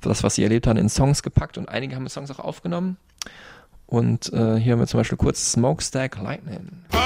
das, 0.00 0.22
was 0.22 0.34
sie 0.36 0.42
erlebt 0.42 0.66
haben, 0.66 0.78
in 0.78 0.88
Songs 0.88 1.22
gepackt 1.22 1.58
und 1.58 1.68
einige 1.68 1.96
haben 1.96 2.08
Songs 2.08 2.30
auch 2.30 2.38
aufgenommen. 2.40 2.96
Und 3.86 4.32
äh, 4.32 4.56
hier 4.58 4.72
haben 4.72 4.80
wir 4.80 4.86
zum 4.86 4.98
Beispiel 5.00 5.18
kurz 5.18 5.52
Smokestack 5.52 6.18
Lightning. 6.22 6.68
Oh, 6.94 6.98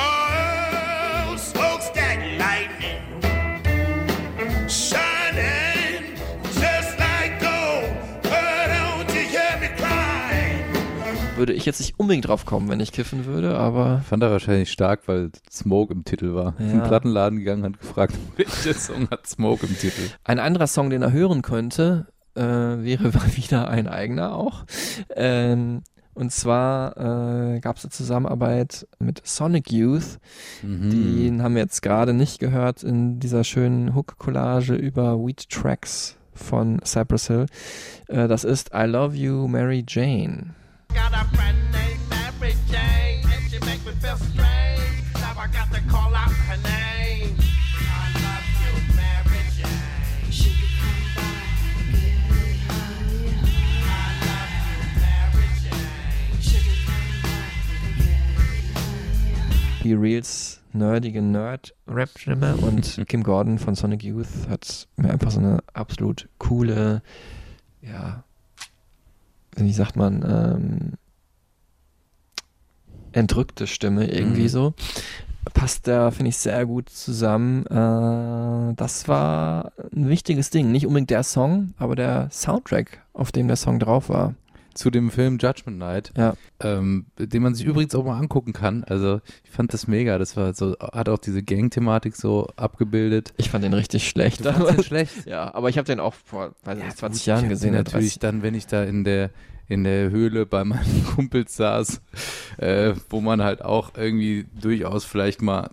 Würde 11.37 11.53
ich 11.53 11.67
jetzt 11.67 11.81
nicht 11.81 11.99
unbedingt 11.99 12.27
drauf 12.29 12.47
kommen, 12.47 12.69
wenn 12.71 12.81
ich 12.81 12.93
kiffen 12.93 13.27
würde, 13.27 13.59
aber 13.59 14.01
Fand 14.09 14.23
er 14.23 14.31
wahrscheinlich 14.31 14.73
stark, 14.73 15.07
weil 15.07 15.31
Smoke 15.51 15.93
im 15.93 16.03
Titel 16.05 16.35
war. 16.35 16.55
Ist 16.55 16.61
in 16.61 16.69
den 16.71 16.79
Ja. 16.79 16.87
Plattenladen 16.89 17.39
gegangen, 17.39 17.63
hat 17.65 17.79
gefragt, 17.79 18.15
welcher 18.37 18.73
Song 18.73 19.09
hat 19.11 19.27
Smoke 19.27 19.67
im 19.67 19.77
Titel? 19.79 20.01
Ein 20.25 20.39
anderer 20.39 20.67
Song, 20.67 20.89
den 20.89 21.03
er 21.03 21.13
hören 21.13 21.43
könnte, 21.43 22.07
äh, 22.35 22.41
wäre 22.43 23.13
wieder 23.37 23.69
ein 23.69 23.87
eigener 23.87 24.35
auch. 24.35 24.65
Ähm, 25.15 25.83
und 26.15 26.33
zwar 26.33 26.97
äh, 26.97 27.61
gab 27.61 27.77
es 27.77 27.85
eine 27.85 27.91
Zusammenarbeit 27.91 28.87
mit 28.99 29.21
Sonic 29.27 29.71
Youth. 29.71 30.19
Mhm. 30.63 30.91
Den 30.91 31.43
haben 31.43 31.55
wir 31.55 31.61
jetzt 31.63 31.83
gerade 31.83 32.15
nicht 32.15 32.39
gehört 32.39 32.83
in 32.83 33.21
dieser 33.21 33.45
schönen 33.45 33.95
Hook-Collage 33.95 34.75
über 34.75 35.19
Wheat 35.19 35.51
Tracks 35.51 36.17
von 36.33 36.81
Cypress 36.83 37.27
Hill. 37.27 37.47
Äh, 38.09 38.27
das 38.27 38.45
ist 38.45 38.71
I 38.75 38.85
Love 38.87 39.15
You, 39.15 39.47
Mary 39.49 39.85
Jane. 39.87 40.55
Got 40.97 41.13
a 41.13 41.37
friend 41.37 41.59
named 41.73 42.01
Mary 42.09 42.55
Jane, 42.71 43.21
and 43.31 43.51
she 43.51 43.59
make 43.67 43.85
me 43.85 43.93
feel 44.01 44.17
strange. 44.17 45.05
Now 45.17 45.35
I 45.39 45.47
got 45.53 45.71
to 45.75 45.81
call 45.91 46.15
out 46.15 46.33
her 46.33 46.57
name. 46.57 47.37
I 47.37 48.09
love 48.25 48.47
you, 48.63 48.73
Mary 48.97 49.43
Jane. 49.55 50.31
She 50.31 50.51
come 50.81 51.05
back, 51.15 51.53
get 51.93 52.17
me 52.33 52.45
higher. 52.65 53.37
I 53.85 54.09
love 54.25 54.53
you, 54.73 54.81
Mary 55.03 55.49
Jane. 55.63 56.41
She 56.41 56.59
come 56.65 57.21
back, 57.29 57.61
get 57.99 58.25
me 59.21 59.35
higher. 59.37 59.83
Be 59.83 59.95
Reals 59.95 60.61
nerdige 60.73 61.21
Nerd-Rap-Stimme 61.21 62.57
und 62.63 63.07
Kim 63.07 63.23
Gordon 63.23 63.59
von 63.59 63.75
Sonic 63.75 64.03
Youth 64.03 64.49
hat 64.49 64.89
mir 64.97 65.11
einfach 65.11 65.31
so 65.31 65.41
eine 65.41 65.59
absolut 65.75 66.29
coole, 66.39 67.03
ja, 67.83 68.25
wie 69.57 69.73
sagt 69.73 69.97
man, 69.97 70.23
ähm, 70.23 70.93
entrückte 73.13 73.67
Stimme 73.67 74.07
irgendwie 74.11 74.43
Mhm. 74.45 74.49
so. 74.49 74.75
Passt 75.55 75.87
da, 75.87 76.11
finde 76.11 76.31
ich, 76.31 76.37
sehr 76.37 76.67
gut 76.67 76.91
zusammen. 76.91 77.65
Äh, 77.67 78.75
das 78.75 79.07
war 79.09 79.73
ein 79.95 80.09
wichtiges 80.09 80.51
Ding. 80.51 80.73
Nicht 80.73 80.87
unbedingt 80.87 81.11
der 81.11 81.23
Song, 81.23 81.73
aber 81.79 81.95
der 81.97 82.29
Soundtrack, 82.33 83.01
auf 83.13 83.31
dem 83.33 83.47
der 83.47 83.57
Song 83.57 83.79
drauf 83.79 84.09
war. 84.09 84.35
Zu 84.77 84.91
dem 84.91 85.11
Film 85.11 85.39
Judgment 85.39 85.79
Night, 85.79 86.13
Ja. 86.17 86.35
ähm, 86.61 87.07
den 87.19 87.43
man 87.43 87.55
sich 87.55 87.67
übrigens 87.67 87.95
auch 87.95 88.05
mal 88.05 88.19
angucken 88.19 88.53
kann. 88.53 88.85
Also 88.85 89.21
ich 89.45 89.51
fand 89.51 89.73
das 89.73 89.87
mega. 89.89 90.19
Das 90.19 90.37
war 90.37 90.53
so, 90.55 90.77
hat 90.79 91.09
auch 91.09 91.19
diese 91.19 91.43
Gang-Thematik 91.43 92.15
so 92.15 92.47
abgebildet. 92.57 93.33
Ich 93.39 93.51
fand 93.51 93.65
den 93.65 93.73
richtig 93.75 94.09
schlecht. 94.09 94.45
Du 94.45 94.53
den 94.53 94.83
schlecht? 94.85 95.27
Ja, 95.27 95.55
aber 95.55 95.69
ich 95.71 95.79
habe 95.79 95.87
den 95.87 95.99
auch 96.01 96.15
vor 96.15 96.55
weiß 96.65 96.79
nicht, 96.79 96.97
20 96.97 97.23
gut, 97.23 97.27
Jahren 97.27 97.49
gesehen. 97.49 97.73
ja, 97.75 97.81
Natürlich 97.81 98.19
dann, 98.19 98.43
wenn 98.43 98.55
ich 98.55 98.67
da 98.67 98.85
in 98.85 99.05
der 99.05 99.31
in 99.69 99.83
der 99.83 100.11
Höhle 100.11 100.47
bei 100.47 100.63
meinen 100.63 101.05
Kumpels 101.17 101.57
saß, 101.57 102.01
äh, 102.59 102.93
wo 103.11 103.21
man 103.21 103.43
halt 103.43 103.65
auch 103.65 103.91
irgendwie 103.97 104.47
durchaus 104.61 105.05
vielleicht 105.05 105.43
mal 105.43 105.71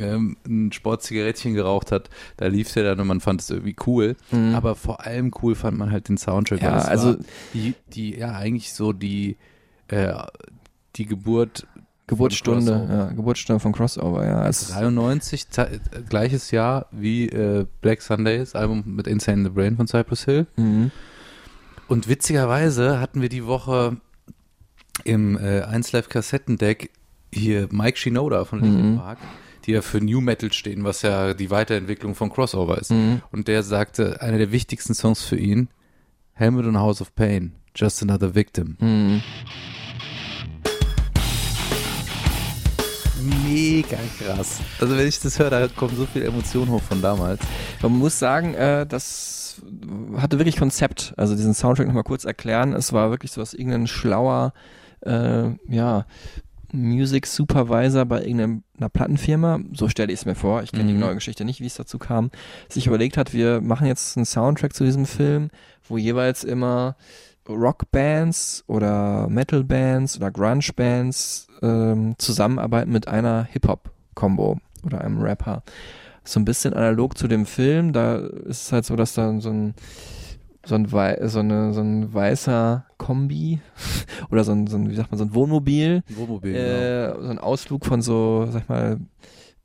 ähm, 0.00 0.36
ein 0.46 0.72
Sportzigarettchen 0.72 1.54
geraucht 1.54 1.92
hat, 1.92 2.10
da 2.36 2.46
lief 2.46 2.72
der 2.72 2.84
dann 2.84 3.00
und 3.00 3.06
man 3.06 3.20
fand 3.20 3.40
es 3.40 3.50
irgendwie 3.50 3.76
cool. 3.86 4.16
Mhm. 4.30 4.54
Aber 4.54 4.74
vor 4.74 5.04
allem 5.06 5.30
cool 5.42 5.54
fand 5.54 5.78
man 5.78 5.90
halt 5.92 6.08
den 6.08 6.16
Soundtrack. 6.16 6.62
Ja, 6.62 6.78
es 6.78 6.84
also- 6.86 7.16
die, 7.54 7.74
die, 7.92 8.16
ja, 8.18 8.32
eigentlich 8.32 8.72
so 8.72 8.92
die, 8.92 9.36
äh, 9.88 10.12
die 10.96 11.06
Geburt 11.06 11.66
Geburtsstunde, 12.06 12.72
von 12.72 12.78
Crossover. 12.88 12.98
ja, 13.06 13.12
Geburtsstunde 13.12 13.60
von 13.60 13.72
Crossover, 13.72 14.26
ja. 14.26 14.48
Es, 14.48 14.66
93, 14.68 15.48
ze- 15.48 15.62
äh, 15.70 15.78
gleiches 16.08 16.50
Jahr 16.50 16.86
wie 16.90 17.28
äh, 17.28 17.66
Black 17.82 18.02
Sunday, 18.02 18.38
das 18.38 18.56
Album 18.56 18.82
mit 18.86 19.06
Insane 19.06 19.38
in 19.38 19.44
the 19.44 19.50
Brain 19.50 19.76
von 19.76 19.86
Cypress 19.86 20.24
Hill. 20.24 20.46
mhm. 20.56 20.90
Und 21.86 22.08
witzigerweise 22.08 23.00
hatten 23.00 23.20
wir 23.22 23.28
die 23.28 23.46
Woche 23.46 23.96
im 25.04 25.36
äh, 25.38 25.62
1 25.62 25.92
Live 25.92 26.08
Kassettendeck 26.08 26.90
hier 27.32 27.68
Mike 27.70 27.96
Shinoda 27.98 28.44
von 28.44 28.60
Linkin 28.60 28.92
Mhm. 28.92 28.98
Park, 28.98 29.18
die 29.66 29.72
ja 29.72 29.82
für 29.82 30.00
New 30.00 30.20
Metal 30.20 30.52
stehen, 30.52 30.84
was 30.84 31.02
ja 31.02 31.34
die 31.34 31.50
Weiterentwicklung 31.50 32.14
von 32.14 32.30
Crossover 32.30 32.78
ist. 32.78 32.90
Mhm. 32.90 33.22
Und 33.32 33.48
der 33.48 33.62
sagte, 33.62 34.20
einer 34.20 34.38
der 34.38 34.52
wichtigsten 34.52 34.94
Songs 34.94 35.22
für 35.22 35.36
ihn, 35.36 35.68
Helmet 36.32 36.66
und 36.66 36.78
House 36.78 37.00
of 37.00 37.14
Pain, 37.14 37.52
Just 37.74 38.02
Another 38.02 38.34
Victim. 38.34 38.76
Mhm. 38.80 39.22
Mega 43.46 43.98
krass. 44.18 44.60
Also 44.80 44.96
wenn 44.96 45.06
ich 45.06 45.20
das 45.20 45.38
höre, 45.38 45.50
da 45.50 45.68
kommen 45.68 45.94
so 45.96 46.06
viele 46.06 46.26
Emotionen 46.26 46.70
hoch 46.70 46.82
von 46.82 47.02
damals. 47.02 47.40
Man 47.82 47.92
muss 47.92 48.18
sagen, 48.18 48.54
äh, 48.54 48.86
das 48.86 49.60
hatte 50.16 50.38
wirklich 50.38 50.56
Konzept. 50.56 51.12
Also 51.16 51.34
diesen 51.34 51.54
Soundtrack 51.54 51.86
nochmal 51.86 52.04
kurz 52.04 52.24
erklären. 52.24 52.72
Es 52.72 52.92
war 52.92 53.10
wirklich 53.10 53.32
so 53.32 53.40
was 53.40 53.54
irgendein 53.54 53.86
schlauer, 53.86 54.52
äh, 55.02 55.50
ja, 55.68 56.06
Music 56.72 57.26
Supervisor 57.26 58.04
bei 58.04 58.22
irgendeiner 58.24 58.88
Plattenfirma, 58.92 59.60
so 59.72 59.88
stelle 59.88 60.12
ich 60.12 60.20
es 60.20 60.26
mir 60.26 60.34
vor, 60.34 60.62
ich 60.62 60.72
kenne 60.72 60.84
die 60.86 60.92
Mhm. 60.94 61.00
genaue 61.00 61.14
Geschichte 61.14 61.44
nicht, 61.44 61.60
wie 61.60 61.66
es 61.66 61.74
dazu 61.74 61.98
kam, 61.98 62.30
sich 62.68 62.86
überlegt 62.86 63.16
hat, 63.16 63.32
wir 63.34 63.60
machen 63.60 63.86
jetzt 63.86 64.16
einen 64.16 64.26
Soundtrack 64.26 64.74
zu 64.74 64.84
diesem 64.84 65.06
Film, 65.06 65.50
wo 65.88 65.96
jeweils 65.98 66.44
immer 66.44 66.96
Rockbands 67.48 68.64
oder 68.66 69.28
Metal-Bands 69.28 70.16
oder 70.16 70.30
Grunge-Bands 70.30 71.48
ähm, 71.62 72.14
zusammenarbeiten 72.18 72.92
mit 72.92 73.08
einer 73.08 73.44
Hip-Hop-Kombo 73.50 74.58
oder 74.84 75.00
einem 75.00 75.20
Rapper. 75.20 75.62
So 76.24 76.38
ein 76.38 76.44
bisschen 76.44 76.74
analog 76.74 77.16
zu 77.18 77.28
dem 77.28 77.46
Film, 77.46 77.92
da 77.92 78.16
ist 78.16 78.64
es 78.66 78.72
halt 78.72 78.84
so, 78.84 78.94
dass 78.96 79.14
da 79.14 79.40
so 79.40 79.50
ein 79.50 79.74
so 80.70 80.74
ein, 80.76 80.90
wei 80.92 81.18
so, 81.28 81.40
eine, 81.40 81.74
so 81.74 81.80
ein 81.82 82.14
weißer 82.14 82.86
Kombi 82.96 83.60
oder 84.30 84.44
so 84.44 84.52
ein, 84.52 84.66
so 84.66 84.76
ein, 84.78 84.88
wie 84.88 84.94
sagt 84.94 85.10
man, 85.10 85.18
so 85.18 85.24
ein 85.24 85.34
Wohnmobil, 85.34 86.02
Wohnmobil, 86.08 86.54
äh, 86.54 87.12
so 87.22 87.28
ein 87.28 87.38
Ausflug 87.38 87.84
von 87.84 88.00
so, 88.00 88.46
sag 88.50 88.62
ich 88.62 88.68
mal, 88.68 88.98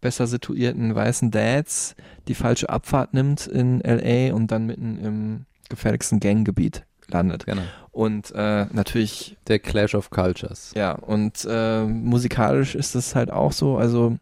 besser 0.02 0.28
situierten 0.28 0.94
weißen 0.94 1.32
Dads, 1.32 1.96
die 2.28 2.36
falsche 2.36 2.70
Abfahrt 2.70 3.14
nimmt 3.14 3.48
in 3.48 3.80
LA 3.82 4.34
und 4.36 4.52
dann 4.52 4.66
mitten 4.66 4.98
im 4.98 5.46
gefährlichsten 5.70 6.20
Ganggebiet 6.20 6.84
landet. 7.08 7.46
Genau. 7.46 7.62
Und 7.92 8.32
äh, 8.36 8.66
natürlich 8.74 9.38
Der 9.48 9.60
Clash 9.60 9.96
of 9.96 10.10
Cultures. 10.10 10.74
ja, 10.76 10.92
und 10.94 11.48
äh, 11.50 11.84
musikalisch 11.86 12.76
ist 12.76 12.94
es 12.96 13.16
halt 13.16 13.32
auch 13.32 13.52
so, 13.54 13.78
also 13.78 14.18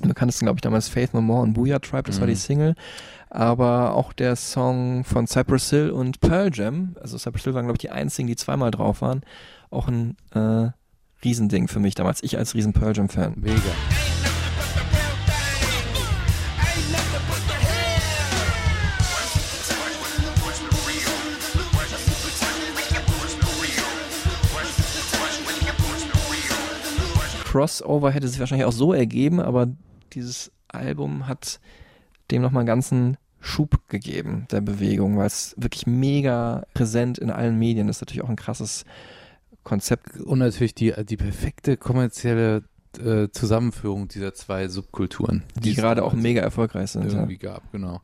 am 0.00 0.08
bekanntesten, 0.08 0.46
glaube 0.46 0.58
ich, 0.58 0.62
damals 0.62 0.88
Faith 0.88 1.12
No 1.14 1.20
More 1.20 1.42
und 1.42 1.54
Booyah 1.54 1.78
Tribe, 1.80 2.04
das 2.04 2.20
war 2.20 2.26
Mhm. 2.26 2.30
die 2.30 2.36
Single. 2.36 2.74
Aber 3.30 3.94
auch 3.94 4.12
der 4.12 4.36
Song 4.36 5.04
von 5.04 5.26
Cypress 5.26 5.70
Hill 5.70 5.90
und 5.90 6.20
Pearl 6.20 6.50
Jam, 6.52 6.96
also 7.00 7.18
Cypress 7.18 7.44
Hill 7.44 7.54
waren, 7.54 7.64
glaube 7.64 7.76
ich, 7.76 7.80
die 7.80 7.90
einzigen, 7.90 8.26
die 8.26 8.36
zweimal 8.36 8.70
drauf 8.70 9.02
waren, 9.02 9.22
auch 9.70 9.88
ein 9.88 10.16
äh, 10.34 10.70
Riesending 11.24 11.68
für 11.68 11.80
mich 11.80 11.94
damals. 11.94 12.22
Ich 12.22 12.38
als 12.38 12.54
riesen 12.54 12.72
Pearl 12.72 12.96
Jam-Fan. 12.96 13.34
Mega. 13.36 13.60
Crossover 27.44 28.10
hätte 28.10 28.28
sich 28.28 28.38
wahrscheinlich 28.38 28.66
auch 28.66 28.72
so 28.72 28.92
ergeben, 28.92 29.40
aber 29.40 29.68
dieses 30.12 30.52
Album 30.68 31.26
hat 31.26 31.60
dem 32.30 32.42
nochmal 32.42 32.60
einen 32.62 32.66
ganzen 32.68 33.16
Schub 33.40 33.88
gegeben, 33.88 34.46
der 34.50 34.60
Bewegung, 34.60 35.16
weil 35.16 35.26
es 35.28 35.54
wirklich 35.56 35.86
mega 35.86 36.64
präsent 36.74 37.18
in 37.18 37.30
allen 37.30 37.58
Medien 37.58 37.88
ist. 37.88 38.00
Natürlich 38.00 38.22
auch 38.24 38.28
ein 38.28 38.36
krasses 38.36 38.84
Konzept. 39.64 40.18
Und 40.20 40.38
natürlich 40.40 40.74
die, 40.74 40.92
die 41.04 41.16
perfekte 41.16 41.76
kommerzielle 41.76 42.64
äh, 42.98 43.28
Zusammenführung 43.30 44.08
dieser 44.08 44.34
zwei 44.34 44.68
Subkulturen. 44.68 45.44
Die 45.62 45.70
es 45.70 45.76
gerade 45.76 46.02
auch 46.04 46.14
mega 46.14 46.40
erfolgreich 46.40 46.90
sind. 46.90 47.04
Ja. 47.12 47.18
irgendwie 47.18 47.38
gab, 47.38 47.70
genau. 47.70 48.00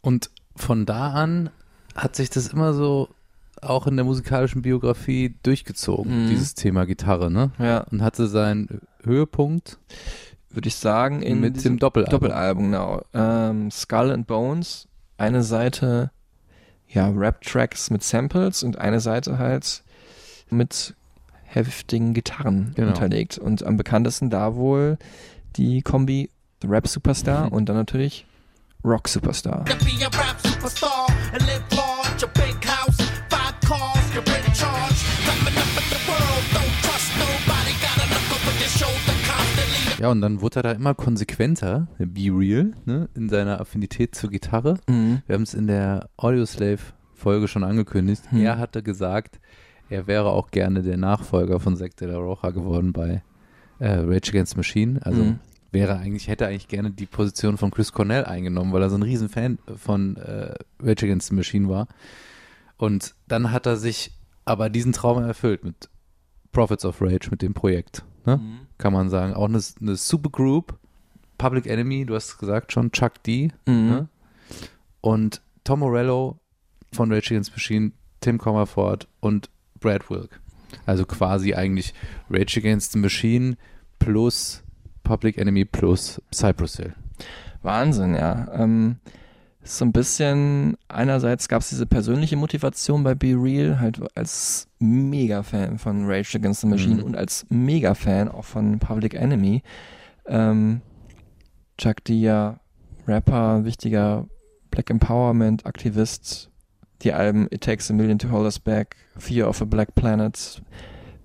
Und 0.00 0.30
von 0.56 0.86
da 0.86 1.12
an 1.12 1.50
hat 1.94 2.16
sich 2.16 2.30
das 2.30 2.48
immer 2.48 2.72
so 2.72 3.08
auch 3.60 3.86
in 3.86 3.96
der 3.96 4.04
musikalischen 4.04 4.62
Biografie 4.62 5.34
durchgezogen, 5.42 6.24
Mhm. 6.24 6.28
dieses 6.30 6.54
Thema 6.54 6.84
Gitarre, 6.86 7.30
ne? 7.30 7.52
ja, 7.58 7.78
Und 7.90 8.02
hatte 8.02 8.26
seinen 8.26 8.80
Höhepunkt 9.04 9.78
würde 10.54 10.68
ich 10.68 10.76
sagen, 10.76 11.22
in 11.22 11.40
mit 11.40 11.56
diesem 11.56 11.74
dem 11.74 11.78
Doppelalbum. 11.80 12.10
Doppelalbum, 12.20 12.64
genau. 12.72 13.02
Ähm, 13.14 13.70
Skull 13.70 14.10
and 14.10 14.26
Bones, 14.26 14.86
eine 15.18 15.42
Seite, 15.42 16.10
ja, 16.88 17.08
Rap-Tracks 17.08 17.90
mit 17.90 18.02
Samples 18.02 18.62
und 18.62 18.78
eine 18.78 19.00
Seite 19.00 19.38
halt 19.38 19.82
mit 20.50 20.94
heftigen 21.44 22.14
Gitarren 22.14 22.72
Genau. 22.74 22.88
unterlegt. 22.88 23.38
Und 23.38 23.64
am 23.64 23.76
bekanntesten 23.76 24.30
da 24.30 24.54
wohl 24.54 24.98
die 25.56 25.82
Kombi 25.82 26.30
The 26.62 26.68
Rap 26.68 26.86
Superstar 26.86 27.46
Mhm. 27.46 27.52
und 27.52 27.68
dann 27.68 27.76
natürlich 27.76 28.26
Rock 28.84 29.08
Superstar. 29.08 29.64
Ja, 40.02 40.10
und 40.10 40.20
dann 40.20 40.40
wurde 40.40 40.58
er 40.58 40.62
da 40.64 40.72
immer 40.72 40.94
konsequenter, 40.96 41.86
Be 41.96 42.22
Real, 42.32 42.72
ne, 42.86 43.08
in 43.14 43.28
seiner 43.28 43.60
Affinität 43.60 44.16
zur 44.16 44.30
Gitarre. 44.30 44.80
Mhm. 44.88 45.22
Wir 45.28 45.34
haben 45.36 45.44
es 45.44 45.54
in 45.54 45.68
der 45.68 46.08
Audioslave-Folge 46.16 47.46
schon 47.46 47.62
angekündigt. 47.62 48.24
Hm. 48.32 48.40
Er 48.40 48.58
hatte 48.58 48.82
gesagt, 48.82 49.38
er 49.88 50.08
wäre 50.08 50.30
auch 50.30 50.50
gerne 50.50 50.82
der 50.82 50.96
Nachfolger 50.96 51.60
von 51.60 51.76
Zack 51.76 51.96
de 51.98 52.08
la 52.08 52.16
Rocha 52.18 52.50
geworden 52.50 52.92
bei 52.92 53.22
äh, 53.78 53.92
Rage 53.92 54.30
Against 54.30 54.54
the 54.54 54.56
Machine. 54.56 54.98
Also 55.04 55.22
Mhm. 55.22 55.38
wäre 55.70 55.96
eigentlich, 55.98 56.26
hätte 56.26 56.48
eigentlich 56.48 56.66
gerne 56.66 56.90
die 56.90 57.06
Position 57.06 57.56
von 57.56 57.70
Chris 57.70 57.92
Cornell 57.92 58.24
eingenommen, 58.24 58.72
weil 58.72 58.82
er 58.82 58.90
so 58.90 58.96
ein 58.96 59.02
riesen 59.04 59.28
Fan 59.28 59.60
von 59.76 60.16
äh, 60.16 60.54
Rage 60.80 61.06
Against 61.06 61.28
the 61.28 61.36
Machine 61.36 61.68
war. 61.68 61.86
Und 62.76 63.14
dann 63.28 63.52
hat 63.52 63.66
er 63.66 63.76
sich 63.76 64.10
aber 64.44 64.68
diesen 64.68 64.92
Traum 64.92 65.22
erfüllt 65.22 65.62
mit 65.62 65.88
Prophets 66.50 66.84
of 66.84 67.00
Rage, 67.00 67.28
mit 67.30 67.40
dem 67.40 67.54
Projekt. 67.54 68.04
Ne? 68.26 68.38
Mhm. 68.38 68.58
Kann 68.82 68.92
man 68.92 69.10
sagen. 69.10 69.34
Auch 69.34 69.44
eine, 69.44 69.60
eine 69.80 69.94
Supergroup, 69.94 70.76
Public 71.38 71.68
Enemy, 71.68 72.04
du 72.04 72.16
hast 72.16 72.30
es 72.30 72.38
gesagt 72.38 72.72
schon, 72.72 72.90
Chuck 72.90 73.22
D. 73.22 73.52
Mhm. 73.64 73.88
Ne? 73.88 74.08
Und 75.00 75.40
Tom 75.62 75.78
Morello 75.78 76.40
von 76.92 77.12
Rage 77.12 77.28
Against 77.28 77.52
the 77.52 77.54
Machine, 77.54 77.92
Tim 78.20 78.38
Comerford 78.38 79.06
und 79.20 79.50
Brad 79.78 80.10
Wilk. 80.10 80.40
Also 80.84 81.04
quasi 81.04 81.54
eigentlich 81.54 81.94
Rage 82.28 82.58
Against 82.58 82.90
the 82.90 82.98
Machine 82.98 83.56
plus 84.00 84.64
Public 85.04 85.38
Enemy 85.38 85.64
plus 85.64 86.20
Cypress 86.34 86.78
Hill. 86.78 86.96
Wahnsinn, 87.62 88.16
ja. 88.16 88.48
Ähm, 88.52 88.96
ist 89.62 89.78
so 89.78 89.84
ein 89.84 89.92
bisschen, 89.92 90.76
einerseits 90.88 91.48
gab 91.48 91.62
es 91.62 91.68
diese 91.68 91.86
persönliche 91.86 92.36
Motivation 92.36 93.04
bei 93.04 93.14
Be 93.14 93.34
Real, 93.36 93.78
halt 93.78 94.00
als 94.16 94.66
Mega-Fan 94.80 95.78
von 95.78 96.04
Rage 96.06 96.36
Against 96.38 96.62
the 96.62 96.66
Machine 96.66 96.96
Mhm. 96.96 97.04
und 97.04 97.16
als 97.16 97.46
Mega-Fan 97.48 98.28
auch 98.28 98.44
von 98.44 98.78
Public 98.80 99.14
Enemy. 99.14 99.62
Ähm, 100.26 100.80
Chuck 101.78 102.02
D, 102.04 102.14
ja, 102.14 102.58
Rapper, 103.06 103.64
wichtiger 103.64 104.26
Black 104.70 104.90
Empowerment-Aktivist. 104.90 106.48
Die 107.02 107.12
Alben 107.12 107.48
It 107.50 107.62
Takes 107.62 107.90
a 107.90 107.94
Million 107.94 108.18
to 108.18 108.30
Hold 108.30 108.44
Us 108.44 108.58
Back, 108.60 108.96
Fear 109.18 109.48
of 109.48 109.60
a 109.60 109.64
Black 109.64 109.94
Planet, 109.94 110.62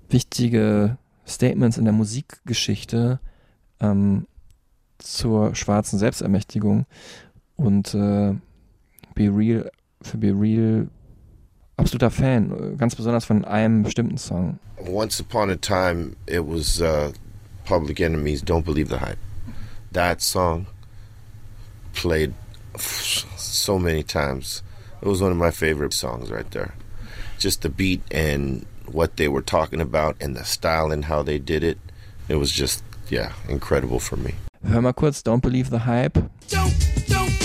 wichtige 0.10 0.98
Statements 1.28 1.78
in 1.78 1.84
der 1.86 1.94
Musikgeschichte 1.94 3.20
ähm, 3.80 4.26
zur 4.98 5.54
schwarzen 5.54 6.00
Selbstermächtigung 6.00 6.86
und 7.58 7.94
äh, 7.94 8.34
Be 9.14 9.30
Real, 9.36 9.70
für 10.02 10.18
Be 10.18 10.34
Real 10.34 10.88
absoluter 11.78 12.12
Fan, 12.12 12.78
ganz 12.78 12.96
besonders 12.96 13.26
von 13.26 13.46
einem 13.46 13.84
bestimmten 13.84 14.18
Song. 14.18 14.60
Once 14.80 15.20
upon 15.20 15.50
a 15.50 15.56
time, 15.56 16.16
it 16.28 16.42
was 16.46 16.82
uh, 16.82 17.12
Public 17.66 18.00
Enemies 18.00 18.42
"Don't 18.44 18.64
Believe 18.64 18.90
the 18.90 19.00
Hype." 19.00 19.20
That 19.92 20.22
song 20.22 20.68
played 21.94 22.34
so 22.78 23.80
many 23.80 24.04
times. 24.04 24.64
It 25.02 25.08
was 25.08 25.22
one 25.22 25.32
of 25.32 25.38
my 25.38 25.52
favorite 25.52 25.94
songs 25.94 26.30
right 26.32 26.50
there. 26.52 26.74
Just 27.40 27.62
the 27.62 27.70
beat 27.70 28.02
and 28.12 28.66
what 28.92 29.18
they 29.18 29.28
were 29.28 29.42
talking 29.44 29.82
about, 29.82 30.16
and 30.22 30.36
the 30.36 30.44
style 30.44 30.92
and 30.92 31.06
how 31.06 31.24
they 31.24 31.40
did 31.40 31.64
it. 31.64 31.78
It 32.28 32.36
was 32.36 32.52
just 32.52 32.84
yeah, 33.10 33.32
incredible 33.48 34.00
for 34.00 34.18
me. 34.18 34.36
Hör 34.64 34.82
mal 34.82 34.94
kurz 34.94 35.24
Don't 35.24 35.42
Believe 35.42 35.70
the 35.70 35.80
Hype. 35.80 36.14
Don't, 36.50 36.74
don't, 37.08 37.08
don't, 37.08 37.10
don't 37.10 37.37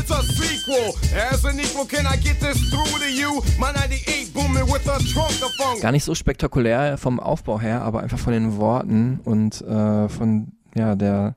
it's 0.00 0.10
a 0.10 0.22
sequel. 0.22 0.94
As 1.14 1.44
an 1.44 1.60
equal, 1.60 1.84
can 1.84 2.06
I 2.06 2.16
get 2.16 2.40
this 2.40 2.58
through 2.70 2.98
to 2.98 3.10
you? 3.10 3.42
My 3.58 3.72
98 3.72 4.32
booming 4.32 4.66
with 4.72 4.86
a 4.88 4.98
trunk 5.12 5.42
of 5.42 5.52
funk. 5.56 5.82
Gar 5.82 5.92
nicht 5.92 6.04
so 6.04 6.14
spektakulär 6.14 6.96
vom 6.96 7.20
Aufbau 7.20 7.60
her, 7.60 7.82
aber 7.82 8.00
einfach 8.00 8.18
von 8.18 8.32
den 8.32 8.56
Worten 8.56 9.20
und 9.24 9.60
äh, 9.62 10.08
von 10.08 10.52
ja 10.74 10.94
der, 10.94 11.36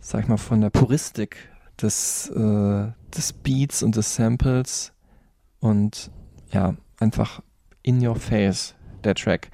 sag 0.00 0.22
ich 0.22 0.28
mal, 0.28 0.36
von 0.36 0.60
der 0.60 0.70
Puristik 0.70 1.36
des, 1.80 2.28
äh, 2.30 2.92
des 3.16 3.32
Beats 3.32 3.82
und 3.82 3.96
des 3.96 4.14
Samples 4.14 4.92
und 5.60 6.10
ja, 6.52 6.74
einfach 6.98 7.42
in 7.82 8.06
your 8.06 8.16
face, 8.16 8.74
der 9.04 9.14
Track. 9.14 9.50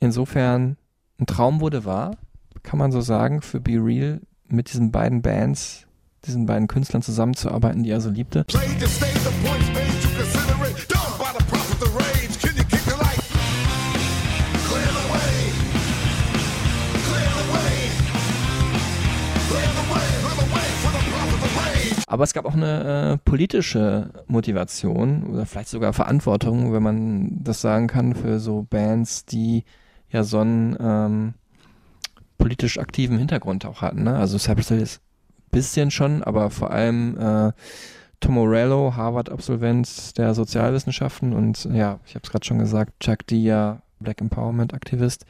Insofern, 0.00 0.76
ein 1.18 1.26
Traum 1.26 1.60
wurde 1.60 1.84
wahr, 1.84 2.16
kann 2.62 2.78
man 2.78 2.92
so 2.92 3.00
sagen, 3.00 3.40
für 3.40 3.60
Be 3.60 3.78
Real 3.82 4.20
mit 4.48 4.72
diesen 4.72 4.90
beiden 4.90 5.22
Bands, 5.22 5.85
diesen 6.26 6.46
beiden 6.46 6.68
Künstlern 6.68 7.02
zusammenzuarbeiten, 7.02 7.82
die 7.82 7.90
er 7.90 8.00
so 8.00 8.10
liebte. 8.10 8.44
Aber 22.08 22.22
es 22.22 22.32
gab 22.32 22.44
auch 22.46 22.54
eine 22.54 23.14
äh, 23.14 23.18
politische 23.28 24.10
Motivation 24.26 25.24
oder 25.24 25.44
vielleicht 25.44 25.68
sogar 25.68 25.92
Verantwortung, 25.92 26.72
wenn 26.72 26.82
man 26.82 27.42
das 27.42 27.60
sagen 27.60 27.88
kann, 27.88 28.14
für 28.14 28.38
so 28.38 28.66
Bands, 28.68 29.24
die 29.24 29.64
ja 30.08 30.22
so 30.22 30.38
einen 30.38 30.76
ähm, 30.80 31.34
politisch 32.38 32.78
aktiven 32.78 33.18
Hintergrund 33.18 33.66
auch 33.66 33.82
hatten. 33.82 34.04
Ne? 34.04 34.16
Also 34.16 34.38
Cypress 34.38 34.68
Hill 34.68 34.80
ist 34.80 35.02
bisschen 35.56 35.90
schon, 35.90 36.22
aber 36.22 36.50
vor 36.50 36.70
allem 36.70 37.16
äh, 37.18 37.52
Tom 38.20 38.34
Morello, 38.34 38.94
Harvard-Absolvent 38.96 40.16
der 40.18 40.34
Sozialwissenschaften 40.34 41.32
und 41.32 41.64
ja, 41.72 42.00
ich 42.06 42.14
habe 42.14 42.22
es 42.24 42.30
gerade 42.30 42.44
schon 42.44 42.58
gesagt, 42.58 42.92
Chuck 43.00 43.26
D, 43.26 43.36
ja 43.36 43.82
Black 44.00 44.20
Empowerment-Aktivist. 44.20 45.24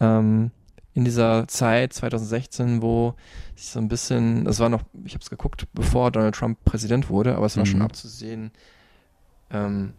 Ähm, 0.00 0.50
in 0.94 1.04
dieser 1.04 1.46
Zeit 1.46 1.92
2016, 1.92 2.80
wo 2.80 3.14
sich 3.54 3.68
so 3.68 3.78
ein 3.78 3.88
bisschen, 3.88 4.44
das 4.44 4.60
war 4.60 4.68
noch, 4.70 4.82
ich 5.04 5.12
habe 5.14 5.22
es 5.22 5.28
geguckt, 5.30 5.66
bevor 5.74 6.10
Donald 6.10 6.34
Trump 6.34 6.58
Präsident 6.64 7.10
wurde, 7.10 7.36
aber 7.36 7.46
es 7.46 7.56
war 7.56 7.64
Mhm. 7.64 7.70
schon 7.70 7.82
abzusehen, 7.82 8.50
ähm, 9.50 9.92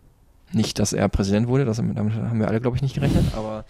nicht, 0.53 0.79
dass 0.79 0.93
er 0.93 1.09
Präsident 1.09 1.47
wurde, 1.47 1.65
das, 1.65 1.77
damit 1.77 1.97
haben 1.97 2.39
wir 2.39 2.47
alle, 2.47 2.61
glaube 2.61 2.77
ich, 2.77 2.81
nicht 2.81 2.95
gerechnet, 2.95 3.25
aber 3.35 3.65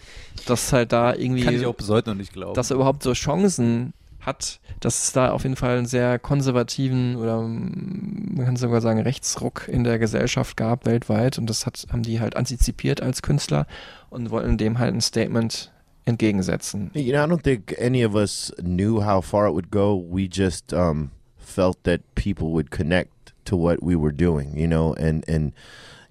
dass 0.45 0.71
halt 0.71 0.91
da 0.93 1.13
irgendwie, 1.15 1.43
Kann 1.43 1.55
ich 1.55 1.65
auch 1.65 1.73
bis 1.75 1.89
heute 1.89 2.11
noch 2.11 2.17
nicht 2.17 2.33
glauben. 2.33 2.53
dass 2.53 2.69
er 2.71 2.75
überhaupt 2.75 3.01
so 3.03 3.13
Chancen 3.13 3.93
hat, 4.27 4.59
dass 4.81 5.05
es 5.05 5.11
da 5.13 5.31
auf 5.31 5.43
jeden 5.43 5.55
Fall 5.55 5.77
einen 5.77 5.87
sehr 5.87 6.19
konservativen 6.19 7.15
oder 7.15 7.41
mm, 7.41 8.35
man 8.35 8.45
kann 8.45 8.55
sogar 8.57 8.81
sagen 8.81 8.99
Rechtsruck 8.99 9.67
in 9.67 9.83
der 9.83 9.97
Gesellschaft 9.97 10.57
gab 10.57 10.85
weltweit 10.85 11.39
und 11.39 11.49
das 11.49 11.65
hat, 11.65 11.87
haben 11.91 12.03
die 12.03 12.19
halt 12.19 12.35
antizipiert 12.35 13.01
als 13.01 13.23
Künstler 13.23 13.65
und 14.09 14.29
wollten 14.29 14.57
dem 14.57 14.77
halt 14.77 14.93
ein 14.93 15.01
Statement 15.01 15.71
entgegensetzen. 16.05 16.91
You 16.93 17.13
know, 17.13 17.23
I 17.23 17.27
don't 17.27 17.41
think 17.41 17.75
any 17.81 18.05
of 18.05 18.13
us 18.13 18.53
knew 18.61 19.03
how 19.03 19.21
far 19.23 19.47
it 19.47 19.53
would 19.53 19.71
go. 19.71 19.95
We 19.95 20.29
just 20.31 20.73
um, 20.73 21.11
felt 21.37 21.83
that 21.83 22.01
people 22.15 22.51
would 22.51 22.69
connect 22.69 23.33
to 23.45 23.57
what 23.57 23.81
we 23.81 23.95
were 23.95 24.13
doing, 24.13 24.57
you 24.57 24.67
know, 24.67 24.93
and 24.93 25.27
and 25.27 25.53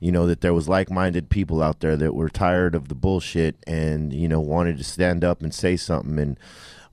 you 0.00 0.12
know 0.12 0.26
that 0.26 0.40
there 0.40 0.52
was 0.52 0.68
like-minded 0.68 1.30
people 1.30 1.62
out 1.62 1.80
there 1.80 1.96
that 1.96 2.14
were 2.14 2.28
tired 2.28 2.74
of 2.74 2.88
the 2.88 2.94
bullshit 2.94 3.56
and 3.66 4.12
you 4.12 4.28
know 4.28 4.40
wanted 4.40 4.76
to 4.78 4.84
stand 4.84 5.24
up 5.24 5.42
and 5.42 5.54
say 5.54 5.76
something 5.76 6.18
and 6.18 6.38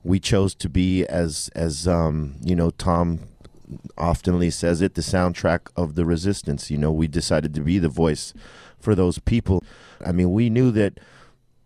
we 0.04 0.20
chose 0.20 0.54
to 0.54 0.68
be 0.68 1.04
as 1.06 1.50
as 1.54 1.88
um, 1.88 2.36
you 2.42 2.54
know 2.54 2.70
Tom 2.70 3.20
oftenly 3.96 4.52
says 4.52 4.82
it 4.82 4.94
the 4.94 5.00
soundtrack 5.00 5.70
of 5.74 5.94
the 5.94 6.04
resistance. 6.04 6.70
You 6.70 6.78
know 6.78 6.92
we 6.92 7.08
decided 7.08 7.54
to 7.54 7.60
be 7.62 7.78
the 7.78 7.88
voice 7.88 8.34
for 8.78 8.94
those 8.94 9.18
people. 9.18 9.64
I 10.04 10.12
mean 10.12 10.32
we 10.32 10.50
knew 10.50 10.70
that 10.72 11.00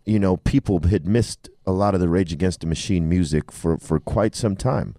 you 0.06 0.18
know 0.18 0.36
people 0.38 0.80
had 0.88 1.06
missed 1.06 1.50
a 1.66 1.72
lot 1.72 1.94
of 1.94 2.00
the 2.00 2.08
rage 2.08 2.32
against 2.32 2.60
the 2.60 2.66
machine 2.66 3.08
music 3.08 3.50
for 3.50 3.76
for 3.76 3.98
quite 3.98 4.34
some 4.34 4.56
time. 4.56 4.94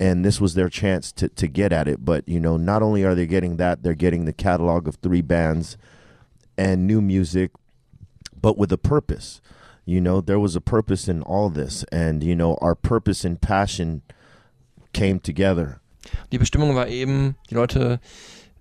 And 0.00 0.24
this 0.24 0.40
was 0.40 0.54
their 0.54 0.70
chance 0.70 1.12
to 1.12 1.28
to 1.28 1.46
get 1.46 1.72
at 1.74 1.86
it. 1.86 2.02
But 2.02 2.26
you 2.26 2.40
know 2.40 2.56
not 2.56 2.82
only 2.82 3.04
are 3.04 3.14
they 3.14 3.26
getting 3.26 3.58
that 3.58 3.82
they're 3.82 3.94
getting 3.94 4.24
the 4.24 4.32
catalog 4.32 4.88
of 4.88 4.96
three 4.96 5.22
bands 5.22 5.76
and 6.56 6.86
new 6.86 7.02
music 7.02 7.50
but 8.40 8.56
with 8.56 8.72
a 8.72 8.78
purpose 8.78 9.42
you 9.90 10.00
know 10.00 10.20
there 10.20 10.40
was 10.40 10.54
a 10.54 10.60
purpose 10.60 11.10
in 11.10 11.22
all 11.22 11.50
this 11.50 11.84
and 11.90 12.22
you 12.22 12.34
know 12.34 12.56
our 12.60 12.76
purpose 12.76 13.26
and 13.26 13.40
passion 13.40 14.02
came 14.92 15.20
together. 15.20 15.80
Die 16.32 16.38
Bestimmung 16.38 16.74
war 16.74 16.88
eben, 16.88 17.36
die 17.50 17.54
Leute, 17.54 18.00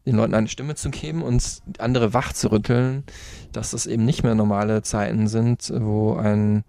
den 0.06 0.16
Leuten 0.16 0.34
eine 0.34 0.48
Stimme 0.48 0.76
zu 0.76 0.90
geben 0.90 1.22
und 1.22 1.62
andere 1.78 2.14
wach 2.14 2.34
zu 2.34 2.52
rütteln, 2.52 3.04
dass 3.52 3.72
das 3.72 3.86
eben 3.86 4.06
nicht 4.06 4.24
mehr 4.24 4.36
normale 4.36 4.82
Zeiten 4.82 5.28
sind, 5.28 5.72
wo 5.74 6.16
ein 6.16 6.64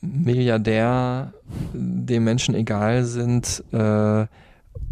Milliardär 0.00 1.34
dem 1.72 2.24
Menschen 2.24 2.54
egal 2.54 3.04
sind, 3.04 3.62
äh, 3.72 4.26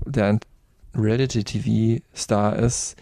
der 0.04 0.26
ein 0.26 0.40
Reality-TV-Star 0.94 2.56
ist, 2.56 2.96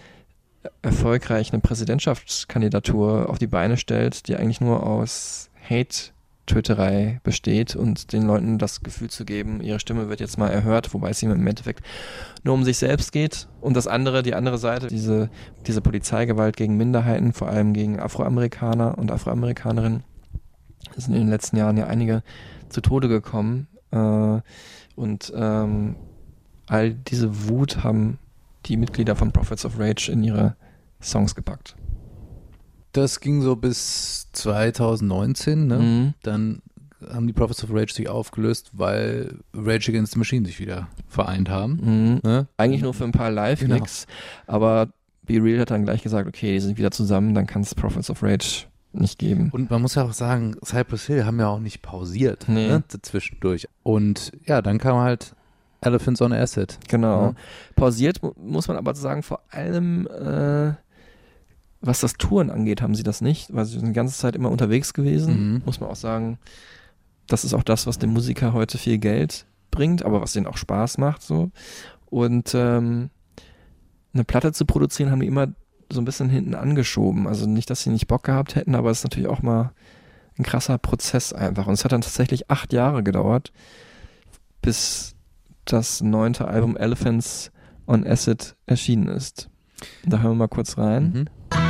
erfolgreich 0.82 1.52
eine 1.52 1.62
Präsidentschaftskandidatur 1.62 3.28
auf 3.28 3.38
die 3.38 3.46
Beine 3.46 3.76
stellt, 3.76 4.28
die 4.28 4.36
eigentlich 4.36 4.60
nur 4.60 4.84
aus 4.84 5.50
Hate-Töterei 5.68 7.20
besteht 7.24 7.76
und 7.76 8.12
den 8.12 8.22
Leuten 8.22 8.58
das 8.58 8.80
Gefühl 8.80 9.10
zu 9.10 9.24
geben, 9.24 9.60
ihre 9.60 9.80
Stimme 9.80 10.08
wird 10.08 10.20
jetzt 10.20 10.38
mal 10.38 10.48
erhört, 10.48 10.92
wobei 10.94 11.10
es 11.10 11.22
ihm 11.22 11.30
im 11.30 11.46
Endeffekt 11.46 11.84
nur 12.44 12.54
um 12.54 12.64
sich 12.64 12.78
selbst 12.78 13.12
geht. 13.12 13.48
Und 13.60 13.74
das 13.76 13.86
andere, 13.86 14.22
die 14.22 14.34
andere 14.34 14.58
Seite, 14.58 14.86
diese, 14.88 15.30
diese 15.66 15.80
Polizeigewalt 15.80 16.56
gegen 16.56 16.76
Minderheiten, 16.76 17.32
vor 17.32 17.48
allem 17.48 17.72
gegen 17.72 18.00
Afroamerikaner 18.00 18.96
und 18.98 19.10
Afroamerikanerinnen, 19.10 20.04
sind 20.96 21.14
in 21.14 21.20
den 21.20 21.30
letzten 21.30 21.56
Jahren 21.56 21.76
ja 21.76 21.86
einige 21.86 22.22
zu 22.68 22.80
Tode 22.80 23.08
gekommen. 23.08 23.66
Äh, 23.90 24.40
und 24.94 25.32
ähm, 25.36 25.96
all 26.66 26.94
diese 26.94 27.48
Wut 27.48 27.84
haben 27.84 28.18
die 28.66 28.76
Mitglieder 28.76 29.16
von 29.16 29.32
Prophets 29.32 29.64
of 29.64 29.78
Rage 29.78 30.10
in 30.10 30.22
ihre 30.24 30.56
Songs 31.00 31.34
gepackt. 31.34 31.76
Das 32.96 33.20
ging 33.20 33.42
so 33.42 33.56
bis 33.56 34.28
2019, 34.32 35.66
ne? 35.66 35.78
Mhm. 35.78 36.14
Dann 36.22 36.62
haben 37.12 37.26
die 37.26 37.32
Prophets 37.32 37.62
of 37.62 37.70
Rage 37.72 37.92
sich 37.92 38.08
aufgelöst, 38.08 38.70
weil 38.72 39.36
Rage 39.54 39.90
Against 39.90 40.12
the 40.14 40.18
Machine 40.18 40.46
sich 40.46 40.58
wieder 40.58 40.88
vereint 41.08 41.48
haben. 41.50 41.78
Mhm. 41.82 42.20
Ne? 42.22 42.46
Eigentlich 42.56 42.82
nur 42.82 42.94
für 42.94 43.04
ein 43.04 43.12
paar 43.12 43.30
Live-Gigs, 43.30 44.06
aber 44.46 44.88
Be 45.26 45.42
Real 45.42 45.60
hat 45.60 45.70
dann 45.70 45.84
gleich 45.84 46.02
gesagt, 46.02 46.26
okay, 46.28 46.52
die 46.52 46.60
sind 46.60 46.78
wieder 46.78 46.90
zusammen, 46.90 47.34
dann 47.34 47.46
kann 47.46 47.62
es 47.62 47.74
Prophets 47.74 48.10
of 48.10 48.22
Rage 48.22 48.64
nicht 48.92 49.18
geben. 49.18 49.50
Und 49.52 49.70
man 49.70 49.82
muss 49.82 49.94
ja 49.96 50.04
auch 50.04 50.12
sagen, 50.14 50.56
Cypress 50.64 51.04
Hill 51.06 51.26
haben 51.26 51.38
ja 51.38 51.48
auch 51.48 51.58
nicht 51.60 51.82
pausiert 51.82 52.46
Nee. 52.48 52.68
ne, 52.68 52.82
dazwischendurch. 52.88 53.68
Und 53.82 54.32
ja, 54.46 54.62
dann 54.62 54.78
kam 54.78 54.96
halt 54.98 55.34
Elephants 55.82 56.22
on 56.22 56.32
Acid. 56.32 56.78
Genau. 56.88 57.22
Ja. 57.26 57.34
Pausiert 57.74 58.22
mu- 58.22 58.32
muss 58.42 58.68
man 58.68 58.78
aber 58.78 58.94
sagen, 58.94 59.22
vor 59.22 59.40
allem 59.50 60.06
äh, 60.06 60.72
was 61.86 62.00
das 62.00 62.14
Touren 62.14 62.50
angeht, 62.50 62.82
haben 62.82 62.94
sie 62.94 63.02
das 63.02 63.20
nicht, 63.20 63.54
weil 63.54 63.64
sie 63.64 63.78
sind 63.78 63.88
die 63.88 63.92
ganze 63.92 64.18
Zeit 64.18 64.36
immer 64.36 64.50
unterwegs 64.50 64.94
gewesen. 64.94 65.54
Mhm. 65.54 65.62
Muss 65.64 65.80
man 65.80 65.90
auch 65.90 65.96
sagen, 65.96 66.38
das 67.26 67.44
ist 67.44 67.54
auch 67.54 67.62
das, 67.62 67.86
was 67.86 67.98
dem 67.98 68.12
Musiker 68.12 68.52
heute 68.52 68.78
viel 68.78 68.98
Geld 68.98 69.46
bringt, 69.70 70.04
aber 70.04 70.20
was 70.20 70.32
denen 70.32 70.46
auch 70.46 70.56
Spaß 70.56 70.98
macht 70.98 71.22
so. 71.22 71.50
Und 72.06 72.54
ähm, 72.54 73.10
eine 74.14 74.24
Platte 74.24 74.52
zu 74.52 74.64
produzieren, 74.64 75.10
haben 75.10 75.20
die 75.20 75.26
immer 75.26 75.48
so 75.90 76.00
ein 76.00 76.04
bisschen 76.04 76.28
hinten 76.28 76.54
angeschoben. 76.54 77.26
Also 77.26 77.46
nicht, 77.46 77.70
dass 77.70 77.82
sie 77.82 77.90
nicht 77.90 78.08
Bock 78.08 78.24
gehabt 78.24 78.54
hätten, 78.54 78.74
aber 78.74 78.90
es 78.90 78.98
ist 78.98 79.04
natürlich 79.04 79.28
auch 79.28 79.42
mal 79.42 79.72
ein 80.38 80.44
krasser 80.44 80.78
Prozess 80.78 81.32
einfach. 81.32 81.66
Und 81.66 81.74
es 81.74 81.84
hat 81.84 81.92
dann 81.92 82.00
tatsächlich 82.00 82.50
acht 82.50 82.72
Jahre 82.72 83.02
gedauert, 83.02 83.52
bis 84.62 85.14
das 85.64 86.00
neunte 86.00 86.48
Album 86.48 86.76
Elephants 86.76 87.50
on 87.86 88.06
Acid 88.06 88.56
erschienen 88.66 89.08
ist. 89.08 89.48
Da 90.04 90.18
hören 90.18 90.32
wir 90.32 90.46
mal 90.46 90.48
kurz 90.48 90.78
rein. 90.78 91.28
Mhm. 91.50 91.65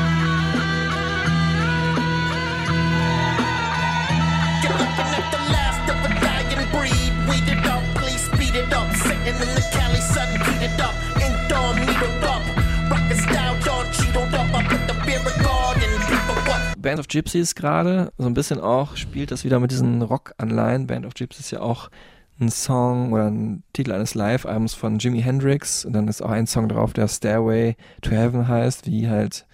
Band 16.86 17.00
of 17.00 17.08
Gypsies 17.08 17.56
gerade, 17.56 18.12
so 18.16 18.26
ein 18.28 18.34
bisschen 18.34 18.60
auch, 18.60 18.96
spielt 18.96 19.32
das 19.32 19.42
wieder 19.42 19.58
mit 19.58 19.72
diesen 19.72 20.02
Rock-Anleihen. 20.02 20.86
Band 20.86 21.04
of 21.04 21.14
Gypsies 21.14 21.46
ist 21.46 21.50
ja 21.50 21.60
auch 21.60 21.90
ein 22.38 22.48
Song 22.48 23.12
oder 23.12 23.28
ein 23.28 23.64
Titel 23.72 23.90
eines 23.90 24.14
Live-Albums 24.14 24.74
von 24.74 24.98
Jimi 25.00 25.20
Hendrix. 25.20 25.84
Und 25.84 25.94
dann 25.94 26.06
ist 26.06 26.22
auch 26.22 26.30
ein 26.30 26.46
Song 26.46 26.68
drauf, 26.68 26.92
der 26.92 27.08
Stairway 27.08 27.76
to 28.02 28.12
Heaven 28.12 28.46
heißt, 28.46 28.86
wie 28.86 29.08
halt 29.08 29.46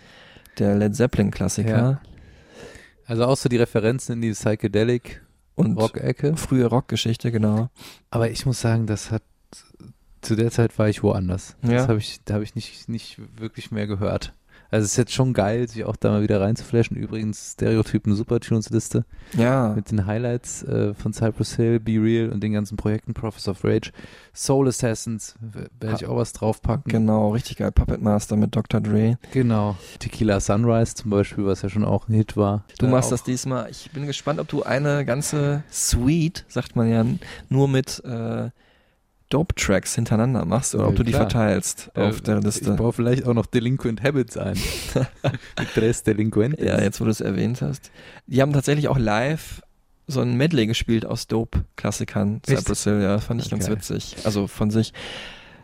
der 0.58 0.74
Led 0.74 0.94
Zeppelin-Klassiker. 0.94 1.70
Ja. 1.70 2.00
Also 3.06 3.24
auch 3.24 3.38
so 3.38 3.48
die 3.48 3.56
Referenzen 3.56 4.16
in 4.16 4.20
die 4.20 4.32
Psychedelic 4.32 5.22
Und 5.54 5.78
Rock-Ecke. 5.78 6.36
frühe 6.36 6.66
Rockgeschichte, 6.66 7.32
genau. 7.32 7.70
Aber 8.10 8.30
ich 8.30 8.44
muss 8.44 8.60
sagen, 8.60 8.86
das 8.86 9.10
hat 9.10 9.22
zu 10.20 10.36
der 10.36 10.50
Zeit 10.50 10.78
war 10.78 10.90
ich 10.90 11.02
woanders. 11.02 11.56
Ja. 11.62 11.72
Das 11.72 11.88
habe 11.88 11.98
ich, 11.98 12.20
da 12.26 12.34
habe 12.34 12.44
ich 12.44 12.54
nicht, 12.54 12.90
nicht 12.90 13.18
wirklich 13.40 13.70
mehr 13.70 13.86
gehört. 13.86 14.34
Also 14.72 14.86
es 14.86 14.92
ist 14.92 14.96
jetzt 14.96 15.12
schon 15.12 15.34
geil, 15.34 15.68
sich 15.68 15.84
auch 15.84 15.94
da 15.96 16.10
mal 16.10 16.22
wieder 16.22 16.40
reinzuflashen. 16.40 16.96
Übrigens 16.96 17.52
Stereotypen 17.52 18.14
Supertunes-Liste 18.16 19.04
Ja, 19.36 19.74
mit 19.76 19.90
den 19.90 20.06
Highlights 20.06 20.62
äh, 20.64 20.94
von 20.94 21.12
Cypress 21.12 21.54
Hill, 21.56 21.78
Be 21.78 21.92
Real 22.02 22.30
und 22.30 22.42
den 22.42 22.52
ganzen 22.54 22.76
Projekten, 22.76 23.12
Prophets 23.14 23.46
of 23.48 23.62
Rage, 23.64 23.92
Soul 24.34 24.68
Assassins, 24.68 25.34
werde 25.78 25.96
ich 25.96 26.06
auch 26.06 26.16
was 26.16 26.32
draufpacken. 26.32 26.90
genau, 26.90 27.30
richtig 27.32 27.58
geil. 27.58 27.70
Puppet 27.70 28.00
Master 28.02 28.34
mit 28.36 28.56
Dr. 28.56 28.80
Dre. 28.80 29.18
Genau. 29.32 29.76
Tequila 29.98 30.40
Sunrise 30.40 30.94
zum 30.94 31.10
Beispiel, 31.10 31.44
was 31.44 31.60
ja 31.62 31.68
schon 31.68 31.84
auch 31.84 32.08
ein 32.08 32.14
Hit 32.14 32.36
war. 32.36 32.64
Du 32.78 32.86
Äh, 32.86 32.88
machst 32.88 33.08
auch- 33.08 33.10
das 33.12 33.24
diesmal. 33.24 33.68
Ich 33.70 33.90
bin 33.90 34.06
gespannt, 34.06 34.40
ob 34.40 34.48
du 34.48 34.62
eine 34.62 35.04
ganze 35.04 35.62
Suite, 35.70 36.46
sagt 36.48 36.76
man 36.76 36.88
ja, 36.90 37.04
nur 37.50 37.68
mit 37.68 38.02
äh, 38.06 38.48
Dope-Tracks 39.32 39.94
hintereinander 39.94 40.44
machst 40.44 40.74
oder 40.74 40.84
Ja, 40.84 40.90
ob 40.90 40.96
du 40.96 41.02
die 41.04 41.12
klar. 41.12 41.22
verteilst 41.28 41.90
Äh, 41.94 42.02
auf 42.02 42.20
der 42.20 42.38
Ich 42.38 42.44
Liste. 42.44 42.72
baue 42.74 42.92
vielleicht 42.92 43.26
auch 43.26 43.34
noch 43.34 43.46
Delinquent 43.46 44.02
Habits 44.02 44.36
ein. 44.36 44.56
Tres 45.74 46.02
Delinquentes. 46.02 46.64
Ja, 46.64 46.80
jetzt 46.80 47.00
wo 47.00 47.04
du 47.04 47.10
es 47.10 47.20
erwähnt 47.20 47.62
hast. 47.62 47.90
Die 48.26 48.40
haben 48.42 48.52
tatsächlich 48.52 48.88
auch 48.88 48.98
live 48.98 49.62
so 50.06 50.20
ein 50.20 50.36
Medley 50.36 50.66
gespielt 50.66 51.06
aus 51.06 51.26
Dope-Klassikern. 51.26 52.40
Cypress 52.44 52.84
Hill, 52.84 53.00
ja, 53.02 53.18
fand 53.18 53.40
ich 53.40 53.46
Ja, 53.46 53.52
ganz 53.56 53.66
geil. 53.66 53.76
witzig. 53.76 54.16
Also 54.24 54.46
von 54.46 54.70
sich. 54.70 54.92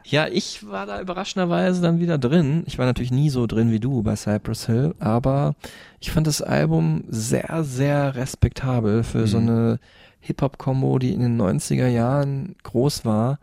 Ja, 0.05 0.27
ich 0.27 0.67
war 0.67 0.87
da 0.87 1.01
überraschenderweise 1.03 1.83
dann 1.83 2.01
wieder 2.01 2.17
drin. 2.17 2.63
Ich 2.67 2.79
war 2.79 2.87
natürlich 2.87 3.11
nie 3.11 3.29
so 3.29 3.47
drin 3.47 3.71
wie 3.71 3.81
du 3.81 4.03
bei 4.03 4.17
Cypress 4.17 4.65
Hill, 4.67 4.95
aber 5.01 5.55
ich 6.01 6.11
fand 6.13 6.27
das 6.27 6.41
Album 6.41 7.05
sehr, 7.09 7.63
sehr 7.63 8.15
respektabel 8.15 9.03
für 9.03 9.27
so 9.27 9.39
Mhm. 9.39 9.49
eine 9.49 9.79
Hip-Hop-Kombo, 10.21 10.99
die 10.99 11.13
in 11.13 11.21
den 11.21 11.41
90er 11.41 11.89
Jahren 11.89 12.57
groß 12.63 13.05
war. 13.05 13.39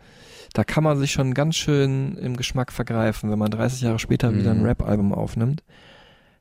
Da 0.54 0.64
kann 0.64 0.84
man 0.84 0.98
sich 0.98 1.12
schon 1.12 1.34
ganz 1.34 1.56
schön 1.56 2.18
im 2.18 2.38
Geschmack 2.38 2.72
vergreifen, 2.72 3.30
wenn 3.30 3.40
man 3.40 3.52
30 3.52 3.82
Jahre 3.82 4.00
später 4.00 4.36
wieder 4.36 4.52
ein 4.52 4.60
Mhm. 4.60 4.66
Rap-Album 4.66 5.14
aufnimmt. 5.14 5.64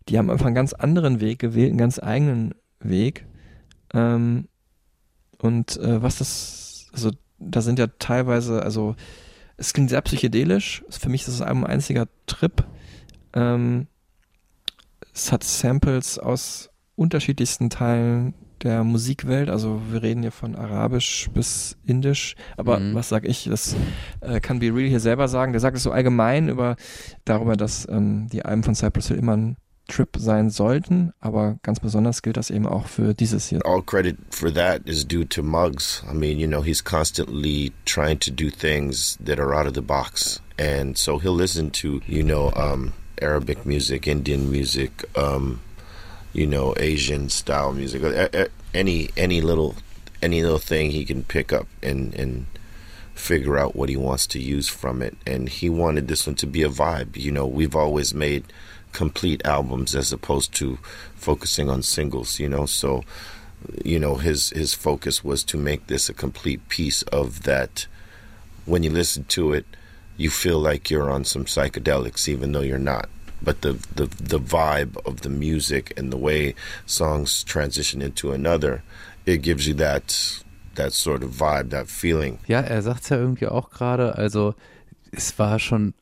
Die 0.09 0.19
haben 0.19 0.31
einfach 0.31 0.47
einen 0.47 0.55
ganz 0.55 0.73
anderen 0.73 1.21
Weg 1.21 1.39
gewählt, 1.39 1.71
einen 1.71 1.79
ganz 1.79 1.99
eigenen 1.99 2.55
Weg. 2.81 3.27
Ähm, 3.93 4.49
und 5.39 5.77
äh, 5.79 6.03
was 6.03 6.19
das, 6.19 6.89
also 6.93 7.11
da 7.39 7.61
sind 7.61 7.79
ja 7.79 7.87
teilweise, 7.99 8.63
also 8.63 8.95
es 9.57 9.73
klingt 9.73 9.91
sehr 9.91 10.03
psychedelisch. 10.03 10.85
Für 10.91 11.09
mich 11.09 11.23
ist 11.23 11.29
Album 11.41 11.65
ein 11.65 11.71
einziger 11.71 12.07
Trip. 12.27 12.65
Ähm, 13.33 13.87
es 15.13 15.33
hat 15.33 15.45
Samples 15.45 16.19
aus 16.19 16.71
unterschiedlichsten 16.97 17.71
Teilen 17.71 18.35
der 18.65 18.83
Musikwelt. 18.83 19.49
Also 19.49 19.81
wir 19.91 20.03
reden 20.03 20.23
hier 20.23 20.33
von 20.33 20.57
Arabisch 20.57 21.29
bis 21.33 21.77
Indisch. 21.87 22.35
Aber 22.57 22.81
Mhm. 22.81 22.95
was 22.95 23.09
sag 23.11 23.25
ich? 23.25 23.45
Das 23.45 23.77
äh, 24.21 24.41
kann 24.41 24.59
Be 24.59 24.75
Real 24.75 24.89
hier 24.89 25.01
selber 25.01 25.29
sagen. 25.29 25.53
Der 25.53 25.61
sagt 25.61 25.77
es 25.77 25.83
so 25.85 25.93
allgemein 25.93 26.49
über 26.49 26.77
darüber, 27.25 27.57
dass 27.57 27.87
ähm, 27.89 28.27
die 28.33 28.45
Alben 28.45 28.63
von 28.65 28.75
Cypress 28.75 29.09
Hill 29.09 29.19
immer 29.19 29.37
ein 29.37 29.57
Trip 29.87 30.09
sein 30.17 30.49
sollten. 30.49 31.13
Aber 31.21 31.59
ganz 31.63 31.79
besonders 31.79 32.23
gilt 32.23 32.39
das 32.39 32.49
eben 32.51 32.67
auch 32.67 32.87
für 32.87 33.13
dieses 33.13 33.49
hier. 33.49 33.61
All 33.67 33.83
credit 33.83 34.17
for 34.31 34.53
that 34.53 34.89
is 34.89 35.07
due 35.07 35.29
to 35.29 35.43
Muggs. 35.43 36.03
I 36.11 36.15
mean, 36.15 36.39
you 36.39 36.47
know, 36.49 36.65
he's 36.65 36.83
constantly 36.83 37.73
trying 37.85 38.19
to 38.21 38.31
do 38.31 38.49
things 38.51 39.19
that 39.25 39.39
are 39.39 39.55
out 39.55 39.67
of 39.67 39.75
the 39.75 39.83
box. 39.83 40.41
And 40.59 40.97
so 40.97 41.21
he'll 41.21 41.37
listen 41.37 41.71
to, 41.73 42.01
you 42.07 42.23
know, 42.25 42.51
um, 42.57 42.93
Arabic 43.21 43.67
music, 43.67 44.07
Indian 44.07 44.51
music, 44.51 44.91
um, 45.17 45.61
you 46.35 46.47
know, 46.47 46.75
Asian 46.77 47.31
style 47.31 47.73
music, 47.73 48.03
a- 48.03 48.29
a- 48.45 48.49
any 48.75 49.09
any 49.17 49.41
little 49.41 49.77
any 50.21 50.43
little 50.43 50.59
thing 50.59 50.91
he 50.91 51.05
can 51.07 51.23
pick 51.25 51.53
up 51.53 51.67
and 51.83 52.15
and 52.15 52.47
figure 53.15 53.57
out 53.57 53.77
what 53.77 53.89
he 53.89 53.97
wants 53.97 54.27
to 54.27 54.41
use 54.41 54.69
from 54.69 55.01
it. 55.01 55.17
And 55.27 55.49
he 55.49 55.71
wanted 55.71 56.09
this 56.09 56.27
one 56.27 56.35
to 56.37 56.47
be 56.47 56.63
a 56.63 56.69
vibe. 56.69 57.17
You 57.17 57.31
know, 57.31 57.47
we've 57.47 57.77
always 57.77 58.13
made 58.13 58.45
complete 58.93 59.41
albums 59.47 59.95
as 59.95 60.13
opposed 60.13 60.53
to 60.55 60.79
focusing 61.15 61.71
on 61.71 61.83
singles. 61.83 62.41
You 62.41 62.49
know, 62.49 62.67
so 62.67 63.05
you 63.85 63.99
know 63.99 64.17
his 64.17 64.51
his 64.51 64.75
focus 64.75 65.23
was 65.25 65.45
to 65.45 65.57
make 65.57 65.87
this 65.87 66.09
a 66.09 66.15
complete 66.15 66.69
piece 66.69 67.03
of 67.05 67.45
that. 67.45 67.87
When 68.67 68.83
you 68.83 68.91
listen 68.91 69.25
to 69.25 69.53
it, 69.53 69.67
you 70.17 70.31
feel 70.31 70.59
like 70.59 70.91
you're 70.91 71.11
on 71.11 71.25
some 71.25 71.45
psychedelics, 71.45 72.29
even 72.29 72.53
though 72.53 72.61
you're 72.61 72.79
not. 72.79 73.09
But 73.43 73.63
the, 73.63 73.77
the 73.97 74.07
the 74.07 74.39
vibe 74.39 74.97
of 75.05 75.21
the 75.23 75.29
music 75.29 75.99
and 75.99 76.11
the 76.13 76.19
way 76.19 76.55
songs 76.87 77.45
transition 77.45 78.01
into 78.01 78.33
another, 78.33 78.83
it 79.27 79.43
gives 79.43 79.67
you 79.67 79.75
that 79.75 80.45
that 80.77 80.93
sort 80.93 81.23
of 81.23 81.41
vibe, 81.41 81.71
that 81.71 81.89
feeling. 81.89 82.39
Ja, 82.47 82.61
er 82.61 82.83
sagt 82.83 83.03
es 83.03 83.09
ja 83.11 83.17
irgendwie 83.17 83.47
auch 83.47 83.71
gerade. 83.71 84.17
Also, 84.17 84.55
es 85.13 85.39
war 85.39 85.59
schon 85.59 85.95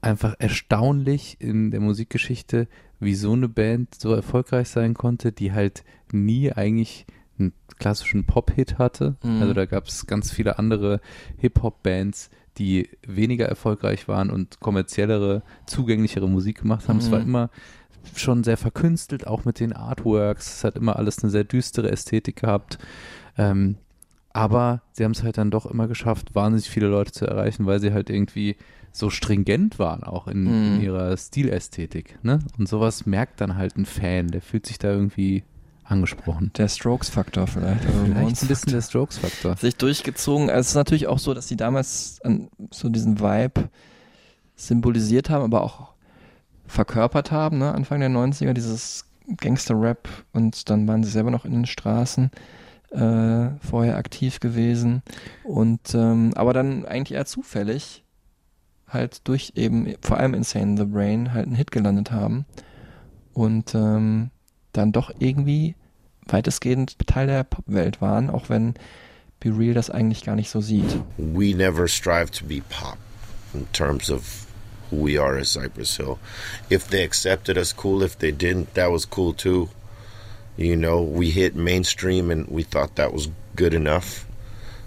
einfach 0.00 0.34
erstaunlich 0.38 1.36
in 1.40 1.70
der 1.70 1.80
Musikgeschichte, 1.80 2.68
wie 3.00 3.14
so 3.14 3.32
eine 3.32 3.48
Band 3.48 3.94
so 3.94 4.14
erfolgreich 4.14 4.68
sein 4.68 4.94
konnte, 4.94 5.32
die 5.32 5.52
halt 5.52 5.84
nie 6.12 6.52
eigentlich 6.52 7.06
einen 7.38 7.52
klassischen 7.78 8.24
Pop-Hit 8.24 8.78
hatte. 8.78 9.16
Mhm. 9.22 9.42
Also, 9.42 9.54
da 9.54 9.66
gab 9.66 9.86
es 9.86 10.06
ganz 10.06 10.30
viele 10.32 10.58
andere 10.58 11.00
Hip-Hop-Bands, 11.38 12.30
die 12.58 12.88
weniger 13.06 13.46
erfolgreich 13.46 14.08
waren 14.08 14.30
und 14.30 14.60
kommerziellere, 14.60 15.42
zugänglichere 15.66 16.28
Musik 16.28 16.60
gemacht 16.62 16.88
haben. 16.88 16.98
Es 16.98 17.10
war 17.12 17.20
Mhm. 17.20 17.26
immer 17.26 17.50
schon 18.14 18.44
sehr 18.44 18.56
verkünstelt, 18.56 19.26
auch 19.26 19.44
mit 19.44 19.60
den 19.60 19.72
Artworks. 19.72 20.56
Es 20.58 20.64
hat 20.64 20.76
immer 20.76 20.96
alles 20.96 21.22
eine 21.22 21.30
sehr 21.30 21.44
düstere 21.44 21.90
Ästhetik 21.90 22.36
gehabt. 22.36 22.78
Ähm, 23.36 23.76
aber 24.32 24.82
sie 24.92 25.04
haben 25.04 25.12
es 25.12 25.22
halt 25.22 25.38
dann 25.38 25.50
doch 25.50 25.66
immer 25.66 25.88
geschafft, 25.88 26.34
wahnsinnig 26.34 26.68
viele 26.68 26.88
Leute 26.88 27.12
zu 27.12 27.26
erreichen, 27.26 27.66
weil 27.66 27.80
sie 27.80 27.92
halt 27.92 28.10
irgendwie 28.10 28.56
so 28.92 29.10
stringent 29.10 29.78
waren, 29.78 30.02
auch 30.04 30.26
in, 30.26 30.46
in 30.46 30.74
Mhm. 30.76 30.80
ihrer 30.82 31.16
Stilästhetik. 31.16 32.18
Ne? 32.22 32.38
Und 32.58 32.68
sowas 32.68 33.06
merkt 33.06 33.40
dann 33.40 33.56
halt 33.56 33.76
ein 33.76 33.86
Fan, 33.86 34.28
der 34.28 34.40
fühlt 34.42 34.66
sich 34.66 34.78
da 34.78 34.90
irgendwie 34.90 35.42
angesprochen. 35.88 36.50
Der 36.56 36.68
Strokes-Faktor 36.68 37.46
vielleicht. 37.46 37.84
Vielleicht 37.84 38.42
ein 38.42 38.48
bisschen 38.48 38.72
der 38.72 38.82
Strokes-Faktor. 38.82 39.56
sich 39.56 39.76
durchgezogen. 39.76 40.50
Also 40.50 40.60
es 40.60 40.68
ist 40.68 40.74
natürlich 40.74 41.06
auch 41.06 41.18
so, 41.18 41.34
dass 41.34 41.46
die 41.46 41.56
damals 41.56 42.20
an 42.24 42.48
so 42.70 42.88
diesen 42.88 43.20
Vibe 43.20 43.68
symbolisiert 44.56 45.30
haben, 45.30 45.44
aber 45.44 45.62
auch 45.62 45.92
verkörpert 46.66 47.30
haben, 47.30 47.58
ne? 47.58 47.72
Anfang 47.72 48.00
der 48.00 48.10
90er, 48.10 48.52
dieses 48.52 49.04
Gangster-Rap 49.36 50.08
und 50.32 50.70
dann 50.70 50.86
waren 50.88 51.02
sie 51.02 51.10
selber 51.10 51.30
noch 51.30 51.44
in 51.44 51.52
den 51.52 51.66
Straßen 51.66 52.30
äh, 52.90 53.48
vorher 53.60 53.96
aktiv 53.96 54.40
gewesen 54.40 55.02
und 55.44 55.94
ähm, 55.94 56.32
aber 56.36 56.52
dann 56.52 56.84
eigentlich 56.86 57.16
eher 57.16 57.26
zufällig 57.26 58.04
halt 58.88 59.26
durch 59.26 59.52
eben 59.56 59.94
vor 60.00 60.18
allem 60.18 60.34
Insane 60.34 60.72
in 60.72 60.76
the 60.76 60.84
Brain 60.84 61.32
halt 61.32 61.46
einen 61.46 61.56
Hit 61.56 61.72
gelandet 61.72 62.12
haben 62.12 62.46
und 63.32 63.74
ähm, 63.74 64.30
dann 64.76 64.92
doch 64.92 65.10
irgendwie 65.18 65.74
weitestgehend 66.26 66.96
Teil 67.06 67.26
der 67.26 67.44
Popwelt 67.44 68.00
waren, 68.00 68.30
auch 68.30 68.48
wenn 68.48 68.74
Be 69.38 69.50
Real 69.56 69.74
das 69.74 69.90
eigentlich 69.90 70.24
gar 70.24 70.34
nicht 70.34 70.50
so 70.50 70.60
sieht. 70.60 71.02
we 71.18 71.54
never 71.54 71.86
strive 71.88 72.30
to 72.30 72.44
be 72.44 72.62
pop 72.68 72.98
in 73.54 73.66
terms 73.72 74.10
of 74.10 74.46
who 74.90 74.96
we 75.04 75.18
are 75.18 75.36
as 75.38 75.50
Cypress 75.52 75.96
Hill. 75.96 76.18
If 76.70 76.88
they 76.88 77.04
accepted 77.04 77.58
us, 77.58 77.72
cool. 77.76 78.02
If 78.02 78.16
they 78.18 78.32
didn't, 78.32 78.74
that 78.74 78.90
was 78.90 79.04
cool 79.04 79.34
too. 79.34 79.68
You 80.56 80.76
know, 80.76 81.02
we 81.02 81.30
hit 81.30 81.54
mainstream 81.54 82.30
and 82.30 82.48
we 82.48 82.62
thought 82.62 82.96
that 82.96 83.12
was 83.12 83.28
good 83.56 83.74
enough 83.74 84.26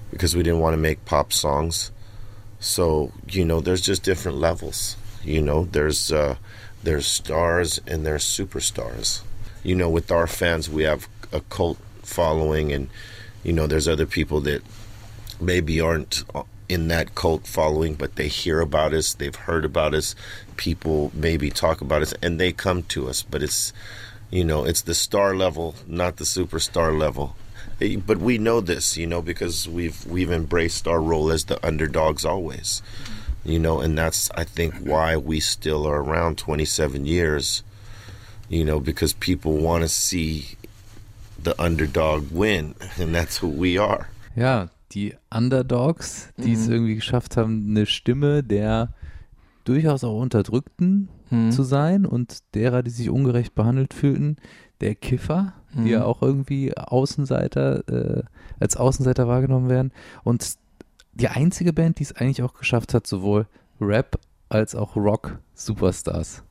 because 0.09 0.35
we 0.35 0.41
didn't 0.41 0.61
want 0.61 0.73
to 0.73 0.81
make 0.81 1.05
pop 1.05 1.31
songs. 1.31 1.91
So, 2.59 3.11
you 3.29 3.45
know, 3.45 3.61
there's 3.61 3.81
just 3.81 4.03
different 4.03 4.39
levels. 4.39 4.97
You 5.23 5.41
know, 5.41 5.65
there's 5.71 6.11
uh 6.11 6.35
there's 6.83 7.05
stars 7.05 7.79
and 7.85 8.05
there's 8.05 8.23
superstars. 8.23 9.21
You 9.63 9.75
know, 9.75 9.89
with 9.89 10.11
our 10.11 10.27
fans 10.27 10.69
we 10.69 10.83
have 10.83 11.07
a 11.31 11.41
cult 11.41 11.77
following 12.03 12.71
and 12.71 12.89
you 13.43 13.53
know, 13.53 13.67
there's 13.67 13.87
other 13.87 14.05
people 14.05 14.41
that 14.41 14.61
maybe 15.39 15.79
aren't 15.79 16.23
in 16.67 16.87
that 16.89 17.15
cult 17.15 17.47
following, 17.47 17.95
but 17.95 18.15
they 18.15 18.27
hear 18.27 18.61
about 18.61 18.93
us, 18.93 19.13
they've 19.13 19.35
heard 19.35 19.65
about 19.65 19.93
us, 19.93 20.13
people 20.57 21.11
maybe 21.13 21.49
talk 21.49 21.81
about 21.81 22.01
us, 22.01 22.13
and 22.21 22.39
they 22.39 22.51
come 22.51 22.83
to 22.83 23.09
us. 23.09 23.23
But 23.23 23.41
it's, 23.41 23.73
you 24.29 24.43
know, 24.43 24.65
it's 24.65 24.81
the 24.81 24.93
star 24.93 25.35
level, 25.35 25.75
not 25.87 26.17
the 26.17 26.25
superstar 26.25 26.97
level. 26.97 27.35
But 28.05 28.17
we 28.17 28.37
know 28.37 28.59
this, 28.59 28.97
you 28.97 29.07
know, 29.07 29.21
because 29.21 29.67
we've 29.67 30.05
we've 30.05 30.31
embraced 30.31 30.85
our 30.85 31.01
role 31.01 31.31
as 31.31 31.45
the 31.45 31.65
underdogs 31.65 32.25
always, 32.25 32.81
you 33.45 33.57
know, 33.57 33.79
and 33.79 33.97
that's 33.97 34.29
I 34.31 34.43
think 34.43 34.75
why 34.75 35.15
we 35.15 35.39
still 35.39 35.87
are 35.87 36.01
around 36.01 36.37
27 36.37 37.05
years, 37.05 37.63
you 38.49 38.63
know, 38.65 38.79
because 38.79 39.15
people 39.15 39.63
want 39.63 39.83
to 39.83 39.87
see 39.89 40.57
the 41.43 41.53
underdog 41.57 42.23
win, 42.31 42.73
and 42.99 43.13
that's 43.13 43.41
who 43.41 43.47
we 43.49 43.79
are. 43.81 44.05
Ja, 44.35 44.69
die 44.91 45.15
Underdogs, 45.33 46.29
die 46.37 46.53
es 46.53 46.67
Mhm. 46.67 46.73
irgendwie 46.73 46.95
geschafft 46.95 47.37
haben, 47.37 47.67
eine 47.69 47.85
Stimme 47.85 48.43
der 48.43 48.93
durchaus 49.65 50.03
auch 50.03 50.19
Unterdrückten 50.19 51.09
Mhm. 51.29 51.51
zu 51.51 51.63
sein 51.63 52.05
und 52.07 52.39
derer, 52.55 52.81
die 52.81 52.89
sich 52.89 53.09
ungerecht 53.09 53.53
behandelt 53.53 53.93
fühlten, 53.93 54.37
der 54.81 54.95
Kiffer, 54.95 55.53
die 55.73 55.79
Mhm. 55.81 55.87
ja 55.87 56.05
auch 56.05 56.21
irgendwie 56.23 56.75
Außenseiter, 56.75 57.87
äh, 57.87 58.23
als 58.59 58.77
Außenseiter 58.77 59.27
wahrgenommen 59.27 59.69
werden. 59.69 59.91
Und 60.23 60.55
die 61.13 61.27
einzige 61.27 61.71
Band, 61.73 61.99
die 61.99 62.03
es 62.03 62.13
eigentlich 62.15 62.41
auch 62.41 62.53
geschafft 62.55 62.93
hat, 62.93 63.05
sowohl 63.05 63.45
Rap 63.79 64.19
als 64.49 64.73
auch 64.73 64.95
Rock-Superstars 64.95 66.41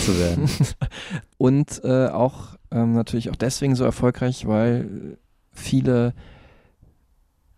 zu 0.00 0.18
werden. 0.18 0.48
Und 1.38 1.82
äh, 1.84 2.08
auch 2.08 2.56
ähm, 2.70 2.92
natürlich 2.92 3.30
auch 3.30 3.36
deswegen 3.36 3.74
so 3.74 3.84
erfolgreich, 3.84 4.46
weil 4.46 5.18
viele 5.52 6.14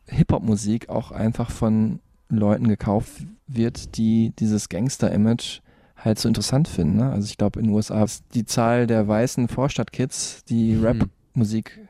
Hip-Hop-Musik 0.06 0.88
auch 0.88 1.10
einfach 1.12 1.50
von 1.50 2.00
Leuten 2.28 2.68
gekauft 2.68 3.26
wird, 3.46 3.96
die 3.96 4.32
dieses 4.38 4.68
Gangster-Image 4.68 5.60
halt 5.96 6.18
so 6.18 6.28
interessant 6.28 6.66
finden. 6.68 6.96
Ne? 6.96 7.10
Also 7.12 7.26
ich 7.26 7.36
glaube 7.36 7.60
in 7.60 7.66
den 7.66 7.74
USA 7.74 8.02
ist 8.02 8.24
die 8.34 8.44
Zahl 8.44 8.86
der 8.86 9.06
weißen 9.06 9.48
Vorstadtkids, 9.48 10.44
die 10.44 10.72
Mhm. 10.74 10.84
Rap-Musik 10.84 11.88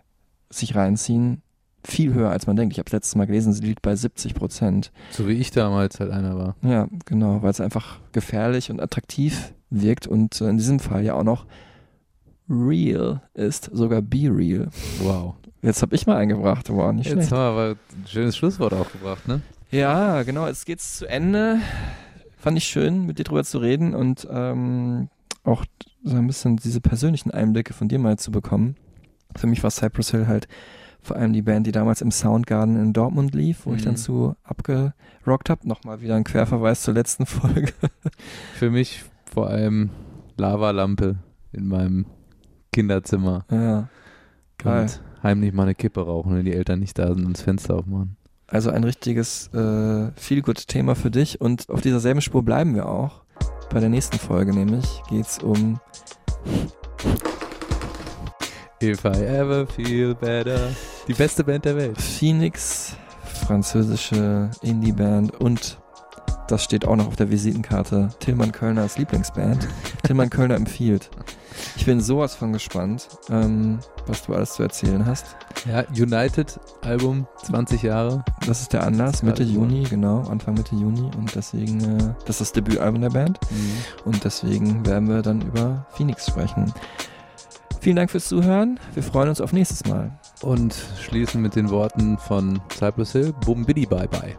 sich 0.50 0.74
reinziehen, 0.74 1.40
viel 1.84 2.12
höher 2.12 2.30
als 2.30 2.46
man 2.46 2.56
denkt. 2.56 2.74
Ich 2.74 2.78
habe 2.78 2.90
letztes 2.92 3.14
Mal 3.16 3.26
gelesen, 3.26 3.52
sie 3.52 3.62
liegt 3.64 3.82
bei 3.82 3.96
70 3.96 4.34
Prozent. 4.34 4.92
so 5.10 5.26
wie 5.26 5.32
ich 5.32 5.50
damals 5.50 5.98
halt 5.98 6.10
einer 6.10 6.36
war. 6.36 6.56
Ja, 6.62 6.88
genau, 7.06 7.42
weil 7.42 7.50
es 7.50 7.60
einfach 7.60 8.00
gefährlich 8.12 8.70
und 8.70 8.80
attraktiv 8.80 9.54
wirkt 9.72 10.06
und 10.06 10.40
äh, 10.40 10.48
in 10.48 10.56
diesem 10.58 10.78
Fall 10.80 11.04
ja 11.04 11.14
auch 11.14 11.24
noch 11.24 11.46
real 12.48 13.22
ist, 13.34 13.70
sogar 13.72 14.02
be 14.02 14.28
real. 14.30 14.68
Wow. 15.00 15.34
Jetzt 15.62 15.80
habe 15.82 15.94
ich 15.94 16.06
mal 16.06 16.16
eingebracht, 16.16 16.68
wow, 16.70 16.92
nicht 16.92 17.06
Jetzt 17.06 17.12
schlecht. 17.14 17.32
haben 17.32 17.38
wir 17.38 17.62
aber 17.62 17.70
ein 17.70 18.06
schönes 18.06 18.36
Schlusswort 18.36 18.72
aufgebracht, 18.74 19.28
ne? 19.28 19.40
Ja, 19.70 20.22
genau, 20.24 20.46
jetzt 20.46 20.66
geht's 20.66 20.98
zu 20.98 21.06
Ende. 21.08 21.58
fand 22.36 22.58
ich 22.58 22.64
schön, 22.64 23.06
mit 23.06 23.18
dir 23.18 23.24
drüber 23.24 23.44
zu 23.44 23.58
reden 23.58 23.94
und 23.94 24.26
ähm, 24.30 25.08
auch 25.44 25.64
so 26.02 26.16
ein 26.16 26.26
bisschen 26.26 26.56
diese 26.56 26.80
persönlichen 26.80 27.30
Einblicke 27.30 27.72
von 27.72 27.88
dir 27.88 27.98
mal 28.00 28.18
zu 28.18 28.32
bekommen. 28.32 28.76
Für 29.36 29.46
mich 29.46 29.62
war 29.62 29.70
Cypress 29.70 30.10
Hill 30.10 30.26
halt 30.26 30.48
vor 31.00 31.16
allem 31.16 31.32
die 31.32 31.42
Band, 31.42 31.66
die 31.66 31.72
damals 31.72 32.00
im 32.00 32.10
Soundgarden 32.10 32.76
in 32.80 32.92
Dortmund 32.92 33.34
lief, 33.34 33.64
wo 33.66 33.72
ich 33.74 33.82
dann 33.82 33.94
Mhm. 33.94 33.98
zu 33.98 34.36
abgerockt 34.44 35.48
habe. 35.48 35.66
Nochmal 35.66 36.00
wieder 36.00 36.16
ein 36.16 36.24
Querverweis 36.24 36.82
zur 36.82 36.94
letzten 36.94 37.24
Folge. 37.26 37.72
Für 38.56 38.70
mich 38.70 39.04
vor 39.32 39.48
allem 39.48 39.90
Lavalampe 40.36 41.16
in 41.52 41.66
meinem 41.66 42.06
Kinderzimmer. 42.72 43.44
ja, 43.50 43.88
geil. 44.58 44.82
Und 44.82 45.00
heimlich 45.22 45.52
mal 45.52 45.64
eine 45.64 45.74
Kippe 45.74 46.04
rauchen, 46.04 46.36
wenn 46.36 46.44
die 46.44 46.52
Eltern 46.52 46.80
nicht 46.80 46.98
da 46.98 47.14
sind 47.14 47.24
und 47.24 47.36
das 47.36 47.42
Fenster 47.42 47.76
aufmachen. 47.76 48.16
Also 48.46 48.70
ein 48.70 48.84
richtiges 48.84 49.48
äh, 49.54 50.10
Feel-Good-Thema 50.16 50.94
für 50.94 51.10
dich 51.10 51.40
und 51.40 51.70
auf 51.70 51.80
dieser 51.80 52.00
selben 52.00 52.20
Spur 52.20 52.42
bleiben 52.42 52.74
wir 52.74 52.88
auch. 52.88 53.22
Bei 53.70 53.80
der 53.80 53.88
nächsten 53.88 54.18
Folge 54.18 54.52
nämlich 54.52 54.86
geht's 55.08 55.38
um 55.38 55.80
If 58.82 59.04
I 59.04 59.24
ever 59.24 59.66
feel 59.66 60.14
better. 60.14 60.70
Die 61.08 61.14
beste 61.14 61.44
Band 61.44 61.64
der 61.64 61.76
Welt. 61.76 62.00
Phoenix, 62.00 62.96
französische 63.46 64.50
Indie-Band 64.60 65.40
und 65.40 65.78
das 66.52 66.64
steht 66.64 66.84
auch 66.86 66.96
noch 66.96 67.06
auf 67.06 67.16
der 67.16 67.30
Visitenkarte, 67.30 68.10
Tillmann 68.20 68.52
Kölners 68.52 68.98
Lieblingsband. 68.98 69.66
Tillmann 70.02 70.28
Kölner 70.28 70.54
empfiehlt. 70.54 71.10
Ich 71.76 71.86
bin 71.86 72.00
sowas 72.00 72.34
von 72.34 72.52
gespannt, 72.52 73.08
ähm, 73.30 73.78
was 74.06 74.26
du 74.26 74.34
alles 74.34 74.52
zu 74.54 74.62
erzählen 74.62 75.06
hast. 75.06 75.24
Ja, 75.66 75.84
United 75.90 76.60
Album, 76.82 77.26
20 77.44 77.82
Jahre. 77.82 78.22
Das 78.46 78.60
ist 78.60 78.74
der 78.74 78.84
Anlass, 78.84 79.22
Mitte 79.22 79.44
Gerade 79.44 79.54
so. 79.54 79.60
Juni, 79.60 79.84
genau, 79.84 80.22
Anfang 80.28 80.54
Mitte 80.54 80.74
Juni 80.74 81.10
und 81.16 81.34
deswegen, 81.34 81.80
äh, 81.80 82.14
das 82.26 82.36
ist 82.36 82.40
das 82.40 82.52
Debütalbum 82.52 83.00
der 83.00 83.10
Band 83.10 83.40
und 84.04 84.22
deswegen 84.22 84.84
werden 84.84 85.08
wir 85.08 85.22
dann 85.22 85.40
über 85.40 85.86
Phoenix 85.96 86.26
sprechen. 86.26 86.72
Vielen 87.80 87.96
Dank 87.96 88.10
fürs 88.10 88.28
Zuhören. 88.28 88.78
Wir 88.92 89.02
freuen 89.02 89.30
uns 89.30 89.40
auf 89.40 89.54
nächstes 89.54 89.86
Mal. 89.86 90.12
Und 90.42 90.76
schließen 91.00 91.40
mit 91.40 91.56
den 91.56 91.70
Worten 91.70 92.18
von 92.18 92.60
Cypress 92.76 93.12
Hill. 93.12 93.32
Bum 93.44 93.64
bidi 93.64 93.86
bye 93.86 94.06
bye. 94.06 94.36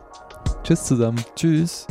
Tschüss 0.64 0.86
zusammen. 0.86 1.20
Tschüss. 1.36 1.88